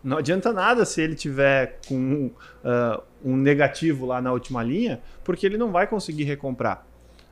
Não 0.03 0.17
adianta 0.17 0.55
nada 0.55 0.87
se 0.87 1.03
ele 1.03 1.15
tiver 1.15 1.79
com 1.87 2.31
uh, 2.65 3.03
um 3.23 3.37
negativo 3.37 4.07
lá 4.07 4.23
na 4.23 4.33
última 4.33 4.63
linha, 4.63 5.03
porque 5.23 5.45
ele 5.45 5.59
não 5.59 5.71
vai 5.71 5.87
conseguir 5.87 6.25
recomprar. 6.25 6.87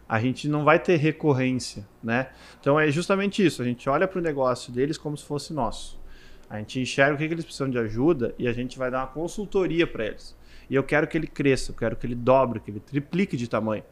A 0.09 0.19
gente 0.21 0.49
não 0.49 0.65
vai 0.65 0.79
ter 0.79 0.97
recorrência, 0.97 1.87
né? 2.03 2.29
Então 2.61 2.81
é 2.81 2.91
justamente 2.91 3.45
isso. 3.45 3.61
A 3.61 3.65
gente 3.65 3.89
olha 3.89 4.09
para 4.09 4.19
o 4.19 4.23
negócio 4.23 4.73
deles 4.73 4.97
como 4.97 5.17
se 5.17 5.25
fosse 5.25 5.53
nosso. 5.53 6.01
A 6.49 6.59
gente 6.59 6.81
enxerga 6.81 7.15
o 7.15 7.19
que, 7.19 7.29
que 7.29 7.35
eles 7.35 7.45
precisam 7.45 7.69
de 7.69 7.79
ajuda 7.79 8.35
e 8.39 8.49
a 8.49 8.53
gente 8.53 8.79
vai 8.79 8.91
dar 8.91 9.01
uma 9.01 9.07
consultoria 9.09 9.87
para 9.87 10.07
eles. 10.07 10.35
E 10.71 10.75
eu 10.75 10.83
quero 10.83 11.07
que 11.07 11.17
ele 11.17 11.27
cresça, 11.27 11.73
eu 11.73 11.77
quero 11.77 11.95
que 11.95 12.07
ele 12.07 12.15
dobre, 12.15 12.61
que 12.61 12.71
ele 12.71 12.81
triplique 12.81 13.37
de 13.37 13.49
tamanho. 13.49 13.85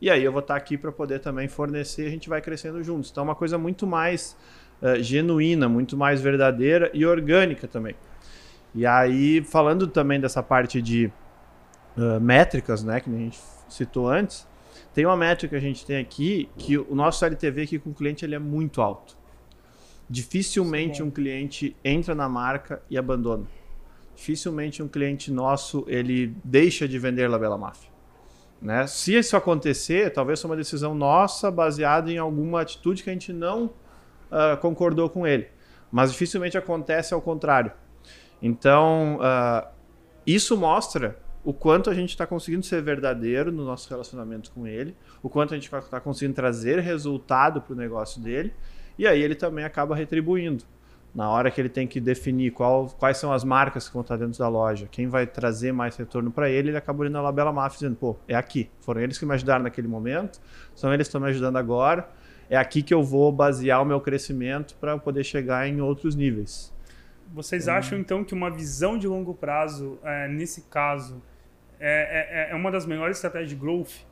E 0.00 0.08
aí 0.08 0.22
eu 0.22 0.30
vou 0.30 0.40
estar 0.40 0.56
aqui 0.56 0.78
para 0.78 0.92
poder 0.92 1.18
também 1.18 1.48
fornecer, 1.48 2.06
a 2.06 2.10
gente 2.10 2.28
vai 2.28 2.40
crescendo 2.40 2.82
juntos. 2.82 3.10
Então 3.10 3.22
é 3.22 3.24
uma 3.24 3.34
coisa 3.34 3.58
muito 3.58 3.86
mais 3.86 4.36
uh, 4.80 5.02
genuína, 5.02 5.68
muito 5.68 5.96
mais 5.96 6.20
verdadeira 6.20 6.90
e 6.94 7.04
orgânica 7.04 7.66
também. 7.66 7.94
E 8.74 8.86
aí, 8.86 9.42
falando 9.42 9.86
também 9.86 10.20
dessa 10.20 10.42
parte 10.42 10.80
de 10.80 11.10
uh, 11.96 12.20
métricas, 12.20 12.84
né, 12.84 13.00
que 13.00 13.10
a 13.10 13.12
gente 13.12 13.38
citou 13.68 14.08
antes, 14.08 14.46
tem 14.98 15.06
uma 15.06 15.16
métrica 15.16 15.50
que 15.50 15.64
a 15.64 15.68
gente 15.68 15.86
tem 15.86 15.96
aqui 15.96 16.48
que 16.58 16.76
o 16.76 16.92
nosso 16.92 17.24
LTV 17.24 17.62
aqui 17.62 17.78
com 17.78 17.90
o 17.90 17.94
cliente 17.94 18.24
ele 18.24 18.34
é 18.34 18.38
muito 18.40 18.82
alto. 18.82 19.16
Dificilmente 20.10 21.04
um 21.04 21.08
cliente 21.08 21.76
entra 21.84 22.16
na 22.16 22.28
marca 22.28 22.82
e 22.90 22.98
abandona. 22.98 23.46
Dificilmente 24.16 24.82
um 24.82 24.88
cliente 24.88 25.30
nosso 25.30 25.84
ele 25.86 26.34
deixa 26.42 26.88
de 26.88 26.98
vender 26.98 27.28
Labela 27.28 27.56
Máfia. 27.56 27.88
Né? 28.60 28.88
Se 28.88 29.16
isso 29.16 29.36
acontecer, 29.36 30.12
talvez 30.12 30.40
seja 30.40 30.48
uma 30.48 30.56
decisão 30.56 30.96
nossa 30.96 31.48
baseada 31.48 32.10
em 32.10 32.18
alguma 32.18 32.60
atitude 32.60 33.04
que 33.04 33.10
a 33.10 33.12
gente 33.12 33.32
não 33.32 33.66
uh, 33.66 34.56
concordou 34.60 35.08
com 35.08 35.24
ele. 35.24 35.46
Mas 35.92 36.10
dificilmente 36.10 36.58
acontece 36.58 37.14
ao 37.14 37.22
contrário. 37.22 37.70
Então, 38.42 39.20
uh, 39.20 39.64
isso 40.26 40.56
mostra 40.56 41.16
o 41.44 41.52
quanto 41.52 41.88
a 41.90 41.94
gente 41.94 42.10
está 42.10 42.26
conseguindo 42.26 42.64
ser 42.64 42.82
verdadeiro 42.82 43.50
no 43.50 43.64
nosso 43.64 43.88
relacionamento 43.88 44.50
com 44.50 44.66
ele, 44.66 44.94
o 45.22 45.28
quanto 45.28 45.54
a 45.54 45.56
gente 45.56 45.72
está 45.72 46.00
conseguindo 46.00 46.34
trazer 46.34 46.80
resultado 46.80 47.60
para 47.60 47.72
o 47.72 47.76
negócio 47.76 48.20
dele, 48.20 48.52
e 48.98 49.06
aí 49.06 49.22
ele 49.22 49.34
também 49.34 49.64
acaba 49.64 49.94
retribuindo. 49.94 50.64
Na 51.14 51.30
hora 51.30 51.50
que 51.50 51.60
ele 51.60 51.70
tem 51.70 51.86
que 51.86 52.00
definir 52.00 52.52
qual, 52.52 52.86
quais 52.98 53.16
são 53.16 53.32
as 53.32 53.42
marcas 53.42 53.88
que 53.88 53.94
vão 53.94 54.02
estar 54.02 54.16
dentro 54.16 54.38
da 54.38 54.48
loja, 54.48 54.86
quem 54.90 55.08
vai 55.08 55.26
trazer 55.26 55.72
mais 55.72 55.96
retorno 55.96 56.30
para 56.30 56.50
ele, 56.50 56.68
ele 56.68 56.76
acaba 56.76 57.04
indo 57.04 57.12
na 57.12 57.22
Labela 57.22 57.52
Mafia 57.52 57.78
dizendo: 57.78 57.96
pô, 57.96 58.16
é 58.28 58.34
aqui. 58.34 58.70
Foram 58.80 59.00
eles 59.00 59.16
que 59.16 59.24
me 59.24 59.32
ajudaram 59.32 59.64
naquele 59.64 59.88
momento, 59.88 60.38
são 60.74 60.92
eles 60.92 61.06
que 61.06 61.08
estão 61.08 61.20
me 61.20 61.28
ajudando 61.28 61.56
agora, 61.56 62.08
é 62.50 62.56
aqui 62.56 62.82
que 62.82 62.92
eu 62.92 63.02
vou 63.02 63.32
basear 63.32 63.82
o 63.82 63.86
meu 63.86 64.00
crescimento 64.00 64.76
para 64.78 64.98
poder 64.98 65.24
chegar 65.24 65.66
em 65.66 65.80
outros 65.80 66.14
níveis. 66.14 66.72
Vocês 67.32 67.66
uhum. 67.66 67.74
acham 67.74 67.98
então 67.98 68.24
que 68.24 68.34
uma 68.34 68.50
visão 68.50 68.98
de 68.98 69.06
longo 69.06 69.34
prazo, 69.34 69.98
é, 70.02 70.28
nesse 70.28 70.62
caso, 70.62 71.22
é, 71.78 72.48
é, 72.48 72.52
é, 72.52 72.54
uma 72.54 72.70
das 72.70 72.86
melhores 72.86 73.16
estratégias 73.16 73.50
de 73.50 73.56
growth? 73.56 74.06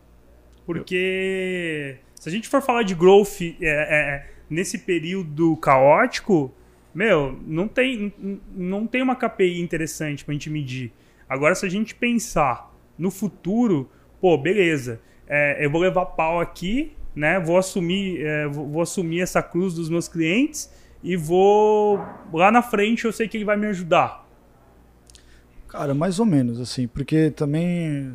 Porque 0.64 1.98
se 2.14 2.28
a 2.28 2.32
gente 2.32 2.48
for 2.48 2.60
falar 2.60 2.82
de 2.82 2.94
growth 2.94 3.40
é, 3.40 3.54
é, 3.62 4.26
nesse 4.50 4.78
período 4.78 5.56
caótico, 5.56 6.52
meu, 6.94 7.38
não 7.46 7.68
tem, 7.68 8.12
não 8.54 8.86
tem 8.86 9.02
uma 9.02 9.14
KPI 9.14 9.60
interessante 9.60 10.24
pra 10.24 10.32
gente 10.32 10.48
medir. 10.48 10.92
Agora, 11.28 11.54
se 11.54 11.66
a 11.66 11.68
gente 11.68 11.94
pensar 11.94 12.74
no 12.98 13.10
futuro, 13.10 13.90
pô, 14.20 14.38
beleza, 14.38 15.00
é, 15.28 15.64
eu 15.64 15.70
vou 15.70 15.80
levar 15.80 16.06
pau 16.06 16.40
aqui, 16.40 16.92
né? 17.14 17.38
Vou 17.38 17.58
assumir, 17.58 18.24
é, 18.24 18.46
vou, 18.46 18.66
vou, 18.68 18.82
assumir 18.82 19.20
essa 19.20 19.42
cruz 19.42 19.74
dos 19.74 19.88
meus 19.88 20.08
clientes 20.08 20.72
e 21.03 21.16
vou 21.16 21.99
lá 22.32 22.51
na 22.51 22.62
frente 22.62 23.05
eu 23.05 23.12
sei 23.12 23.28
que 23.28 23.36
ele 23.36 23.44
vai 23.44 23.57
me 23.57 23.66
ajudar. 23.66 24.26
Cara, 25.68 25.94
mais 25.94 26.18
ou 26.18 26.26
menos 26.26 26.61
assim, 26.61 26.86
porque 26.86 27.30
também 27.30 28.14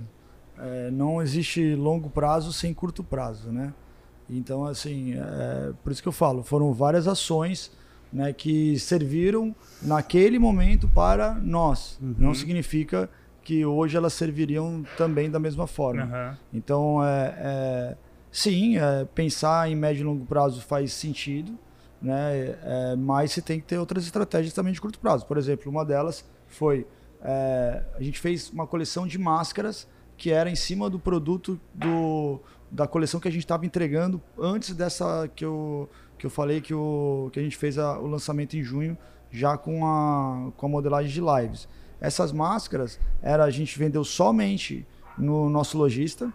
é, 0.57 0.89
não 0.91 1.21
existe 1.21 1.75
longo 1.75 2.09
prazo 2.09 2.53
sem 2.53 2.73
curto 2.73 3.03
prazo, 3.03 3.51
né? 3.51 3.73
Então, 4.29 4.65
assim, 4.65 5.13
é, 5.13 5.73
por 5.83 5.91
isso 5.91 6.01
que 6.01 6.07
eu 6.07 6.13
falo, 6.13 6.41
foram 6.41 6.71
várias 6.73 7.07
ações 7.07 7.71
né, 8.11 8.31
que 8.31 8.79
serviram 8.79 9.53
naquele 9.81 10.39
momento 10.39 10.87
para 10.87 11.33
nós. 11.35 11.99
Uhum. 12.01 12.15
Não 12.17 12.33
significa 12.33 13.09
que 13.43 13.65
hoje 13.65 13.97
elas 13.97 14.13
serviriam 14.13 14.83
também 14.97 15.29
da 15.29 15.39
mesma 15.39 15.67
forma. 15.67 16.05
Uhum. 16.05 16.37
Então, 16.53 17.05
é, 17.05 17.35
é 17.37 17.97
sim, 18.31 18.77
é, 18.77 19.05
pensar 19.13 19.69
em 19.69 19.75
médio 19.75 20.01
e 20.01 20.03
longo 20.05 20.25
prazo 20.25 20.61
faz 20.61 20.93
sentido, 20.93 21.57
né, 22.01 22.57
é, 22.63 22.95
mas 22.97 23.31
você 23.31 23.41
tem 23.41 23.59
que 23.59 23.65
ter 23.65 23.77
outras 23.77 24.05
estratégias 24.05 24.53
também 24.53 24.73
de 24.73 24.81
curto 24.81 24.99
prazo. 24.99 25.25
Por 25.25 25.37
exemplo, 25.37 25.71
uma 25.71 25.85
delas 25.85 26.25
foi 26.47 26.87
é, 27.23 27.83
a 27.95 28.01
gente 28.01 28.19
fez 28.19 28.49
uma 28.49 28.65
coleção 28.65 29.05
de 29.05 29.17
máscaras 29.17 29.87
que 30.17 30.31
era 30.31 30.49
em 30.49 30.55
cima 30.55 30.89
do 30.89 30.99
produto 30.99 31.59
do, 31.73 32.39
da 32.69 32.87
coleção 32.87 33.19
que 33.19 33.27
a 33.27 33.31
gente 33.31 33.43
estava 33.43 33.65
entregando 33.65 34.21
antes 34.39 34.73
dessa 34.73 35.29
que 35.35 35.45
eu 35.45 35.89
que 36.17 36.25
eu 36.27 36.29
falei 36.29 36.61
que, 36.61 36.71
o, 36.71 37.29
que 37.33 37.39
a 37.39 37.43
gente 37.43 37.57
fez 37.57 37.79
a, 37.79 37.97
o 37.97 38.05
lançamento 38.05 38.55
em 38.55 38.63
junho 38.63 38.95
já 39.31 39.57
com 39.57 39.85
a, 39.85 40.51
com 40.55 40.65
a 40.67 40.69
modelagem 40.69 41.11
de 41.11 41.19
lives. 41.19 41.67
Essas 41.99 42.31
máscaras 42.31 42.99
era 43.23 43.43
a 43.43 43.49
gente 43.49 43.77
vendeu 43.79 44.03
somente 44.03 44.85
no 45.17 45.49
nosso 45.49 45.77
lojista, 45.79 46.31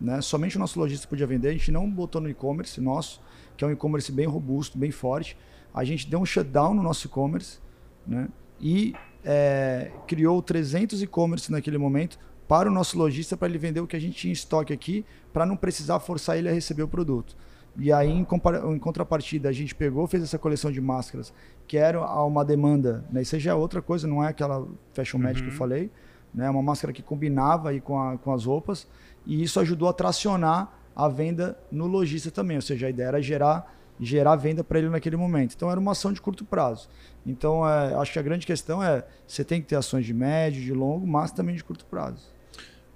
né? 0.00 0.20
Somente 0.20 0.56
o 0.56 0.58
nosso 0.58 0.78
lojista 0.78 1.06
podia 1.06 1.26
vender, 1.26 1.48
a 1.48 1.52
gente 1.52 1.70
não 1.70 1.88
botou 1.88 2.20
no 2.20 2.28
e-commerce 2.28 2.80
nosso, 2.80 3.20
que 3.58 3.64
é 3.64 3.66
um 3.66 3.72
e-commerce 3.72 4.10
bem 4.12 4.26
robusto, 4.26 4.78
bem 4.78 4.92
forte. 4.92 5.36
A 5.74 5.84
gente 5.84 6.08
deu 6.08 6.20
um 6.20 6.24
shutdown 6.24 6.72
no 6.72 6.82
nosso 6.82 7.08
e-commerce, 7.08 7.58
né? 8.06 8.28
E 8.60 8.94
é, 9.24 9.90
criou 10.06 10.40
300 10.40 11.02
e-commerce 11.02 11.50
naquele 11.50 11.76
momento 11.76 12.18
para 12.46 12.70
o 12.70 12.72
nosso 12.72 12.96
lojista 12.96 13.36
para 13.36 13.48
ele 13.48 13.58
vender 13.58 13.80
o 13.80 13.86
que 13.86 13.96
a 13.96 14.00
gente 14.00 14.16
tinha 14.16 14.30
em 14.30 14.32
estoque 14.32 14.72
aqui, 14.72 15.04
para 15.32 15.44
não 15.44 15.56
precisar 15.56 15.98
forçar 16.00 16.38
ele 16.38 16.48
a 16.48 16.52
receber 16.52 16.82
o 16.82 16.88
produto. 16.88 17.36
E 17.76 17.92
aí, 17.92 18.08
em, 18.08 18.20
em, 18.20 18.78
contrapartida, 18.78 19.48
a 19.48 19.52
gente 19.52 19.74
pegou, 19.74 20.06
fez 20.06 20.22
essa 20.22 20.38
coleção 20.38 20.72
de 20.72 20.80
máscaras, 20.80 21.32
que 21.66 21.76
era 21.76 22.00
uma 22.24 22.44
demanda, 22.44 23.04
né? 23.10 23.22
Isso 23.22 23.38
já 23.38 23.50
é 23.50 23.54
outra 23.54 23.82
coisa, 23.82 24.06
não 24.06 24.24
é 24.24 24.28
aquela 24.28 24.66
fashion 24.92 25.18
match 25.18 25.36
uhum. 25.36 25.42
que 25.42 25.48
eu 25.48 25.52
uhum. 25.52 25.58
falei, 25.58 25.90
né? 26.32 26.48
Uma 26.48 26.62
máscara 26.62 26.92
que 26.92 27.02
combinava 27.02 27.70
aí 27.70 27.80
com, 27.80 28.00
a, 28.00 28.16
com 28.16 28.32
as 28.32 28.46
roupas, 28.46 28.88
e 29.26 29.42
isso 29.42 29.60
ajudou 29.60 29.88
a 29.88 29.92
tracionar 29.92 30.77
a 30.98 31.08
venda 31.08 31.56
no 31.70 31.86
lojista 31.86 32.28
também, 32.28 32.56
ou 32.56 32.62
seja, 32.62 32.88
a 32.88 32.90
ideia 32.90 33.06
era 33.06 33.22
gerar 33.22 33.78
gerar 34.00 34.36
venda 34.36 34.62
para 34.62 34.78
ele 34.78 34.88
naquele 34.88 35.16
momento. 35.16 35.54
Então 35.56 35.70
era 35.70 35.78
uma 35.78 35.90
ação 35.92 36.12
de 36.12 36.20
curto 36.20 36.44
prazo. 36.44 36.88
Então 37.26 37.68
é, 37.68 37.94
acho 37.94 38.12
que 38.12 38.18
a 38.18 38.22
grande 38.22 38.46
questão 38.46 38.82
é 38.82 39.04
você 39.26 39.44
tem 39.44 39.60
que 39.60 39.66
ter 39.66 39.76
ações 39.76 40.06
de 40.06 40.14
médio, 40.14 40.62
de 40.62 40.72
longo, 40.72 41.06
mas 41.06 41.32
também 41.32 41.54
de 41.54 41.64
curto 41.64 41.84
prazo. 41.84 42.32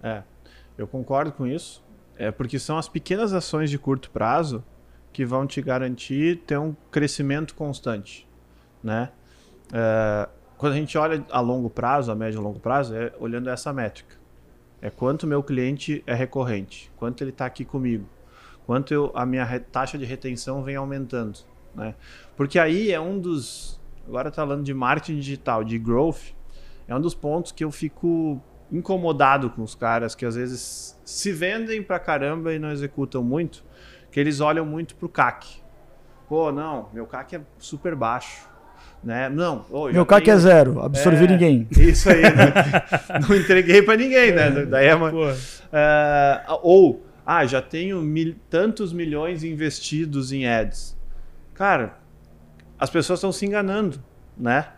É, 0.02 0.22
eu 0.76 0.86
concordo 0.86 1.32
com 1.32 1.46
isso. 1.46 1.82
É 2.16 2.30
porque 2.30 2.58
são 2.58 2.78
as 2.78 2.88
pequenas 2.88 3.32
ações 3.32 3.70
de 3.70 3.78
curto 3.78 4.10
prazo 4.10 4.64
que 5.12 5.24
vão 5.24 5.46
te 5.46 5.60
garantir 5.60 6.38
ter 6.46 6.58
um 6.58 6.74
crescimento 6.90 7.54
constante, 7.54 8.28
né? 8.82 9.10
É, 9.72 10.28
quando 10.56 10.74
a 10.74 10.76
gente 10.76 10.96
olha 10.96 11.24
a 11.30 11.40
longo 11.40 11.68
prazo, 11.68 12.12
a 12.12 12.14
médio 12.14 12.38
e 12.38 12.42
longo 12.42 12.60
prazo, 12.60 12.94
é 12.94 13.12
olhando 13.18 13.50
essa 13.50 13.72
métrica. 13.72 14.21
É 14.82 14.90
quanto 14.90 15.28
meu 15.28 15.44
cliente 15.44 16.02
é 16.08 16.12
recorrente, 16.12 16.90
quanto 16.96 17.22
ele 17.22 17.30
está 17.30 17.46
aqui 17.46 17.64
comigo, 17.64 18.04
quanto 18.66 18.92
eu, 18.92 19.12
a 19.14 19.24
minha 19.24 19.46
taxa 19.60 19.96
de 19.96 20.04
retenção 20.04 20.60
vem 20.64 20.74
aumentando, 20.74 21.38
né? 21.72 21.94
Porque 22.36 22.58
aí 22.58 22.90
é 22.90 23.00
um 23.00 23.16
dos, 23.16 23.80
agora 24.08 24.28
tá 24.28 24.42
falando 24.42 24.64
de 24.64 24.74
marketing 24.74 25.20
digital, 25.20 25.62
de 25.62 25.78
growth, 25.78 26.34
é 26.88 26.96
um 26.96 27.00
dos 27.00 27.14
pontos 27.14 27.52
que 27.52 27.62
eu 27.62 27.70
fico 27.70 28.42
incomodado 28.72 29.50
com 29.50 29.62
os 29.62 29.76
caras 29.76 30.16
que 30.16 30.26
às 30.26 30.34
vezes 30.34 31.00
se 31.04 31.30
vendem 31.30 31.80
pra 31.80 32.00
caramba 32.00 32.52
e 32.52 32.58
não 32.58 32.72
executam 32.72 33.22
muito, 33.22 33.64
que 34.10 34.18
eles 34.18 34.40
olham 34.40 34.66
muito 34.66 34.96
pro 34.96 35.08
CAC. 35.08 35.62
Pô, 36.28 36.50
não, 36.50 36.88
meu 36.92 37.06
CAC 37.06 37.36
é 37.36 37.40
super 37.56 37.94
baixo. 37.94 38.48
Né? 39.02 39.28
Não, 39.28 39.64
oh, 39.68 39.88
meu 39.88 40.06
CAC 40.06 40.24
tenho... 40.24 40.36
é 40.36 40.38
zero, 40.38 40.80
absorvi 40.80 41.24
é, 41.24 41.28
ninguém. 41.28 41.66
Isso 41.72 42.08
aí, 42.08 42.22
né? 42.22 42.52
não 43.28 43.34
entreguei 43.34 43.82
para 43.82 43.96
ninguém, 43.96 44.30
né? 44.30 44.46
É. 44.46 44.64
Daí 44.64 44.86
é 44.86 44.94
uma, 44.94 45.10
uh, 45.10 46.60
ou, 46.62 47.04
ah, 47.26 47.44
já 47.44 47.60
tenho 47.60 48.00
mil, 48.00 48.36
tantos 48.48 48.92
milhões 48.92 49.42
investidos 49.42 50.32
em 50.32 50.46
ads. 50.46 50.96
Cara, 51.52 51.98
as 52.78 52.90
pessoas 52.90 53.18
estão 53.18 53.32
se 53.32 53.44
enganando, 53.44 54.00
né? 54.36 54.68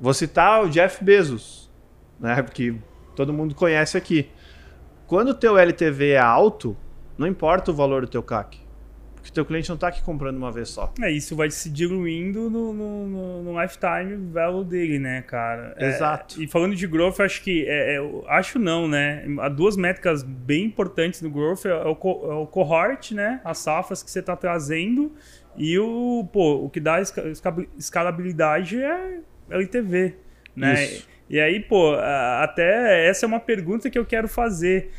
Vou 0.00 0.14
citar 0.14 0.64
o 0.64 0.70
Jeff 0.70 1.04
Bezos, 1.04 1.70
né? 2.18 2.42
Porque 2.42 2.74
todo 3.14 3.32
mundo 3.32 3.54
conhece 3.54 3.98
aqui. 3.98 4.30
Quando 5.06 5.30
o 5.30 5.34
teu 5.34 5.58
LTV 5.58 6.12
é 6.12 6.18
alto, 6.18 6.74
não 7.18 7.26
importa 7.26 7.70
o 7.70 7.74
valor 7.74 8.02
do 8.02 8.08
teu 8.08 8.22
CAC. 8.22 8.58
Porque 9.20 9.34
teu 9.34 9.44
cliente 9.44 9.68
não 9.68 9.74
está 9.74 9.88
aqui 9.88 10.02
comprando 10.02 10.36
uma 10.36 10.50
vez 10.50 10.70
só. 10.70 10.92
É, 11.02 11.10
isso 11.10 11.36
vai 11.36 11.50
se 11.50 11.68
diluindo 11.68 12.48
no, 12.48 12.72
no, 12.72 13.42
no 13.42 13.62
lifetime 13.62 14.16
value 14.32 14.64
dele, 14.64 14.98
né, 14.98 15.22
cara? 15.22 15.74
É, 15.76 15.88
Exato. 15.88 16.40
É, 16.40 16.44
e 16.44 16.48
falando 16.48 16.74
de 16.74 16.86
growth, 16.86 17.20
acho 17.20 17.42
que. 17.42 17.66
É, 17.68 17.96
é, 17.96 17.98
acho 18.28 18.58
não, 18.58 18.88
né? 18.88 19.24
Há 19.38 19.48
duas 19.48 19.76
métricas 19.76 20.22
bem 20.22 20.64
importantes 20.64 21.20
no 21.20 21.30
growth: 21.30 21.66
é 21.66 21.74
o, 21.74 21.90
é 21.92 22.34
o 22.34 22.46
cohort, 22.46 23.12
né? 23.12 23.40
As 23.44 23.58
safras 23.58 24.02
que 24.02 24.10
você 24.10 24.20
está 24.20 24.34
trazendo. 24.34 25.12
E 25.56 25.78
o, 25.78 26.26
pô, 26.32 26.64
o 26.64 26.70
que 26.70 26.80
dá 26.80 26.98
escalabilidade 27.76 28.82
é 28.82 29.18
LTV. 29.50 30.14
né? 30.56 30.84
Isso. 30.84 31.08
E 31.28 31.38
aí, 31.38 31.60
pô, 31.60 31.94
até 32.40 33.06
essa 33.08 33.24
é 33.24 33.28
uma 33.28 33.38
pergunta 33.38 33.88
que 33.90 33.98
eu 33.98 34.06
quero 34.06 34.26
fazer. 34.28 34.90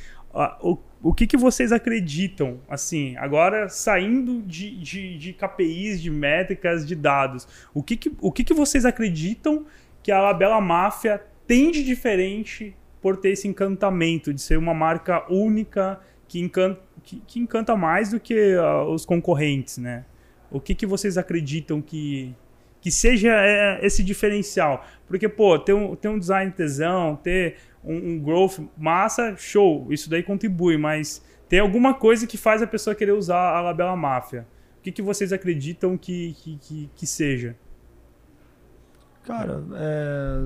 O, 0.61 0.77
o 1.03 1.13
que, 1.13 1.25
que 1.25 1.37
vocês 1.37 1.71
acreditam, 1.71 2.59
assim, 2.69 3.15
agora 3.17 3.67
saindo 3.67 4.41
de, 4.43 4.77
de, 4.77 5.17
de 5.17 5.33
KPIs, 5.33 6.01
de 6.01 6.11
métricas, 6.11 6.85
de 6.87 6.95
dados, 6.95 7.47
o 7.73 7.81
que, 7.81 7.97
que, 7.97 8.11
o 8.21 8.31
que, 8.31 8.43
que 8.43 8.53
vocês 8.53 8.85
acreditam 8.85 9.65
que 10.03 10.11
a 10.11 10.21
Labela 10.21 10.61
Máfia 10.61 11.21
tem 11.47 11.71
de 11.71 11.83
diferente 11.83 12.75
por 13.01 13.17
ter 13.17 13.31
esse 13.31 13.47
encantamento 13.47 14.33
de 14.33 14.41
ser 14.41 14.57
uma 14.57 14.73
marca 14.73 15.25
única 15.31 15.99
que 16.27 16.39
encanta, 16.39 16.79
que, 17.03 17.21
que 17.25 17.39
encanta 17.39 17.75
mais 17.75 18.11
do 18.11 18.19
que 18.19 18.55
uh, 18.55 18.83
os 18.91 19.05
concorrentes, 19.05 19.77
né? 19.79 20.05
O 20.51 20.59
que, 20.59 20.75
que 20.75 20.85
vocês 20.85 21.17
acreditam 21.17 21.81
que, 21.81 22.35
que 22.79 22.91
seja 22.91 23.31
é, 23.31 23.79
esse 23.85 24.03
diferencial. 24.03 24.85
Porque, 25.07 25.27
pô, 25.27 25.57
ter 25.57 25.73
um, 25.73 25.95
ter 25.95 26.09
um 26.09 26.19
design 26.19 26.51
tesão, 26.51 27.15
ter 27.15 27.55
um, 27.83 27.95
um, 27.95 28.19
growth 28.19 28.59
massa, 28.77 29.35
show, 29.37 29.87
isso 29.91 30.09
daí 30.09 30.23
contribui, 30.23 30.77
mas 30.77 31.23
tem 31.49 31.59
alguma 31.59 31.93
coisa 31.93 32.25
que 32.27 32.37
faz 32.37 32.61
a 32.61 32.67
pessoa 32.67 32.95
querer 32.95 33.13
usar 33.13 33.57
a 33.57 33.61
Labela 33.61 33.95
Máfia. 33.95 34.47
O 34.79 34.81
que, 34.81 34.91
que 34.91 35.01
vocês 35.01 35.31
acreditam 35.31 35.97
que, 35.97 36.33
que, 36.33 36.57
que, 36.57 36.89
que 36.95 37.07
seja? 37.07 37.55
Cara, 39.23 39.63
é, 39.75 40.37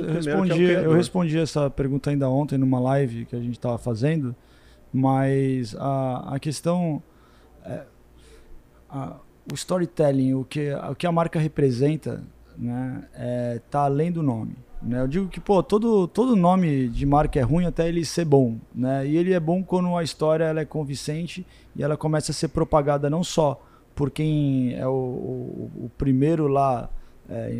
eu, 0.00 0.12
respondi, 0.12 0.74
é 0.74 0.84
eu 0.84 0.92
respondi 0.92 1.38
essa 1.38 1.70
pergunta 1.70 2.10
ainda 2.10 2.28
ontem 2.28 2.58
numa 2.58 2.80
live 2.80 3.24
que 3.24 3.36
a 3.36 3.40
gente 3.40 3.52
estava 3.52 3.78
fazendo, 3.78 4.34
mas 4.92 5.76
a, 5.76 6.34
a 6.34 6.40
questão. 6.40 7.00
É, 7.64 7.84
a, 8.90 9.16
o 9.50 9.54
storytelling, 9.54 10.34
o 10.34 10.44
que, 10.44 10.72
o 10.72 10.94
que 10.94 11.06
a 11.06 11.12
marca 11.12 11.38
representa, 11.38 12.24
né, 12.58 13.04
é, 13.14 13.60
tá 13.70 13.82
além 13.82 14.10
do 14.10 14.22
nome. 14.22 14.56
Né? 14.86 15.00
Eu 15.00 15.08
digo 15.08 15.28
que, 15.28 15.40
pô, 15.40 15.62
todo, 15.62 16.06
todo 16.06 16.36
nome 16.36 16.88
de 16.88 17.04
marca 17.04 17.40
é 17.40 17.42
ruim 17.42 17.66
até 17.66 17.88
ele 17.88 18.04
ser 18.04 18.24
bom, 18.24 18.56
né? 18.72 19.04
E 19.06 19.16
ele 19.16 19.32
é 19.32 19.40
bom 19.40 19.62
quando 19.64 19.96
a 19.96 20.04
história 20.04 20.44
ela 20.44 20.60
é 20.60 20.64
convincente 20.64 21.44
e 21.74 21.82
ela 21.82 21.96
começa 21.96 22.30
a 22.30 22.34
ser 22.34 22.48
propagada 22.48 23.10
não 23.10 23.24
só 23.24 23.60
por 23.96 24.10
quem 24.10 24.74
é 24.74 24.86
o, 24.86 24.90
o, 24.92 25.84
o 25.86 25.90
primeiro 25.98 26.46
lá 26.46 26.88
é, 27.28 27.50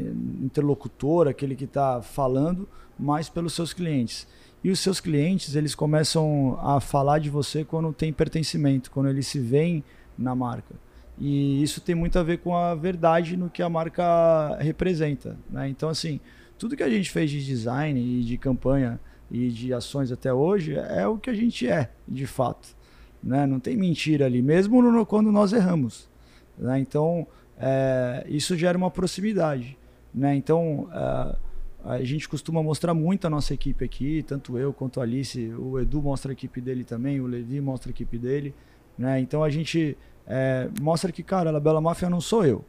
interlocutor, 0.41 1.27
aquele 1.27 1.57
que 1.57 1.65
está 1.65 2.01
falando, 2.01 2.69
mas 2.97 3.29
pelos 3.29 3.55
seus 3.55 3.73
clientes. 3.73 4.29
E 4.63 4.71
os 4.71 4.79
seus 4.79 5.01
clientes, 5.01 5.57
eles 5.57 5.75
começam 5.75 6.59
a 6.63 6.81
falar 6.81 7.19
de 7.19 7.29
você 7.29 7.65
quando 7.65 7.93
tem 7.93 8.13
pertencimento, 8.13 8.91
quando 8.91 9.09
eles 9.09 9.27
se 9.27 9.41
veem 9.41 9.83
na 10.17 10.35
marca. 10.35 10.75
E 11.19 11.63
isso 11.63 11.81
tem 11.81 11.95
muito 11.95 12.19
a 12.19 12.23
ver 12.23 12.39
com 12.39 12.55
a 12.55 12.75
verdade 12.75 13.37
no 13.37 13.49
que 13.49 13.63
a 13.63 13.69
marca 13.69 14.57
representa. 14.61 15.37
Né? 15.51 15.69
Então, 15.69 15.89
assim, 15.89 16.21
tudo 16.59 16.77
que 16.77 16.83
a 16.83 16.91
gente 16.91 17.11
fez 17.11 17.31
de 17.31 17.45
design 17.45 18.01
e 18.01 18.23
de 18.25 18.39
campanha 18.39 19.01
e 19.31 19.49
de 19.49 19.73
ações 19.73 20.13
até 20.13 20.33
hoje 20.33 20.75
é 20.75 21.07
o 21.07 21.19
que 21.19 21.31
a 21.31 21.35
gente 21.35 21.69
é, 21.69 21.91
de 22.07 22.27
fato. 22.27 22.77
Né? 23.23 23.47
Não 23.47 23.59
tem 23.59 23.77
mentira 23.77 24.27
ali, 24.27 24.41
mesmo 24.41 24.81
no, 24.81 25.05
quando 25.05 25.33
nós 25.33 25.53
erramos. 25.53 26.09
Né? 26.57 26.79
Então, 26.79 27.27
é, 27.59 28.25
isso 28.29 28.57
gera 28.57 28.77
uma 28.79 28.91
proximidade. 28.91 29.77
Né? 30.15 30.37
Então, 30.37 30.89
é, 30.93 31.37
a 31.85 32.05
gente 32.05 32.29
costuma 32.29 32.63
mostrar 32.63 32.95
muito 32.95 33.27
a 33.27 33.31
nossa 33.31 33.53
equipe 33.53 33.85
aqui, 33.85 34.23
tanto 34.23 34.57
eu 34.57 34.73
quanto 34.73 35.01
a 35.01 35.03
Alice. 35.03 35.53
O 35.59 35.79
Edu 35.79 36.01
mostra 36.01 36.33
a 36.33 36.35
equipe 36.35 36.61
dele 36.61 36.85
também, 36.85 37.21
o 37.21 37.27
Levi 37.27 37.61
mostra 37.61 37.91
a 37.91 37.93
equipe 37.93 38.19
dele. 38.19 38.55
Né? 38.97 39.21
Então, 39.21 39.43
a 39.43 39.51
gente 39.51 39.97
é, 40.27 40.69
mostra 40.81 41.13
que, 41.13 41.23
cara, 41.23 41.51
a 41.51 41.53
Labela 41.53 41.81
Máfia 41.81 42.09
não 42.09 42.21
sou 42.21 42.45
eu. 42.45 42.65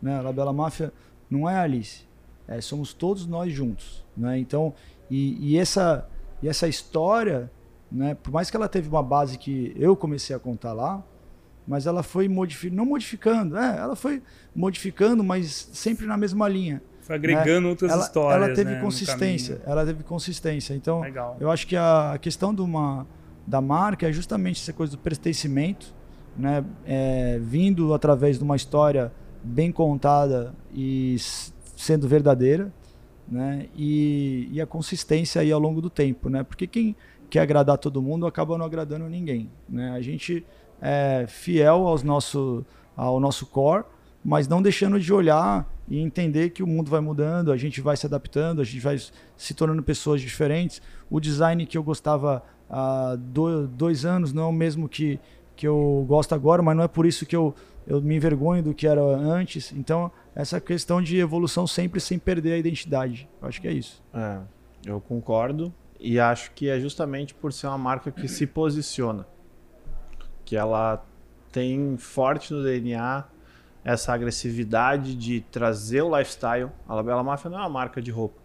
Né? 0.00 0.16
A 0.16 0.22
Labela 0.22 0.52
Máfia 0.52 0.92
não 1.28 1.48
é 1.48 1.56
a 1.56 1.62
Alice. 1.62 2.07
É, 2.48 2.60
somos 2.60 2.94
todos 2.94 3.26
nós 3.26 3.52
juntos. 3.52 4.04
Né? 4.16 4.38
Então, 4.38 4.74
e, 5.10 5.52
e, 5.52 5.58
essa, 5.58 6.08
e 6.42 6.48
essa 6.48 6.66
história, 6.66 7.50
né, 7.92 8.14
por 8.14 8.32
mais 8.32 8.50
que 8.50 8.56
ela 8.56 8.68
teve 8.68 8.88
uma 8.88 9.02
base 9.02 9.36
que 9.38 9.74
eu 9.76 9.94
comecei 9.94 10.34
a 10.34 10.38
contar 10.38 10.72
lá, 10.72 11.04
mas 11.66 11.86
ela 11.86 12.02
foi 12.02 12.26
modificando, 12.28 12.76
não 12.76 12.86
modificando, 12.86 13.58
é, 13.58 13.76
ela 13.76 13.94
foi 13.94 14.22
modificando, 14.56 15.22
mas 15.22 15.68
sempre 15.72 16.06
na 16.06 16.16
mesma 16.16 16.48
linha. 16.48 16.82
Foi 17.02 17.16
agregando 17.16 17.62
né? 17.62 17.68
outras 17.68 17.92
ela, 17.92 18.02
histórias. 18.02 18.42
Ela 18.42 18.54
teve 18.54 18.70
né, 18.70 18.80
consistência, 18.80 19.60
ela 19.66 19.84
teve 19.84 20.02
consistência. 20.02 20.74
Então, 20.74 21.00
Legal. 21.00 21.36
eu 21.38 21.50
acho 21.50 21.66
que 21.66 21.76
a 21.76 22.18
questão 22.20 22.54
de 22.54 22.62
uma, 22.62 23.06
da 23.46 23.60
marca 23.60 24.08
é 24.08 24.12
justamente 24.12 24.60
essa 24.62 24.72
coisa 24.72 24.92
do 24.92 24.98
pertencimento, 24.98 25.94
né? 26.36 26.64
É, 26.86 27.38
vindo 27.42 27.92
através 27.92 28.38
de 28.38 28.44
uma 28.44 28.56
história 28.56 29.12
bem 29.42 29.72
contada 29.72 30.54
e 30.72 31.16
sendo 31.78 32.08
verdadeira, 32.08 32.72
né? 33.28 33.68
E, 33.76 34.48
e, 34.50 34.60
a 34.60 34.66
consistência 34.66 35.40
aí 35.40 35.52
ao 35.52 35.60
longo 35.60 35.80
do 35.80 35.88
tempo, 35.88 36.28
né? 36.28 36.42
Porque 36.42 36.66
quem 36.66 36.96
quer 37.30 37.40
agradar 37.40 37.78
todo 37.78 38.02
mundo 38.02 38.26
acaba 38.26 38.58
não 38.58 38.66
agradando 38.66 39.08
ninguém, 39.08 39.48
né? 39.68 39.92
A 39.92 40.00
gente 40.00 40.44
é, 40.82 41.24
fiel 41.28 41.86
aos 41.86 42.02
nosso, 42.02 42.66
ao 42.96 43.20
nosso 43.20 43.46
core, 43.46 43.84
mas 44.24 44.48
não 44.48 44.60
deixando 44.60 44.98
de 44.98 45.12
olhar 45.12 45.72
e 45.88 46.00
entender 46.00 46.50
que 46.50 46.64
o 46.64 46.66
mundo 46.66 46.90
vai 46.90 47.00
mudando, 47.00 47.52
a 47.52 47.56
gente 47.56 47.80
vai 47.80 47.96
se 47.96 48.06
adaptando, 48.06 48.60
a 48.60 48.64
gente 48.64 48.80
vai 48.80 48.98
se 49.36 49.54
tornando 49.54 49.82
pessoas 49.82 50.20
diferentes. 50.20 50.82
O 51.08 51.20
design 51.20 51.64
que 51.64 51.78
eu 51.78 51.82
gostava 51.82 52.42
há 52.68 53.16
dois 53.16 54.04
anos 54.04 54.32
não 54.32 54.42
é 54.42 54.46
o 54.46 54.52
mesmo 54.52 54.88
que, 54.88 55.20
que 55.54 55.66
eu 55.66 56.04
gosto 56.08 56.34
agora, 56.34 56.60
mas 56.60 56.76
não 56.76 56.82
é 56.82 56.88
por 56.88 57.06
isso 57.06 57.24
que 57.24 57.36
eu, 57.36 57.54
eu 57.86 58.02
me 58.02 58.16
envergonho 58.16 58.64
do 58.64 58.74
que 58.74 58.86
era 58.86 59.00
antes. 59.00 59.72
Então, 59.72 60.10
essa 60.38 60.60
questão 60.60 61.02
de 61.02 61.18
evolução 61.18 61.66
sempre 61.66 62.00
sem 62.00 62.16
perder 62.16 62.52
a 62.52 62.56
identidade. 62.58 63.28
Eu 63.42 63.48
acho 63.48 63.60
que 63.60 63.66
é 63.66 63.72
isso. 63.72 64.00
É, 64.14 64.38
eu 64.86 65.00
concordo 65.00 65.74
e 65.98 66.20
acho 66.20 66.52
que 66.52 66.68
é 66.68 66.78
justamente 66.78 67.34
por 67.34 67.52
ser 67.52 67.66
uma 67.66 67.76
marca 67.76 68.12
que 68.12 68.28
se 68.28 68.46
posiciona 68.46 69.26
que 70.44 70.56
ela 70.56 71.04
tem 71.50 71.96
forte 71.96 72.54
no 72.54 72.62
DNA 72.62 73.24
essa 73.82 74.14
agressividade 74.14 75.16
de 75.16 75.40
trazer 75.40 76.02
o 76.02 76.16
lifestyle. 76.16 76.70
A 76.86 76.94
Labela 76.94 77.22
Máfia 77.24 77.50
não 77.50 77.58
é 77.58 77.62
uma 77.62 77.68
marca 77.68 78.00
de 78.00 78.12
roupa. 78.12 78.40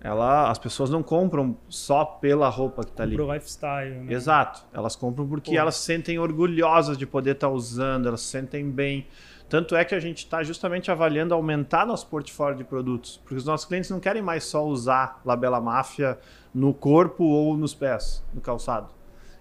Ela, 0.00 0.50
as 0.50 0.58
pessoas 0.58 0.90
não 0.90 1.02
compram 1.02 1.56
só 1.68 2.04
pela 2.04 2.48
roupa 2.48 2.82
que 2.82 2.90
está 2.90 3.04
ali. 3.04 3.16
Compram 3.16 3.34
lifestyle, 3.34 3.94
né? 4.00 4.12
Exato. 4.12 4.64
Elas 4.72 4.96
compram 4.96 5.28
porque 5.28 5.52
Pô. 5.52 5.56
elas 5.56 5.76
se 5.76 5.84
sentem 5.84 6.18
orgulhosas 6.18 6.98
de 6.98 7.06
poder 7.06 7.32
estar 7.32 7.48
tá 7.48 7.52
usando, 7.52 8.08
elas 8.08 8.20
se 8.20 8.28
sentem 8.28 8.68
bem. 8.68 9.06
Tanto 9.48 9.74
é 9.74 9.82
que 9.82 9.94
a 9.94 10.00
gente 10.00 10.18
está 10.18 10.42
justamente 10.42 10.90
avaliando 10.90 11.32
aumentar 11.32 11.86
nosso 11.86 12.06
portfólio 12.08 12.58
de 12.58 12.64
produtos, 12.64 13.16
porque 13.16 13.34
os 13.34 13.46
nossos 13.46 13.66
clientes 13.66 13.88
não 13.88 13.98
querem 13.98 14.20
mais 14.20 14.44
só 14.44 14.62
usar 14.66 15.22
Labela 15.24 15.58
Máfia 15.58 16.18
no 16.52 16.74
corpo 16.74 17.24
ou 17.24 17.56
nos 17.56 17.74
pés, 17.74 18.22
no 18.34 18.42
calçado. 18.42 18.92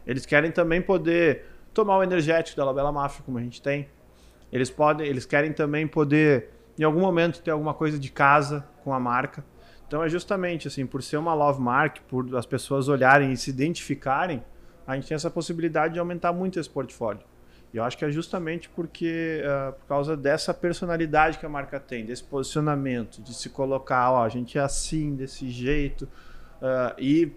Eles 0.05 0.25
querem 0.25 0.49
também 0.49 0.81
poder 0.81 1.45
tomar 1.73 1.97
o 1.97 2.03
energético 2.03 2.55
da 2.55 2.63
Labela 2.63 2.91
Máfia, 2.91 3.21
como 3.25 3.37
a 3.37 3.41
gente 3.41 3.61
tem. 3.61 3.89
Eles 4.49 4.69
podem, 4.69 5.05
eles 5.05 5.25
querem 5.25 5.51
também 5.51 5.85
poder, 5.85 6.51
em 6.79 6.85
algum 6.85 7.01
momento, 7.01 7.41
ter 7.41 7.51
alguma 7.51 7.73
coisa 7.73 7.99
de 7.99 8.09
casa 8.09 8.65
com 8.85 8.93
a 8.93 8.99
marca. 8.99 9.43
Então 9.87 10.01
é 10.01 10.07
justamente 10.07 10.69
assim, 10.69 10.85
por 10.85 11.03
ser 11.03 11.17
uma 11.17 11.33
love 11.33 11.61
mark, 11.61 11.97
por 12.07 12.33
as 12.37 12.45
pessoas 12.45 12.87
olharem 12.87 13.33
e 13.33 13.37
se 13.37 13.49
identificarem, 13.49 14.41
a 14.85 14.95
gente 14.95 15.09
tem 15.09 15.15
essa 15.15 15.29
possibilidade 15.29 15.95
de 15.95 15.99
aumentar 15.99 16.31
muito 16.31 16.57
esse 16.57 16.69
portfólio. 16.69 17.21
Eu 17.77 17.83
acho 17.83 17.97
que 17.97 18.05
é 18.05 18.11
justamente 18.11 18.69
porque, 18.69 19.41
uh, 19.43 19.73
por 19.73 19.85
causa 19.87 20.17
dessa 20.17 20.53
personalidade 20.53 21.37
que 21.37 21.45
a 21.45 21.49
marca 21.49 21.79
tem, 21.79 22.05
desse 22.05 22.23
posicionamento, 22.23 23.21
de 23.21 23.33
se 23.33 23.49
colocar, 23.49 24.11
ó, 24.11 24.23
a 24.23 24.29
gente 24.29 24.57
é 24.57 24.61
assim, 24.61 25.15
desse 25.15 25.49
jeito. 25.49 26.03
Uh, 26.61 26.99
e 26.99 27.31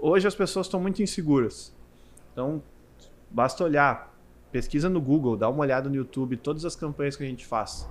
hoje 0.00 0.26
as 0.26 0.34
pessoas 0.34 0.66
estão 0.66 0.80
muito 0.80 1.02
inseguras. 1.02 1.74
Então, 2.32 2.62
Basta 3.30 3.62
olhar, 3.62 4.14
pesquisa 4.50 4.88
no 4.88 5.00
Google, 5.00 5.36
dá 5.36 5.48
uma 5.48 5.60
olhada 5.60 5.88
no 5.88 5.94
YouTube, 5.94 6.36
todas 6.36 6.64
as 6.64 6.74
campanhas 6.74 7.14
que 7.14 7.22
a 7.22 7.26
gente 7.26 7.46
faz. 7.46 7.88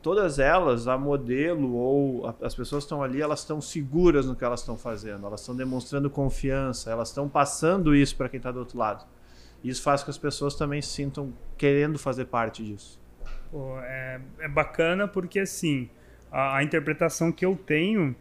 Todas 0.00 0.38
elas, 0.38 0.86
a 0.86 0.96
modelo 0.96 1.74
ou 1.74 2.26
a, 2.26 2.34
as 2.42 2.54
pessoas 2.54 2.84
estão 2.84 3.02
ali, 3.02 3.20
elas 3.20 3.40
estão 3.40 3.60
seguras 3.60 4.26
no 4.26 4.36
que 4.36 4.44
elas 4.44 4.60
estão 4.60 4.78
fazendo, 4.78 5.26
elas 5.26 5.40
estão 5.40 5.54
demonstrando 5.56 6.08
confiança, 6.08 6.90
elas 6.90 7.08
estão 7.08 7.28
passando 7.28 7.94
isso 7.94 8.16
para 8.16 8.28
quem 8.28 8.38
está 8.38 8.52
do 8.52 8.60
outro 8.60 8.78
lado. 8.78 9.04
Isso 9.62 9.82
faz 9.82 10.00
com 10.00 10.06
que 10.06 10.10
as 10.10 10.18
pessoas 10.18 10.54
também 10.54 10.80
se 10.80 10.88
sintam 10.88 11.32
querendo 11.56 11.98
fazer 11.98 12.26
parte 12.26 12.64
disso. 12.64 13.00
Pô, 13.50 13.78
é, 13.80 14.20
é 14.38 14.48
bacana 14.48 15.06
porque 15.06 15.40
assim, 15.40 15.90
a, 16.30 16.58
a 16.58 16.62
interpretação 16.62 17.30
que 17.30 17.44
eu 17.44 17.56
tenho 17.56 18.14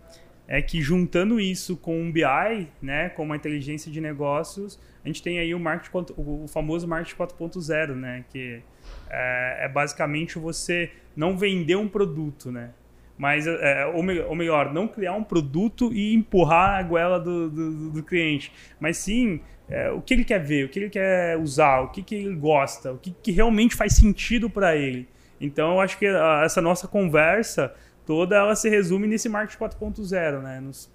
é 0.47 0.63
que 0.63 0.81
juntando 0.81 1.39
isso 1.39 1.77
com 1.77 2.01
um 2.01 2.11
BI, 2.11 2.67
né, 2.81 3.09
com 3.09 3.23
uma 3.23 3.35
inteligência 3.35 3.91
de 3.91 4.01
negócios, 4.01 4.79
a 5.05 5.07
gente 5.07 5.21
tem 5.21 5.37
aí 5.37 5.53
o, 5.53 5.59
marketing, 5.59 6.13
o 6.17 6.47
famoso 6.47 6.87
marketing 6.87 7.15
4.0, 7.15 7.93
né, 7.93 8.25
que 8.31 8.63
é, 9.09 9.65
é, 9.65 9.69
basicamente 9.69 10.39
você 10.39 10.91
não 11.15 11.37
vender 11.37 11.75
um 11.75 11.87
produto, 11.87 12.51
né, 12.51 12.71
mas 13.15 13.45
é, 13.45 13.85
ou, 13.85 14.03
ou, 14.27 14.35
melhor, 14.35 14.73
não 14.73 14.87
criar 14.87 15.13
um 15.13 15.23
produto 15.23 15.93
e 15.93 16.15
empurrar 16.15 16.79
a 16.79 16.83
goela 16.83 17.19
do, 17.19 17.47
do, 17.47 17.91
do 17.91 18.03
cliente, 18.03 18.51
mas 18.79 18.97
sim 18.97 19.41
é, 19.70 19.91
o 19.91 20.01
que 20.01 20.13
ele 20.13 20.24
quer 20.24 20.39
ver, 20.39 20.65
o 20.65 20.70
que 20.70 20.80
ele 20.80 20.89
quer 20.89 21.38
usar, 21.38 21.82
o 21.82 21.89
que, 21.89 22.01
que 22.01 22.15
ele 22.15 22.36
gosta, 22.36 22.91
o 22.91 22.97
que, 22.97 23.11
que 23.11 23.32
realmente 23.32 23.76
faz 23.76 23.95
sentido 23.95 24.49
para 24.49 24.76
ele. 24.76 25.07
Então, 25.39 25.74
eu 25.74 25.80
acho 25.80 25.97
que 25.97 26.05
essa 26.43 26.61
nossa 26.61 26.88
conversa 26.88 27.74
toda, 28.05 28.36
ela 28.36 28.55
se 28.55 28.67
resume 28.67 29.07
nesse 29.07 29.30
marketing 29.30 29.63
4.0, 29.63 30.41
né? 30.41 30.59
Nos, 30.59 30.91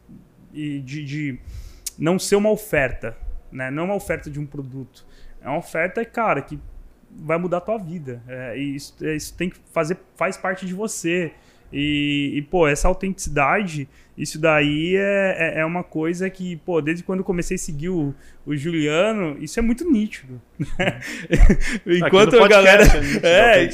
e 0.53 0.81
de, 0.81 1.05
de 1.05 1.39
não 1.97 2.19
ser 2.19 2.37
uma 2.37 2.51
oferta, 2.51 3.17
né? 3.51 3.71
Não 3.71 3.85
uma 3.85 3.95
oferta 3.95 4.29
de 4.29 4.41
um 4.41 4.47
produto. 4.47 5.07
É 5.41 5.49
uma 5.49 5.59
oferta, 5.59 6.05
cara, 6.05 6.43
que 6.43 6.59
vai 7.11 7.39
mudar 7.39 7.59
a 7.59 7.61
tua 7.61 7.79
vida. 7.79 8.23
É, 8.27 8.57
isso, 8.57 8.97
é, 9.03 9.15
isso 9.15 9.35
tem 9.35 9.49
que 9.49 9.59
fazer, 9.73 9.97
faz 10.17 10.37
parte 10.37 10.67
de 10.67 10.75
você. 10.75 11.33
E, 11.77 12.35
e, 12.37 12.43
pô, 12.43 12.69
essa 12.69 12.87
autenticidade, 12.87 13.89
isso 14.17 14.41
daí 14.41 14.95
é, 14.95 15.37
é, 15.57 15.61
é, 15.61 15.65
uma 15.65 15.83
coisa 15.83 16.31
que, 16.31 16.55
pô, 16.59 16.81
desde 16.81 17.03
quando 17.03 17.19
eu 17.19 17.25
comecei 17.25 17.57
a 17.57 17.59
seguir 17.59 17.89
o, 17.89 18.15
o 18.47 18.57
Juliano, 18.57 19.37
isso 19.41 19.59
é 19.59 19.63
muito 19.63 19.91
nítido. 19.91 20.41
enquanto 21.85 22.41
a 22.41 22.47
galera. 22.47 22.85
É, 23.25 23.65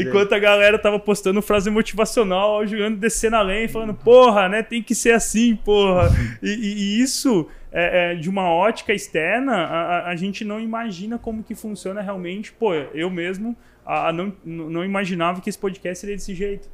enquanto 0.00 0.32
a 0.32 0.38
galera 0.38 0.78
tava 0.78 0.98
postando 0.98 1.42
frase 1.42 1.68
motivacional, 1.68 2.60
o 2.60 2.66
Juliano 2.66 2.96
descendo 2.96 3.36
a 3.36 3.42
lenha 3.42 3.68
falando, 3.68 3.92
porra, 3.92 4.48
né? 4.48 4.62
Tem 4.62 4.82
que 4.82 4.94
ser 4.94 5.12
assim, 5.12 5.54
porra. 5.54 6.10
e, 6.42 6.48
e, 6.48 6.72
e 6.74 7.02
isso. 7.02 7.46
É, 7.74 8.12
é, 8.12 8.14
de 8.14 8.28
uma 8.28 8.50
ótica 8.50 8.92
externa, 8.92 9.54
a, 9.54 10.10
a, 10.10 10.14
gente 10.16 10.44
não 10.44 10.60
imagina 10.60 11.18
como 11.18 11.42
que 11.42 11.54
funciona 11.54 12.02
realmente. 12.02 12.52
Pô, 12.52 12.74
eu 12.74 13.08
mesmo 13.08 13.56
a, 13.84 14.08
a 14.08 14.12
não, 14.12 14.30
não 14.44 14.84
imaginava 14.84 15.40
que 15.40 15.48
esse 15.48 15.58
podcast 15.58 16.00
seria 16.00 16.16
desse 16.16 16.34
jeito. 16.34 16.68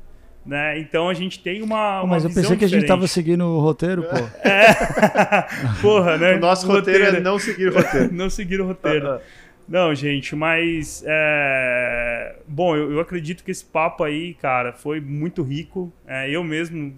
Né? 0.49 0.79
Então 0.79 1.11
a 1.11 1.15
gente 1.15 1.41
tem 1.41 1.61
uma. 1.61 2.01
uma 2.01 2.15
mas 2.15 2.25
eu 2.25 2.31
pensei 2.31 2.57
que 2.57 2.65
a 2.65 2.69
gente 2.69 2.81
estava 2.81 3.07
seguindo 3.07 3.45
o 3.45 3.61
roteiro, 3.61 4.03
pô. 4.03 4.17
É. 4.49 4.73
Porra, 5.83 6.17
né? 6.17 6.37
O 6.37 6.41
nosso 6.41 6.67
roteiro, 6.67 7.05
roteiro 7.05 7.17
é 7.19 7.21
não 7.21 7.39
seguir 7.39 7.69
o 7.69 7.75
roteiro. 7.75 8.09
não 8.17 8.31
seguir 8.31 8.61
o 8.63 8.67
roteiro. 8.67 9.21
não, 9.69 9.95
gente, 9.95 10.35
mas. 10.35 11.05
É... 11.07 12.37
Bom, 12.49 12.75
eu, 12.75 12.93
eu, 12.93 13.01
acredito 13.01 13.45
que 13.45 13.51
esse 13.51 13.63
papo 13.63 14.03
aí, 14.03 14.33
cara, 14.41 14.73
foi 14.73 15.03
muito 15.03 15.43
rico. 15.43 15.93
É, 16.07 16.31
eu 16.31 16.43
mesmo. 16.43 16.95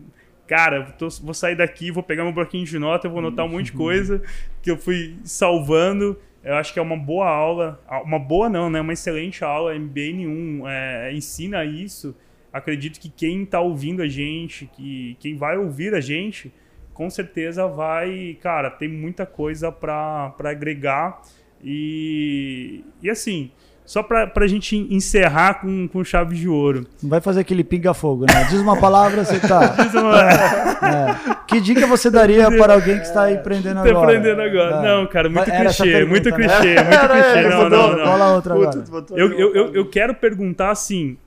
Cara, 0.46 0.82
tô, 0.96 1.08
vou 1.20 1.34
sair 1.34 1.56
daqui, 1.56 1.90
vou 1.90 2.04
pegar 2.04 2.22
meu 2.22 2.32
bloquinho 2.32 2.64
de 2.64 2.78
nota, 2.78 3.08
eu 3.08 3.10
vou 3.10 3.18
anotar 3.18 3.44
um 3.46 3.48
monte 3.48 3.66
de 3.66 3.72
coisa 3.72 4.22
que 4.62 4.70
eu 4.70 4.76
fui 4.76 5.16
salvando. 5.24 6.16
Eu 6.44 6.54
acho 6.54 6.72
que 6.72 6.78
é 6.78 6.82
uma 6.82 6.96
boa 6.96 7.28
aula. 7.28 7.80
Uma 8.04 8.18
boa 8.20 8.48
não, 8.48 8.70
né? 8.70 8.80
Uma 8.80 8.92
excelente 8.92 9.42
aula. 9.42 9.76
MBA 9.76 10.12
nenhum 10.14 10.68
é, 10.68 11.12
ensina 11.12 11.64
isso 11.64 12.14
acredito 12.52 12.98
que 12.98 13.08
quem 13.08 13.42
está 13.42 13.60
ouvindo 13.60 14.02
a 14.02 14.08
gente, 14.08 14.66
que 14.66 15.16
quem 15.20 15.36
vai 15.36 15.56
ouvir 15.56 15.94
a 15.94 16.00
gente, 16.00 16.52
com 16.92 17.08
certeza 17.08 17.66
vai, 17.66 18.36
cara, 18.42 18.70
tem 18.70 18.88
muita 18.88 19.24
coisa 19.24 19.70
para 19.72 20.34
agregar. 20.44 21.22
E, 21.62 22.84
e 23.02 23.10
assim, 23.10 23.50
só 23.90 24.04
para 24.04 24.30
a 24.36 24.46
gente 24.46 24.76
encerrar 24.88 25.54
com, 25.54 25.88
com 25.88 26.04
chave 26.04 26.36
de 26.36 26.48
ouro. 26.48 26.86
Não 27.02 27.10
vai 27.10 27.20
fazer 27.20 27.40
aquele 27.40 27.64
pinga-fogo, 27.64 28.24
né? 28.24 28.44
Diz 28.48 28.60
uma 28.60 28.78
palavra, 28.78 29.24
você 29.24 29.40
tá. 29.40 29.74
é. 31.34 31.44
Que 31.46 31.60
dica 31.60 31.88
você 31.88 32.08
daria 32.08 32.50
para 32.56 32.74
alguém 32.74 32.98
que 32.98 33.06
está 33.06 33.32
empreendendo 33.32 33.80
agora? 33.80 33.90
Está 33.90 34.02
empreendendo 34.14 34.42
agora. 34.42 34.76
É. 34.76 34.82
Não, 34.88 35.06
cara, 35.08 35.28
muito 35.28 35.50
Era 35.50 35.64
clichê, 35.64 35.82
pergunta, 35.84 36.08
muito 36.08 36.30
né? 36.30 36.36
clichê, 36.36 36.74
muito 36.84 37.08
clichê. 37.08 37.48
Não, 37.48 37.68
não, 37.68 37.96
não. 37.96 38.04
Fala 38.04 38.34
outra 38.34 38.54
agora. 38.54 38.84
Eu, 39.10 39.32
eu, 39.32 39.54
eu, 39.54 39.74
eu 39.74 39.90
quero 39.90 40.14
perguntar 40.14 40.70
assim, 40.70 41.18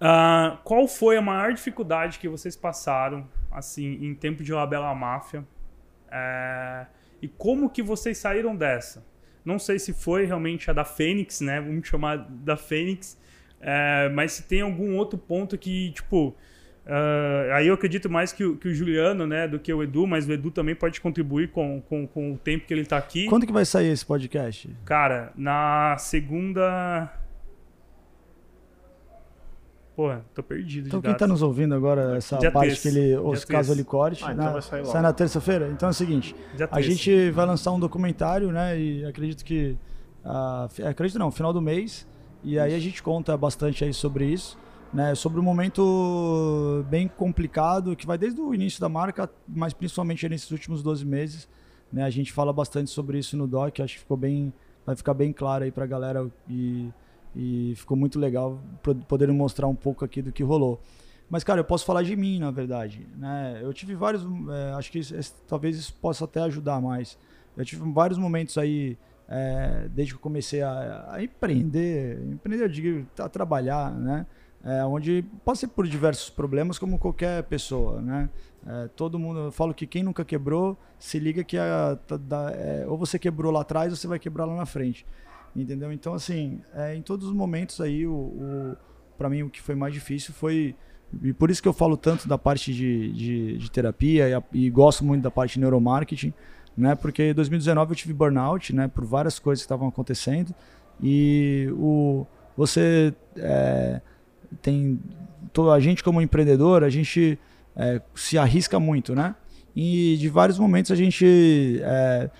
Uh, 0.00 0.56
qual 0.64 0.88
foi 0.88 1.18
a 1.18 1.22
maior 1.22 1.52
dificuldade 1.52 2.18
que 2.18 2.26
vocês 2.26 2.56
passaram, 2.56 3.28
assim, 3.52 3.98
em 4.00 4.14
tempo 4.14 4.42
de 4.42 4.52
Labela 4.52 4.94
Máfia? 4.94 5.40
Uh, 6.06 6.86
e 7.20 7.28
como 7.28 7.68
que 7.68 7.82
vocês 7.82 8.16
saíram 8.16 8.56
dessa? 8.56 9.04
Não 9.44 9.58
sei 9.58 9.78
se 9.78 9.92
foi 9.92 10.24
realmente 10.24 10.70
a 10.70 10.72
da 10.72 10.84
Fênix, 10.84 11.42
né? 11.42 11.60
Vamos 11.60 11.86
chamar 11.86 12.16
da 12.16 12.56
Fênix. 12.56 13.18
Uh, 13.60 14.14
mas 14.14 14.32
se 14.32 14.44
tem 14.44 14.62
algum 14.62 14.96
outro 14.96 15.18
ponto 15.18 15.58
que, 15.58 15.90
tipo... 15.90 16.34
Uh, 16.86 17.52
aí 17.52 17.66
eu 17.66 17.74
acredito 17.74 18.08
mais 18.08 18.32
que 18.32 18.42
o, 18.42 18.56
que 18.56 18.68
o, 18.68 18.74
Juliano, 18.74 19.26
né, 19.26 19.46
do 19.46 19.60
que 19.60 19.72
o 19.72 19.82
Edu, 19.82 20.06
mas 20.06 20.26
o 20.26 20.32
Edu 20.32 20.50
também 20.50 20.74
pode 20.74 20.98
contribuir 21.00 21.50
com, 21.50 21.80
com, 21.82 22.06
com 22.06 22.32
o 22.32 22.38
tempo 22.38 22.66
que 22.66 22.72
ele 22.72 22.80
está 22.80 22.96
aqui. 22.96 23.26
Quando 23.26 23.46
que 23.46 23.52
vai 23.52 23.66
sair 23.66 23.88
esse 23.88 24.04
podcast? 24.04 24.74
Cara, 24.86 25.30
na 25.36 25.96
segunda 25.98 27.12
Pô, 29.94 30.14
tô 30.34 30.42
perdido 30.42 30.88
Então 30.88 31.00
quem 31.00 31.14
tá 31.14 31.26
nos 31.26 31.42
ouvindo 31.42 31.74
agora, 31.74 32.16
essa 32.16 32.38
Dia 32.38 32.50
parte 32.50 32.80
que 32.80 32.88
ele, 32.88 33.16
os 33.16 33.44
casos 33.44 33.76
ele 33.76 33.84
corte, 33.84 34.24
ah, 34.24 34.32
então 34.32 34.54
né? 34.54 34.60
sai, 34.60 34.84
sai, 34.84 35.02
na 35.02 35.12
terça-feira. 35.12 35.68
Então 35.68 35.88
é 35.88 35.90
o 35.90 35.94
seguinte, 35.94 36.34
a 36.70 36.80
gente 36.80 37.30
vai 37.30 37.44
lançar 37.44 37.72
um 37.72 37.80
documentário, 37.80 38.50
né? 38.50 38.78
E 38.78 39.04
acredito 39.04 39.44
que, 39.44 39.76
uh, 40.24 40.88
acredito 40.88 41.18
não, 41.18 41.30
final 41.30 41.52
do 41.52 41.60
mês. 41.60 42.06
E 42.42 42.58
aí 42.58 42.74
a 42.74 42.78
gente 42.78 43.02
conta 43.02 43.36
bastante 43.36 43.84
aí 43.84 43.92
sobre 43.92 44.24
isso, 44.24 44.56
né? 44.92 45.14
Sobre 45.14 45.40
um 45.40 45.42
momento 45.42 46.84
bem 46.88 47.06
complicado 47.06 47.94
que 47.94 48.06
vai 48.06 48.16
desde 48.16 48.40
o 48.40 48.54
início 48.54 48.80
da 48.80 48.88
marca, 48.88 49.28
mas 49.46 49.74
principalmente 49.74 50.26
nesses 50.28 50.50
últimos 50.50 50.82
12 50.82 51.04
meses, 51.04 51.48
né? 51.92 52.04
A 52.04 52.10
gente 52.10 52.32
fala 52.32 52.52
bastante 52.52 52.90
sobre 52.90 53.18
isso 53.18 53.36
no 53.36 53.46
doc, 53.46 53.80
acho 53.80 53.94
que 53.94 54.00
ficou 54.00 54.16
bem, 54.16 54.52
vai 54.86 54.96
ficar 54.96 55.12
bem 55.12 55.32
claro 55.32 55.64
aí 55.64 55.70
pra 55.70 55.84
galera 55.84 56.26
e 56.48 56.88
e 57.34 57.74
ficou 57.76 57.96
muito 57.96 58.18
legal 58.18 58.60
poder 59.08 59.30
mostrar 59.32 59.66
um 59.68 59.74
pouco 59.74 60.04
aqui 60.04 60.20
do 60.20 60.32
que 60.32 60.42
rolou. 60.42 60.80
Mas, 61.30 61.44
cara, 61.44 61.60
eu 61.60 61.64
posso 61.64 61.84
falar 61.84 62.02
de 62.02 62.16
mim, 62.16 62.40
na 62.40 62.50
verdade. 62.50 63.06
Né? 63.16 63.60
Eu 63.62 63.72
tive 63.72 63.94
vários. 63.94 64.24
É, 64.24 64.72
acho 64.72 64.90
que 64.90 65.00
talvez 65.46 65.78
isso 65.78 65.94
possa 65.94 66.24
até 66.24 66.40
ajudar 66.42 66.80
mais. 66.80 67.16
Eu 67.56 67.64
tive 67.64 67.88
vários 67.92 68.18
momentos 68.18 68.58
aí, 68.58 68.98
é, 69.28 69.88
desde 69.92 70.12
que 70.12 70.18
eu 70.18 70.22
comecei 70.22 70.60
a, 70.60 71.06
a 71.08 71.22
empreender, 71.22 72.20
empreender, 72.32 72.64
eu 72.64 72.68
digo, 72.68 73.06
a 73.18 73.28
trabalhar, 73.28 73.92
né? 73.92 74.26
É, 74.62 74.84
onde 74.84 75.24
passei 75.44 75.68
por 75.68 75.86
diversos 75.86 76.28
problemas, 76.28 76.78
como 76.78 76.98
qualquer 76.98 77.44
pessoa, 77.44 78.02
né? 78.02 78.28
Todo 78.94 79.18
mundo, 79.18 79.40
eu 79.40 79.52
falo 79.52 79.72
que 79.72 79.86
quem 79.86 80.02
nunca 80.02 80.22
quebrou, 80.22 80.76
se 80.98 81.18
liga 81.18 81.42
que 81.42 81.56
a, 81.56 81.96
tá, 82.06 82.18
ou 82.88 82.98
você 82.98 83.18
quebrou 83.18 83.50
lá 83.50 83.62
atrás 83.62 83.90
ou 83.90 83.96
você 83.96 84.06
vai 84.06 84.18
quebrar 84.18 84.44
lá 84.44 84.54
na 84.54 84.66
frente. 84.66 85.06
Entendeu? 85.54 85.92
Então, 85.92 86.14
assim, 86.14 86.60
é, 86.74 86.94
em 86.94 87.02
todos 87.02 87.26
os 87.26 87.34
momentos 87.34 87.80
aí, 87.80 88.06
o, 88.06 88.12
o 88.12 88.76
para 89.20 89.28
mim, 89.28 89.42
o 89.42 89.50
que 89.50 89.60
foi 89.60 89.74
mais 89.74 89.92
difícil 89.92 90.32
foi. 90.32 90.74
E 91.22 91.32
por 91.32 91.50
isso 91.50 91.60
que 91.60 91.68
eu 91.68 91.72
falo 91.74 91.94
tanto 91.94 92.26
da 92.26 92.38
parte 92.38 92.72
de, 92.72 93.12
de, 93.12 93.58
de 93.58 93.70
terapia 93.70 94.42
e, 94.54 94.64
e, 94.64 94.70
gosto 94.70 95.04
muito 95.04 95.22
da 95.22 95.30
parte 95.30 95.54
de 95.54 95.60
neuromarketing, 95.60 96.32
né? 96.74 96.94
Porque 96.94 97.24
em 97.24 97.34
2019 97.34 97.92
eu 97.92 97.96
tive 97.96 98.14
burnout, 98.14 98.74
né? 98.74 98.88
Por 98.88 99.04
várias 99.04 99.38
coisas 99.38 99.62
que 99.62 99.66
estavam 99.66 99.88
acontecendo. 99.88 100.54
E 101.02 101.68
o, 101.72 102.24
você 102.56 103.12
é, 103.36 104.00
tem. 104.62 104.98
A 105.74 105.80
gente, 105.80 106.02
como 106.02 106.22
empreendedor, 106.22 106.82
a 106.82 106.88
gente 106.88 107.38
é, 107.76 108.00
se 108.14 108.38
arrisca 108.38 108.80
muito, 108.80 109.14
né? 109.14 109.34
E 109.76 110.16
de 110.18 110.30
vários 110.30 110.58
momentos 110.58 110.90
a 110.90 110.94
gente. 110.94 111.80
É, 111.82 112.30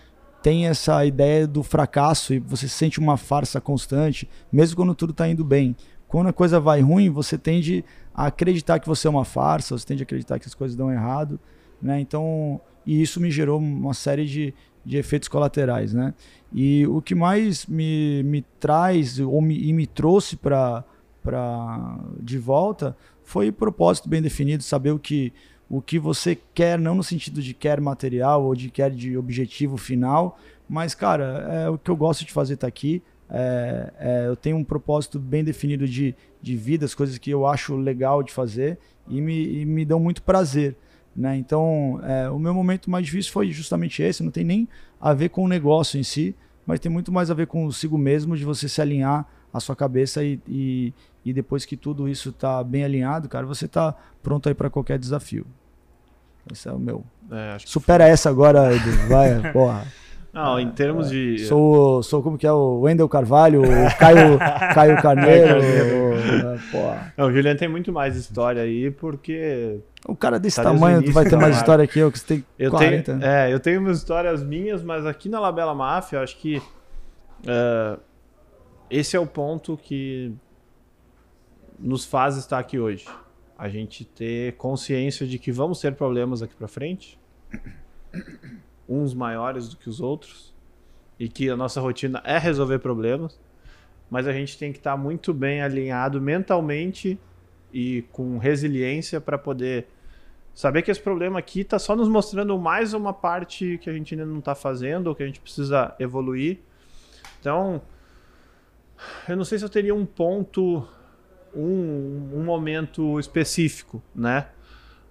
tem 0.43 0.66
essa 0.66 1.05
ideia 1.05 1.47
do 1.47 1.62
fracasso 1.62 2.34
e 2.34 2.38
você 2.38 2.68
sente 2.68 2.99
uma 2.99 3.16
farsa 3.16 3.61
constante, 3.61 4.28
mesmo 4.51 4.76
quando 4.76 4.95
tudo 4.95 5.11
está 5.11 5.28
indo 5.28 5.45
bem. 5.45 5.76
Quando 6.09 6.28
a 6.28 6.32
coisa 6.32 6.59
vai 6.59 6.80
ruim, 6.80 7.11
você 7.11 7.38
tende 7.38 7.84
a 8.14 8.26
acreditar 8.26 8.80
que 8.80 8.88
você 8.88 9.07
é 9.07 9.11
uma 9.11 9.24
farsa, 9.24 9.76
você 9.76 9.86
tende 9.86 10.03
a 10.03 10.05
acreditar 10.05 10.38
que 10.38 10.47
as 10.47 10.55
coisas 10.55 10.76
dão 10.76 10.91
errado, 10.91 11.38
né? 11.80 12.01
Então, 12.01 12.61
e 12.84 13.01
isso 13.01 13.20
me 13.20 13.30
gerou 13.30 13.59
uma 13.59 13.95
série 13.95 14.26
de, 14.26 14.53
de 14.84 14.97
efeitos 14.97 15.28
colaterais, 15.28 15.95
né? 15.95 16.14
E 16.53 16.86
o 16.86 17.01
que 17.01 17.14
mais 17.14 17.66
me, 17.66 18.22
me 18.24 18.43
traz 18.59 19.20
ou 19.20 19.41
me, 19.41 19.57
e 19.57 19.72
me 19.72 19.86
trouxe 19.86 20.36
para 20.36 20.84
de 22.20 22.38
volta 22.38 22.97
foi 23.22 23.53
propósito 23.53 24.09
bem 24.09 24.20
definido, 24.20 24.62
saber 24.64 24.91
o 24.91 24.99
que 24.99 25.32
o 25.71 25.81
que 25.81 26.01
você 26.01 26.37
quer, 26.53 26.77
não 26.77 26.97
no 26.97 27.05
sentido 27.05 27.41
de 27.41 27.55
quer 27.55 27.81
material 27.81 28.43
ou 28.43 28.57
de 28.57 28.68
quer 28.68 28.91
de 28.91 29.16
objetivo 29.16 29.77
final, 29.77 30.37
mas, 30.68 30.97
cara, 30.97 31.25
é 31.64 31.71
o 31.71 31.79
que 31.79 31.91
eu 31.91 31.97
gosto 31.97 32.25
de 32.25 32.33
fazer 32.33 32.57
tá 32.57 32.66
aqui. 32.66 33.01
É, 33.29 33.93
é, 33.99 34.27
eu 34.27 34.35
tenho 34.35 34.57
um 34.57 34.64
propósito 34.64 35.18
bem 35.18 35.45
definido 35.45 35.87
de, 35.87 36.14
de 36.43 36.57
vida, 36.57 36.85
as 36.85 36.95
coisas 36.95 37.18
que 37.18 37.31
eu 37.31 37.47
acho 37.47 37.77
legal 37.77 38.21
de 38.23 38.33
fazer 38.33 38.79
e 39.09 39.21
me, 39.21 39.61
e 39.61 39.64
me 39.64 39.85
dão 39.85 40.01
muito 40.01 40.23
prazer. 40.23 40.77
Né? 41.14 41.37
Então, 41.37 42.01
é, 42.03 42.29
o 42.29 42.39
meu 42.39 42.53
momento 42.53 42.91
mais 42.91 43.07
difícil 43.07 43.33
foi 43.33 43.53
justamente 43.53 44.03
esse. 44.03 44.25
Não 44.25 44.31
tem 44.33 44.45
nem 44.45 44.68
a 45.01 45.14
ver 45.14 45.29
com 45.29 45.45
o 45.45 45.49
negócio 45.49 45.99
em 45.99 46.03
si, 46.03 46.35
mas 46.66 46.81
tem 46.81 46.91
muito 46.91 47.12
mais 47.12 47.31
a 47.31 47.35
ver 47.35 47.47
consigo 47.47 47.97
mesmo, 47.97 48.37
de 48.37 48.45
você 48.45 48.68
se 48.68 48.81
alinhar 48.81 49.25
a 49.53 49.61
sua 49.61 49.77
cabeça 49.77 50.23
e, 50.25 50.41
e, 50.49 50.93
e 51.25 51.33
depois 51.33 51.64
que 51.64 51.77
tudo 51.77 52.09
isso 52.09 52.31
está 52.31 52.62
bem 52.62 52.85
alinhado, 52.85 53.29
cara, 53.29 53.47
você 53.47 53.66
está 53.66 53.95
pronto 54.23 54.49
aí 54.49 54.55
para 54.55 54.71
qualquer 54.71 54.99
desafio. 54.99 55.47
Esse 56.51 56.68
é 56.68 56.72
o 56.72 56.78
meu. 56.78 57.05
É, 57.30 57.57
Supera 57.59 58.07
essa 58.07 58.28
agora, 58.28 58.74
Edu. 58.74 58.91
Vai, 59.09 59.41
porra. 59.53 59.86
Não, 60.32 60.61
em 60.61 60.70
termos 60.70 61.09
é, 61.09 61.11
de. 61.11 61.38
Sou, 61.47 62.03
sou 62.03 62.22
como 62.22 62.38
que 62.38 62.47
é 62.47 62.53
o 62.53 62.80
Wendel 62.80 63.09
Carvalho, 63.09 63.62
o 63.62 63.99
Caio, 63.99 64.38
Caio 64.74 65.03
Carneiro. 65.03 65.59
o, 65.59 66.14
é, 66.14 67.01
Não, 67.16 67.26
o 67.26 67.32
Juliano 67.32 67.59
tem 67.59 67.68
muito 67.68 67.93
mais 67.93 68.16
história 68.16 68.62
aí, 68.62 68.91
porque. 68.91 69.80
O 70.07 70.16
cara 70.16 70.38
desse 70.38 70.57
tá 70.57 70.62
tamanho 70.62 71.12
vai 71.12 71.28
ter 71.28 71.36
mais 71.36 71.57
história 71.57 71.86
que 71.86 71.99
eu, 71.99 72.11
que 72.11 72.18
você 72.18 72.26
tem 72.26 72.45
eu 72.59 72.70
40. 72.70 73.12
Tenho, 73.12 73.24
é, 73.24 73.53
eu 73.53 73.61
tenho 73.61 73.80
umas 73.80 73.99
histórias 73.99 74.43
minhas, 74.43 74.82
mas 74.82 75.05
aqui 75.05 75.28
na 75.28 75.41
Labela 75.41 75.74
Máfia, 75.74 76.18
eu 76.18 76.22
acho 76.22 76.36
que. 76.38 76.59
Uh, 77.41 77.99
esse 78.88 79.16
é 79.16 79.20
o 79.20 79.26
ponto 79.26 79.76
que 79.76 80.32
nos 81.78 82.05
faz 82.05 82.36
estar 82.36 82.59
aqui 82.59 82.78
hoje 82.78 83.07
a 83.61 83.69
gente 83.69 84.07
ter 84.07 84.55
consciência 84.55 85.27
de 85.27 85.39
que 85.39 85.53
vamos 85.53 85.79
ter 85.81 85.95
problemas 85.95 86.43
aqui 86.43 86.55
para 86.55 86.67
frente, 86.67 87.21
uns 88.89 89.13
maiores 89.13 89.69
do 89.69 89.77
que 89.77 89.87
os 89.87 90.01
outros, 90.01 90.55
e 91.19 91.29
que 91.29 91.51
a 91.51 91.57
nossa 91.59 91.79
rotina 91.79 92.23
é 92.25 92.39
resolver 92.39 92.79
problemas, 92.79 93.39
mas 94.09 94.27
a 94.27 94.33
gente 94.33 94.57
tem 94.57 94.73
que 94.73 94.79
estar 94.79 94.93
tá 94.93 94.97
muito 94.97 95.35
bem 95.35 95.61
alinhado 95.61 96.23
mentalmente 96.23 97.21
e 97.71 98.03
com 98.11 98.39
resiliência 98.39 99.21
para 99.21 99.37
poder 99.37 99.87
saber 100.55 100.81
que 100.81 100.91
esse 100.91 101.01
problema 101.01 101.39
aqui 101.39 101.61
está 101.61 101.79
só 101.79 101.95
nos 101.95 102.09
mostrando 102.09 102.59
mais 102.59 102.95
uma 102.95 103.13
parte 103.13 103.79
que 103.83 103.91
a 103.91 103.93
gente 103.93 104.15
ainda 104.15 104.25
não 104.25 104.39
está 104.39 104.55
fazendo 104.55 105.09
ou 105.09 105.15
que 105.15 105.23
a 105.23 105.27
gente 105.27 105.39
precisa 105.39 105.95
evoluir. 106.01 106.61
Então, 107.39 107.83
eu 109.29 109.37
não 109.37 109.45
sei 109.45 109.59
se 109.59 109.65
eu 109.67 109.69
teria 109.69 109.95
um 109.95 110.07
ponto, 110.07 110.89
um, 111.55 112.30
um 112.34 112.44
momento 112.44 113.18
específico, 113.18 114.03
né? 114.14 114.48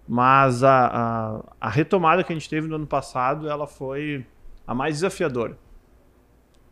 Mas 0.08 0.64
a, 0.64 0.88
a, 0.88 1.44
a, 1.62 1.70
retomada 1.70 2.24
que 2.24 2.34
a 2.34 2.36
gente 2.36 2.50
teve 2.50 2.68
no 2.68 2.76
ano 2.76 2.88
passado, 2.88 3.48
ela 3.48 3.68
foi 3.68 4.26
a 4.66 4.74
mais 4.74 4.96
desafiadora. 4.96 5.58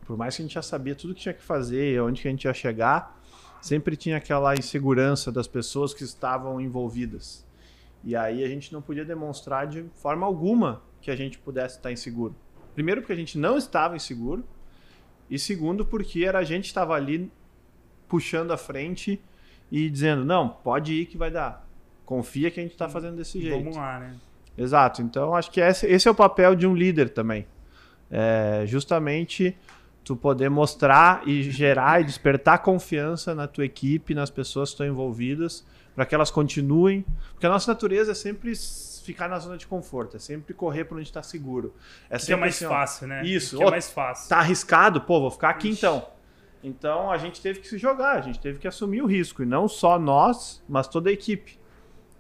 Por 0.06 0.18
mais 0.18 0.36
que 0.36 0.42
a 0.42 0.46
gente 0.46 0.54
já 0.56 0.62
sabia 0.62 0.96
tudo 0.96 1.14
que 1.14 1.22
tinha 1.22 1.34
que 1.34 1.44
fazer, 1.44 2.02
onde 2.02 2.22
que 2.22 2.28
a 2.28 2.32
gente 2.32 2.46
ia 2.46 2.54
chegar, 2.54 3.20
sempre 3.62 3.96
tinha 3.96 4.18
aquela 4.18 4.56
insegurança 4.56 5.32
das 5.32 5.48
pessoas 5.48 5.94
que 5.94 6.04
estavam 6.04 6.60
envolvidas. 6.60 7.46
E 8.04 8.16
aí 8.16 8.44
a 8.44 8.48
gente 8.48 8.74
não 8.74 8.82
podia 8.82 9.06
demonstrar 9.06 9.68
de 9.68 9.86
forma 9.96 10.26
alguma 10.26 10.82
que 11.02 11.12
a 11.12 11.16
gente 11.16 11.38
pudesse 11.38 11.78
estar 11.78 11.92
inseguro. 11.92 12.36
Primeiro 12.74 13.02
porque 13.02 13.14
a 13.14 13.18
gente 13.18 13.38
não 13.38 13.58
estava 13.58 13.96
inseguro, 13.96 14.44
e 15.30 15.38
segundo 15.38 15.86
porque 15.86 16.24
era 16.24 16.40
a 16.40 16.44
gente 16.44 16.66
estava 16.66 16.94
ali 16.94 17.32
puxando 18.08 18.52
a 18.52 18.58
frente 18.58 19.22
e 19.72 19.90
dizendo, 19.90 20.24
não, 20.24 20.50
pode 20.50 20.94
ir 20.94 21.06
que 21.06 21.18
vai 21.18 21.30
dar. 21.30 21.66
Confia 22.06 22.50
que 22.50 22.60
a 22.60 22.64
gente 22.64 22.72
está 22.72 22.88
fazendo 22.88 23.18
desse 23.18 23.42
jeito. 23.42 23.58
Vamos 23.58 23.76
lá, 23.76 24.00
né? 24.00 24.16
Exato. 24.58 25.02
Então 25.02 25.36
acho 25.36 25.52
que 25.52 25.60
esse, 25.60 25.86
esse 25.86 26.08
é 26.08 26.12
o 26.12 26.16
papel 26.16 26.56
de 26.56 26.66
um 26.66 26.74
líder 26.74 27.10
também. 27.10 27.46
É 28.10 28.64
justamente 28.66 29.56
tu 30.04 30.16
poder 30.16 30.50
mostrar 30.50 31.28
e 31.28 31.44
gerar 31.52 32.00
e 32.00 32.06
despertar 32.06 32.60
confiança 32.60 33.36
na 33.36 33.46
tua 33.46 33.66
equipe, 33.66 34.16
nas 34.16 34.30
pessoas 34.30 34.70
que 34.70 34.76
estão 34.76 34.88
envolvidas, 34.88 35.66
para 35.94 36.06
que 36.06 36.16
elas 36.16 36.32
continuem. 36.32 37.06
Porque 37.34 37.46
a 37.46 37.50
nossa 37.50 37.70
natureza 37.72 38.14
é 38.14 38.16
sempre 38.16 38.56
ficar 39.04 39.28
na 39.28 39.38
zona 39.38 39.58
de 39.58 39.68
conforto, 39.68 40.16
é 40.16 40.20
sempre 40.20 40.54
correr 40.54 40.86
para 40.86 40.96
onde 40.96 41.08
está 41.08 41.22
seguro. 41.22 41.74
É, 42.10 42.18
que 42.18 42.32
é 42.32 42.36
mais 42.38 42.56
assim, 42.56 42.68
fácil, 42.68 43.08
né? 43.08 43.26
Isso. 43.26 43.58
Que 43.58 43.64
é 43.64 43.70
mais 43.70 43.90
fácil. 43.92 44.30
Tá 44.30 44.40
arriscado, 44.40 45.02
pô, 45.02 45.20
vou 45.20 45.32
ficar 45.32 45.50
aqui 45.50 45.70
Ixi. 45.70 45.78
então. 45.78 46.17
Então 46.64 47.12
a 47.12 47.18
gente 47.18 47.42
teve 47.42 47.60
que 47.60 47.68
se 47.68 47.78
jogar, 47.78 48.18
a 48.18 48.22
gente 48.22 48.40
teve 48.40 48.60
que 48.60 48.68
assumir 48.68 49.02
o 49.02 49.06
risco. 49.06 49.44
E 49.44 49.46
não 49.46 49.68
só 49.68 50.00
nós, 50.00 50.64
mas 50.68 50.88
toda 50.88 51.10
a 51.10 51.14
equipe. 51.14 51.60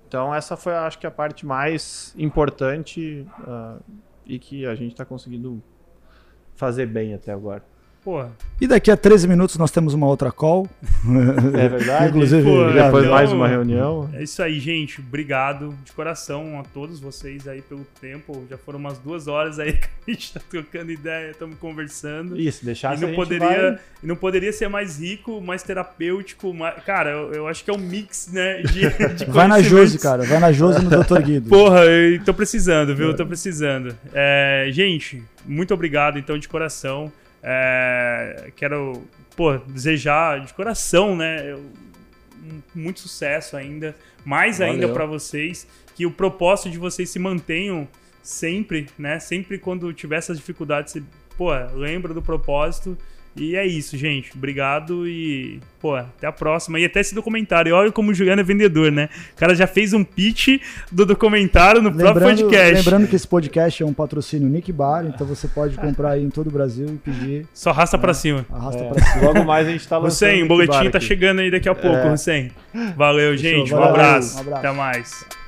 Então 0.08 0.34
essa 0.34 0.56
foi, 0.56 0.74
acho 0.74 1.00
que, 1.00 1.08
a 1.08 1.12
parte 1.12 1.46
mais 1.46 2.14
importante 2.18 3.28
uh, 3.42 3.84
e 4.26 4.40
que 4.40 4.66
a 4.66 4.76
gente 4.76 4.94
está 4.94 5.04
conseguindo 5.04 5.62
fazer 6.56 6.86
bem 6.86 7.14
até 7.14 7.32
agora. 7.32 7.64
Porra. 8.08 8.32
E 8.62 8.66
daqui 8.66 8.90
a 8.90 8.96
13 8.96 9.28
minutos 9.28 9.58
nós 9.58 9.70
temos 9.70 9.94
uma 9.94 10.08
outra 10.08 10.32
call. 10.32 10.66
É 11.54 11.68
verdade. 11.68 12.08
Inclusive, 12.16 12.42
Pô, 12.42 12.72
depois 12.72 13.04
então, 13.04 13.14
mais 13.14 13.34
uma 13.34 13.50
reunião. 13.50 14.10
É 14.14 14.24
isso 14.24 14.42
aí, 14.42 14.62
gente. 14.62 15.02
Obrigado 15.02 15.76
de 15.84 15.92
coração 15.92 16.58
a 16.58 16.64
todos 16.64 17.02
vocês 17.02 17.50
aí 17.50 17.62
pelo 17.62 17.86
tempo. 18.00 18.46
Já 18.50 18.58
foram 18.58 18.80
umas 18.80 18.98
duas 18.98 19.28
horas 19.28 19.60
aí 19.60 19.74
que 19.76 19.90
a 20.08 20.12
gente 20.12 20.34
tá 20.34 20.40
trocando 20.50 20.90
ideia, 20.90 21.32
estamos 21.32 21.58
conversando. 21.58 22.40
Isso, 22.40 22.64
deixar 22.64 22.98
e 22.98 23.02
não 23.02 23.14
poderia 23.14 23.72
vai... 23.74 23.80
Não 24.02 24.16
poderia 24.16 24.54
ser 24.54 24.70
mais 24.70 25.02
rico, 25.02 25.42
mais 25.42 25.62
terapêutico. 25.62 26.54
Mais... 26.54 26.82
Cara, 26.86 27.10
eu, 27.10 27.34
eu, 27.34 27.48
acho 27.50 27.62
que 27.62 27.70
é 27.70 27.74
um 27.74 27.78
mix, 27.78 28.30
né? 28.32 28.62
De, 28.62 29.16
de 29.16 29.26
vai 29.28 29.50
na 29.50 29.62
Josi, 29.62 30.00
cara. 30.00 30.24
Vai 30.24 30.40
na 30.40 30.54
Josi 30.54 30.82
no 30.82 30.90
Dr. 30.90 31.22
Guido. 31.24 31.50
Porra, 31.50 31.84
eu 31.84 32.24
tô 32.24 32.34
precisando, 32.34 32.96
viu? 32.96 33.12
É. 33.12 33.14
Tô 33.14 33.26
precisando. 33.26 33.94
É, 34.14 34.70
gente, 34.72 35.22
muito 35.46 35.74
obrigado, 35.74 36.18
então, 36.18 36.38
de 36.38 36.48
coração. 36.48 37.12
É, 37.42 38.52
quero 38.56 39.04
pô, 39.36 39.58
desejar 39.58 40.46
de 40.46 40.54
coração, 40.54 41.16
né? 41.16 41.56
Muito 42.74 43.00
sucesso 43.00 43.58
ainda, 43.58 43.96
mais 44.26 44.60
Valeu. 44.60 44.74
ainda 44.74 44.90
para 44.90 45.06
vocês, 45.06 45.68
que 45.96 46.06
o 46.06 46.12
propósito 46.12 46.70
de 46.70 46.78
vocês 46.78 47.10
se 47.10 47.20
mantenham 47.20 47.88
sempre, 48.22 48.88
né? 48.98 49.20
Sempre 49.20 49.58
quando 49.58 49.92
tiver 49.94 50.18
essas 50.18 50.38
dificuldades, 50.38 50.94
você, 50.94 51.04
pô, 51.38 51.52
lembra 51.74 52.14
do 52.14 52.22
propósito 52.22 52.98
e 53.38 53.56
é 53.56 53.66
isso, 53.66 53.98
gente. 53.98 54.32
Obrigado 54.36 55.08
e, 55.08 55.60
pô, 55.80 55.96
até 55.96 56.28
a 56.28 56.32
próxima. 56.32 56.80
E 56.80 56.86
até 56.86 57.00
esse 57.00 57.14
documentário. 57.14 57.76
Olha 57.76 57.92
como 57.92 58.12
o 58.12 58.14
Juliano 58.14 58.42
é 58.42 58.44
vendedor, 58.44 58.92
né? 58.92 59.10
O 59.34 59.38
cara 59.38 59.56
já 59.56 59.68
fez 59.68 59.94
um 59.94 60.04
pitch 60.04 60.60
do 60.92 61.06
documentário 61.06 61.82
no 61.82 61.90
lembrando, 61.90 62.20
próprio 62.20 62.38
podcast. 62.38 62.76
Lembrando 62.76 63.08
que 63.08 63.16
esse 63.16 63.28
podcast 63.28 63.84
é 63.84 63.86
um 63.86 63.94
patrocínio 63.94 64.48
Nick 64.48 64.72
Bar, 64.72 65.06
então 65.06 65.26
você 65.26 65.48
pode 65.48 65.78
comprar 65.78 66.12
aí 66.12 66.24
em 66.24 66.30
todo 66.30 66.48
o 66.48 66.52
Brasil 66.52 66.88
e 66.88 66.98
pedir. 66.98 67.46
Só 67.54 67.70
arrasta 67.70 67.98
né? 67.98 68.02
pra 68.02 68.14
cima. 68.14 68.46
Arrasta 68.52 68.84
é. 68.84 68.90
pra 68.90 69.06
cima. 69.06 69.26
Logo 69.26 69.44
mais 69.46 69.68
a 69.68 69.72
gente 69.72 69.88
tá 69.88 69.98
lançando. 69.98 70.30
Hussein, 70.30 70.44
o 70.44 70.48
boletim 70.48 70.90
tá 70.90 71.00
chegando 71.00 71.40
aí 71.40 71.52
daqui 71.52 71.70
a 71.70 71.76
pouco, 71.76 71.98
é. 71.98 72.52
Valeu, 72.96 73.36
gente. 73.38 73.72
Valeu. 73.72 73.88
Um, 73.88 73.90
abraço. 73.90 74.38
um 74.38 74.42
abraço. 74.42 74.60
Até 74.60 74.72
mais. 74.72 75.47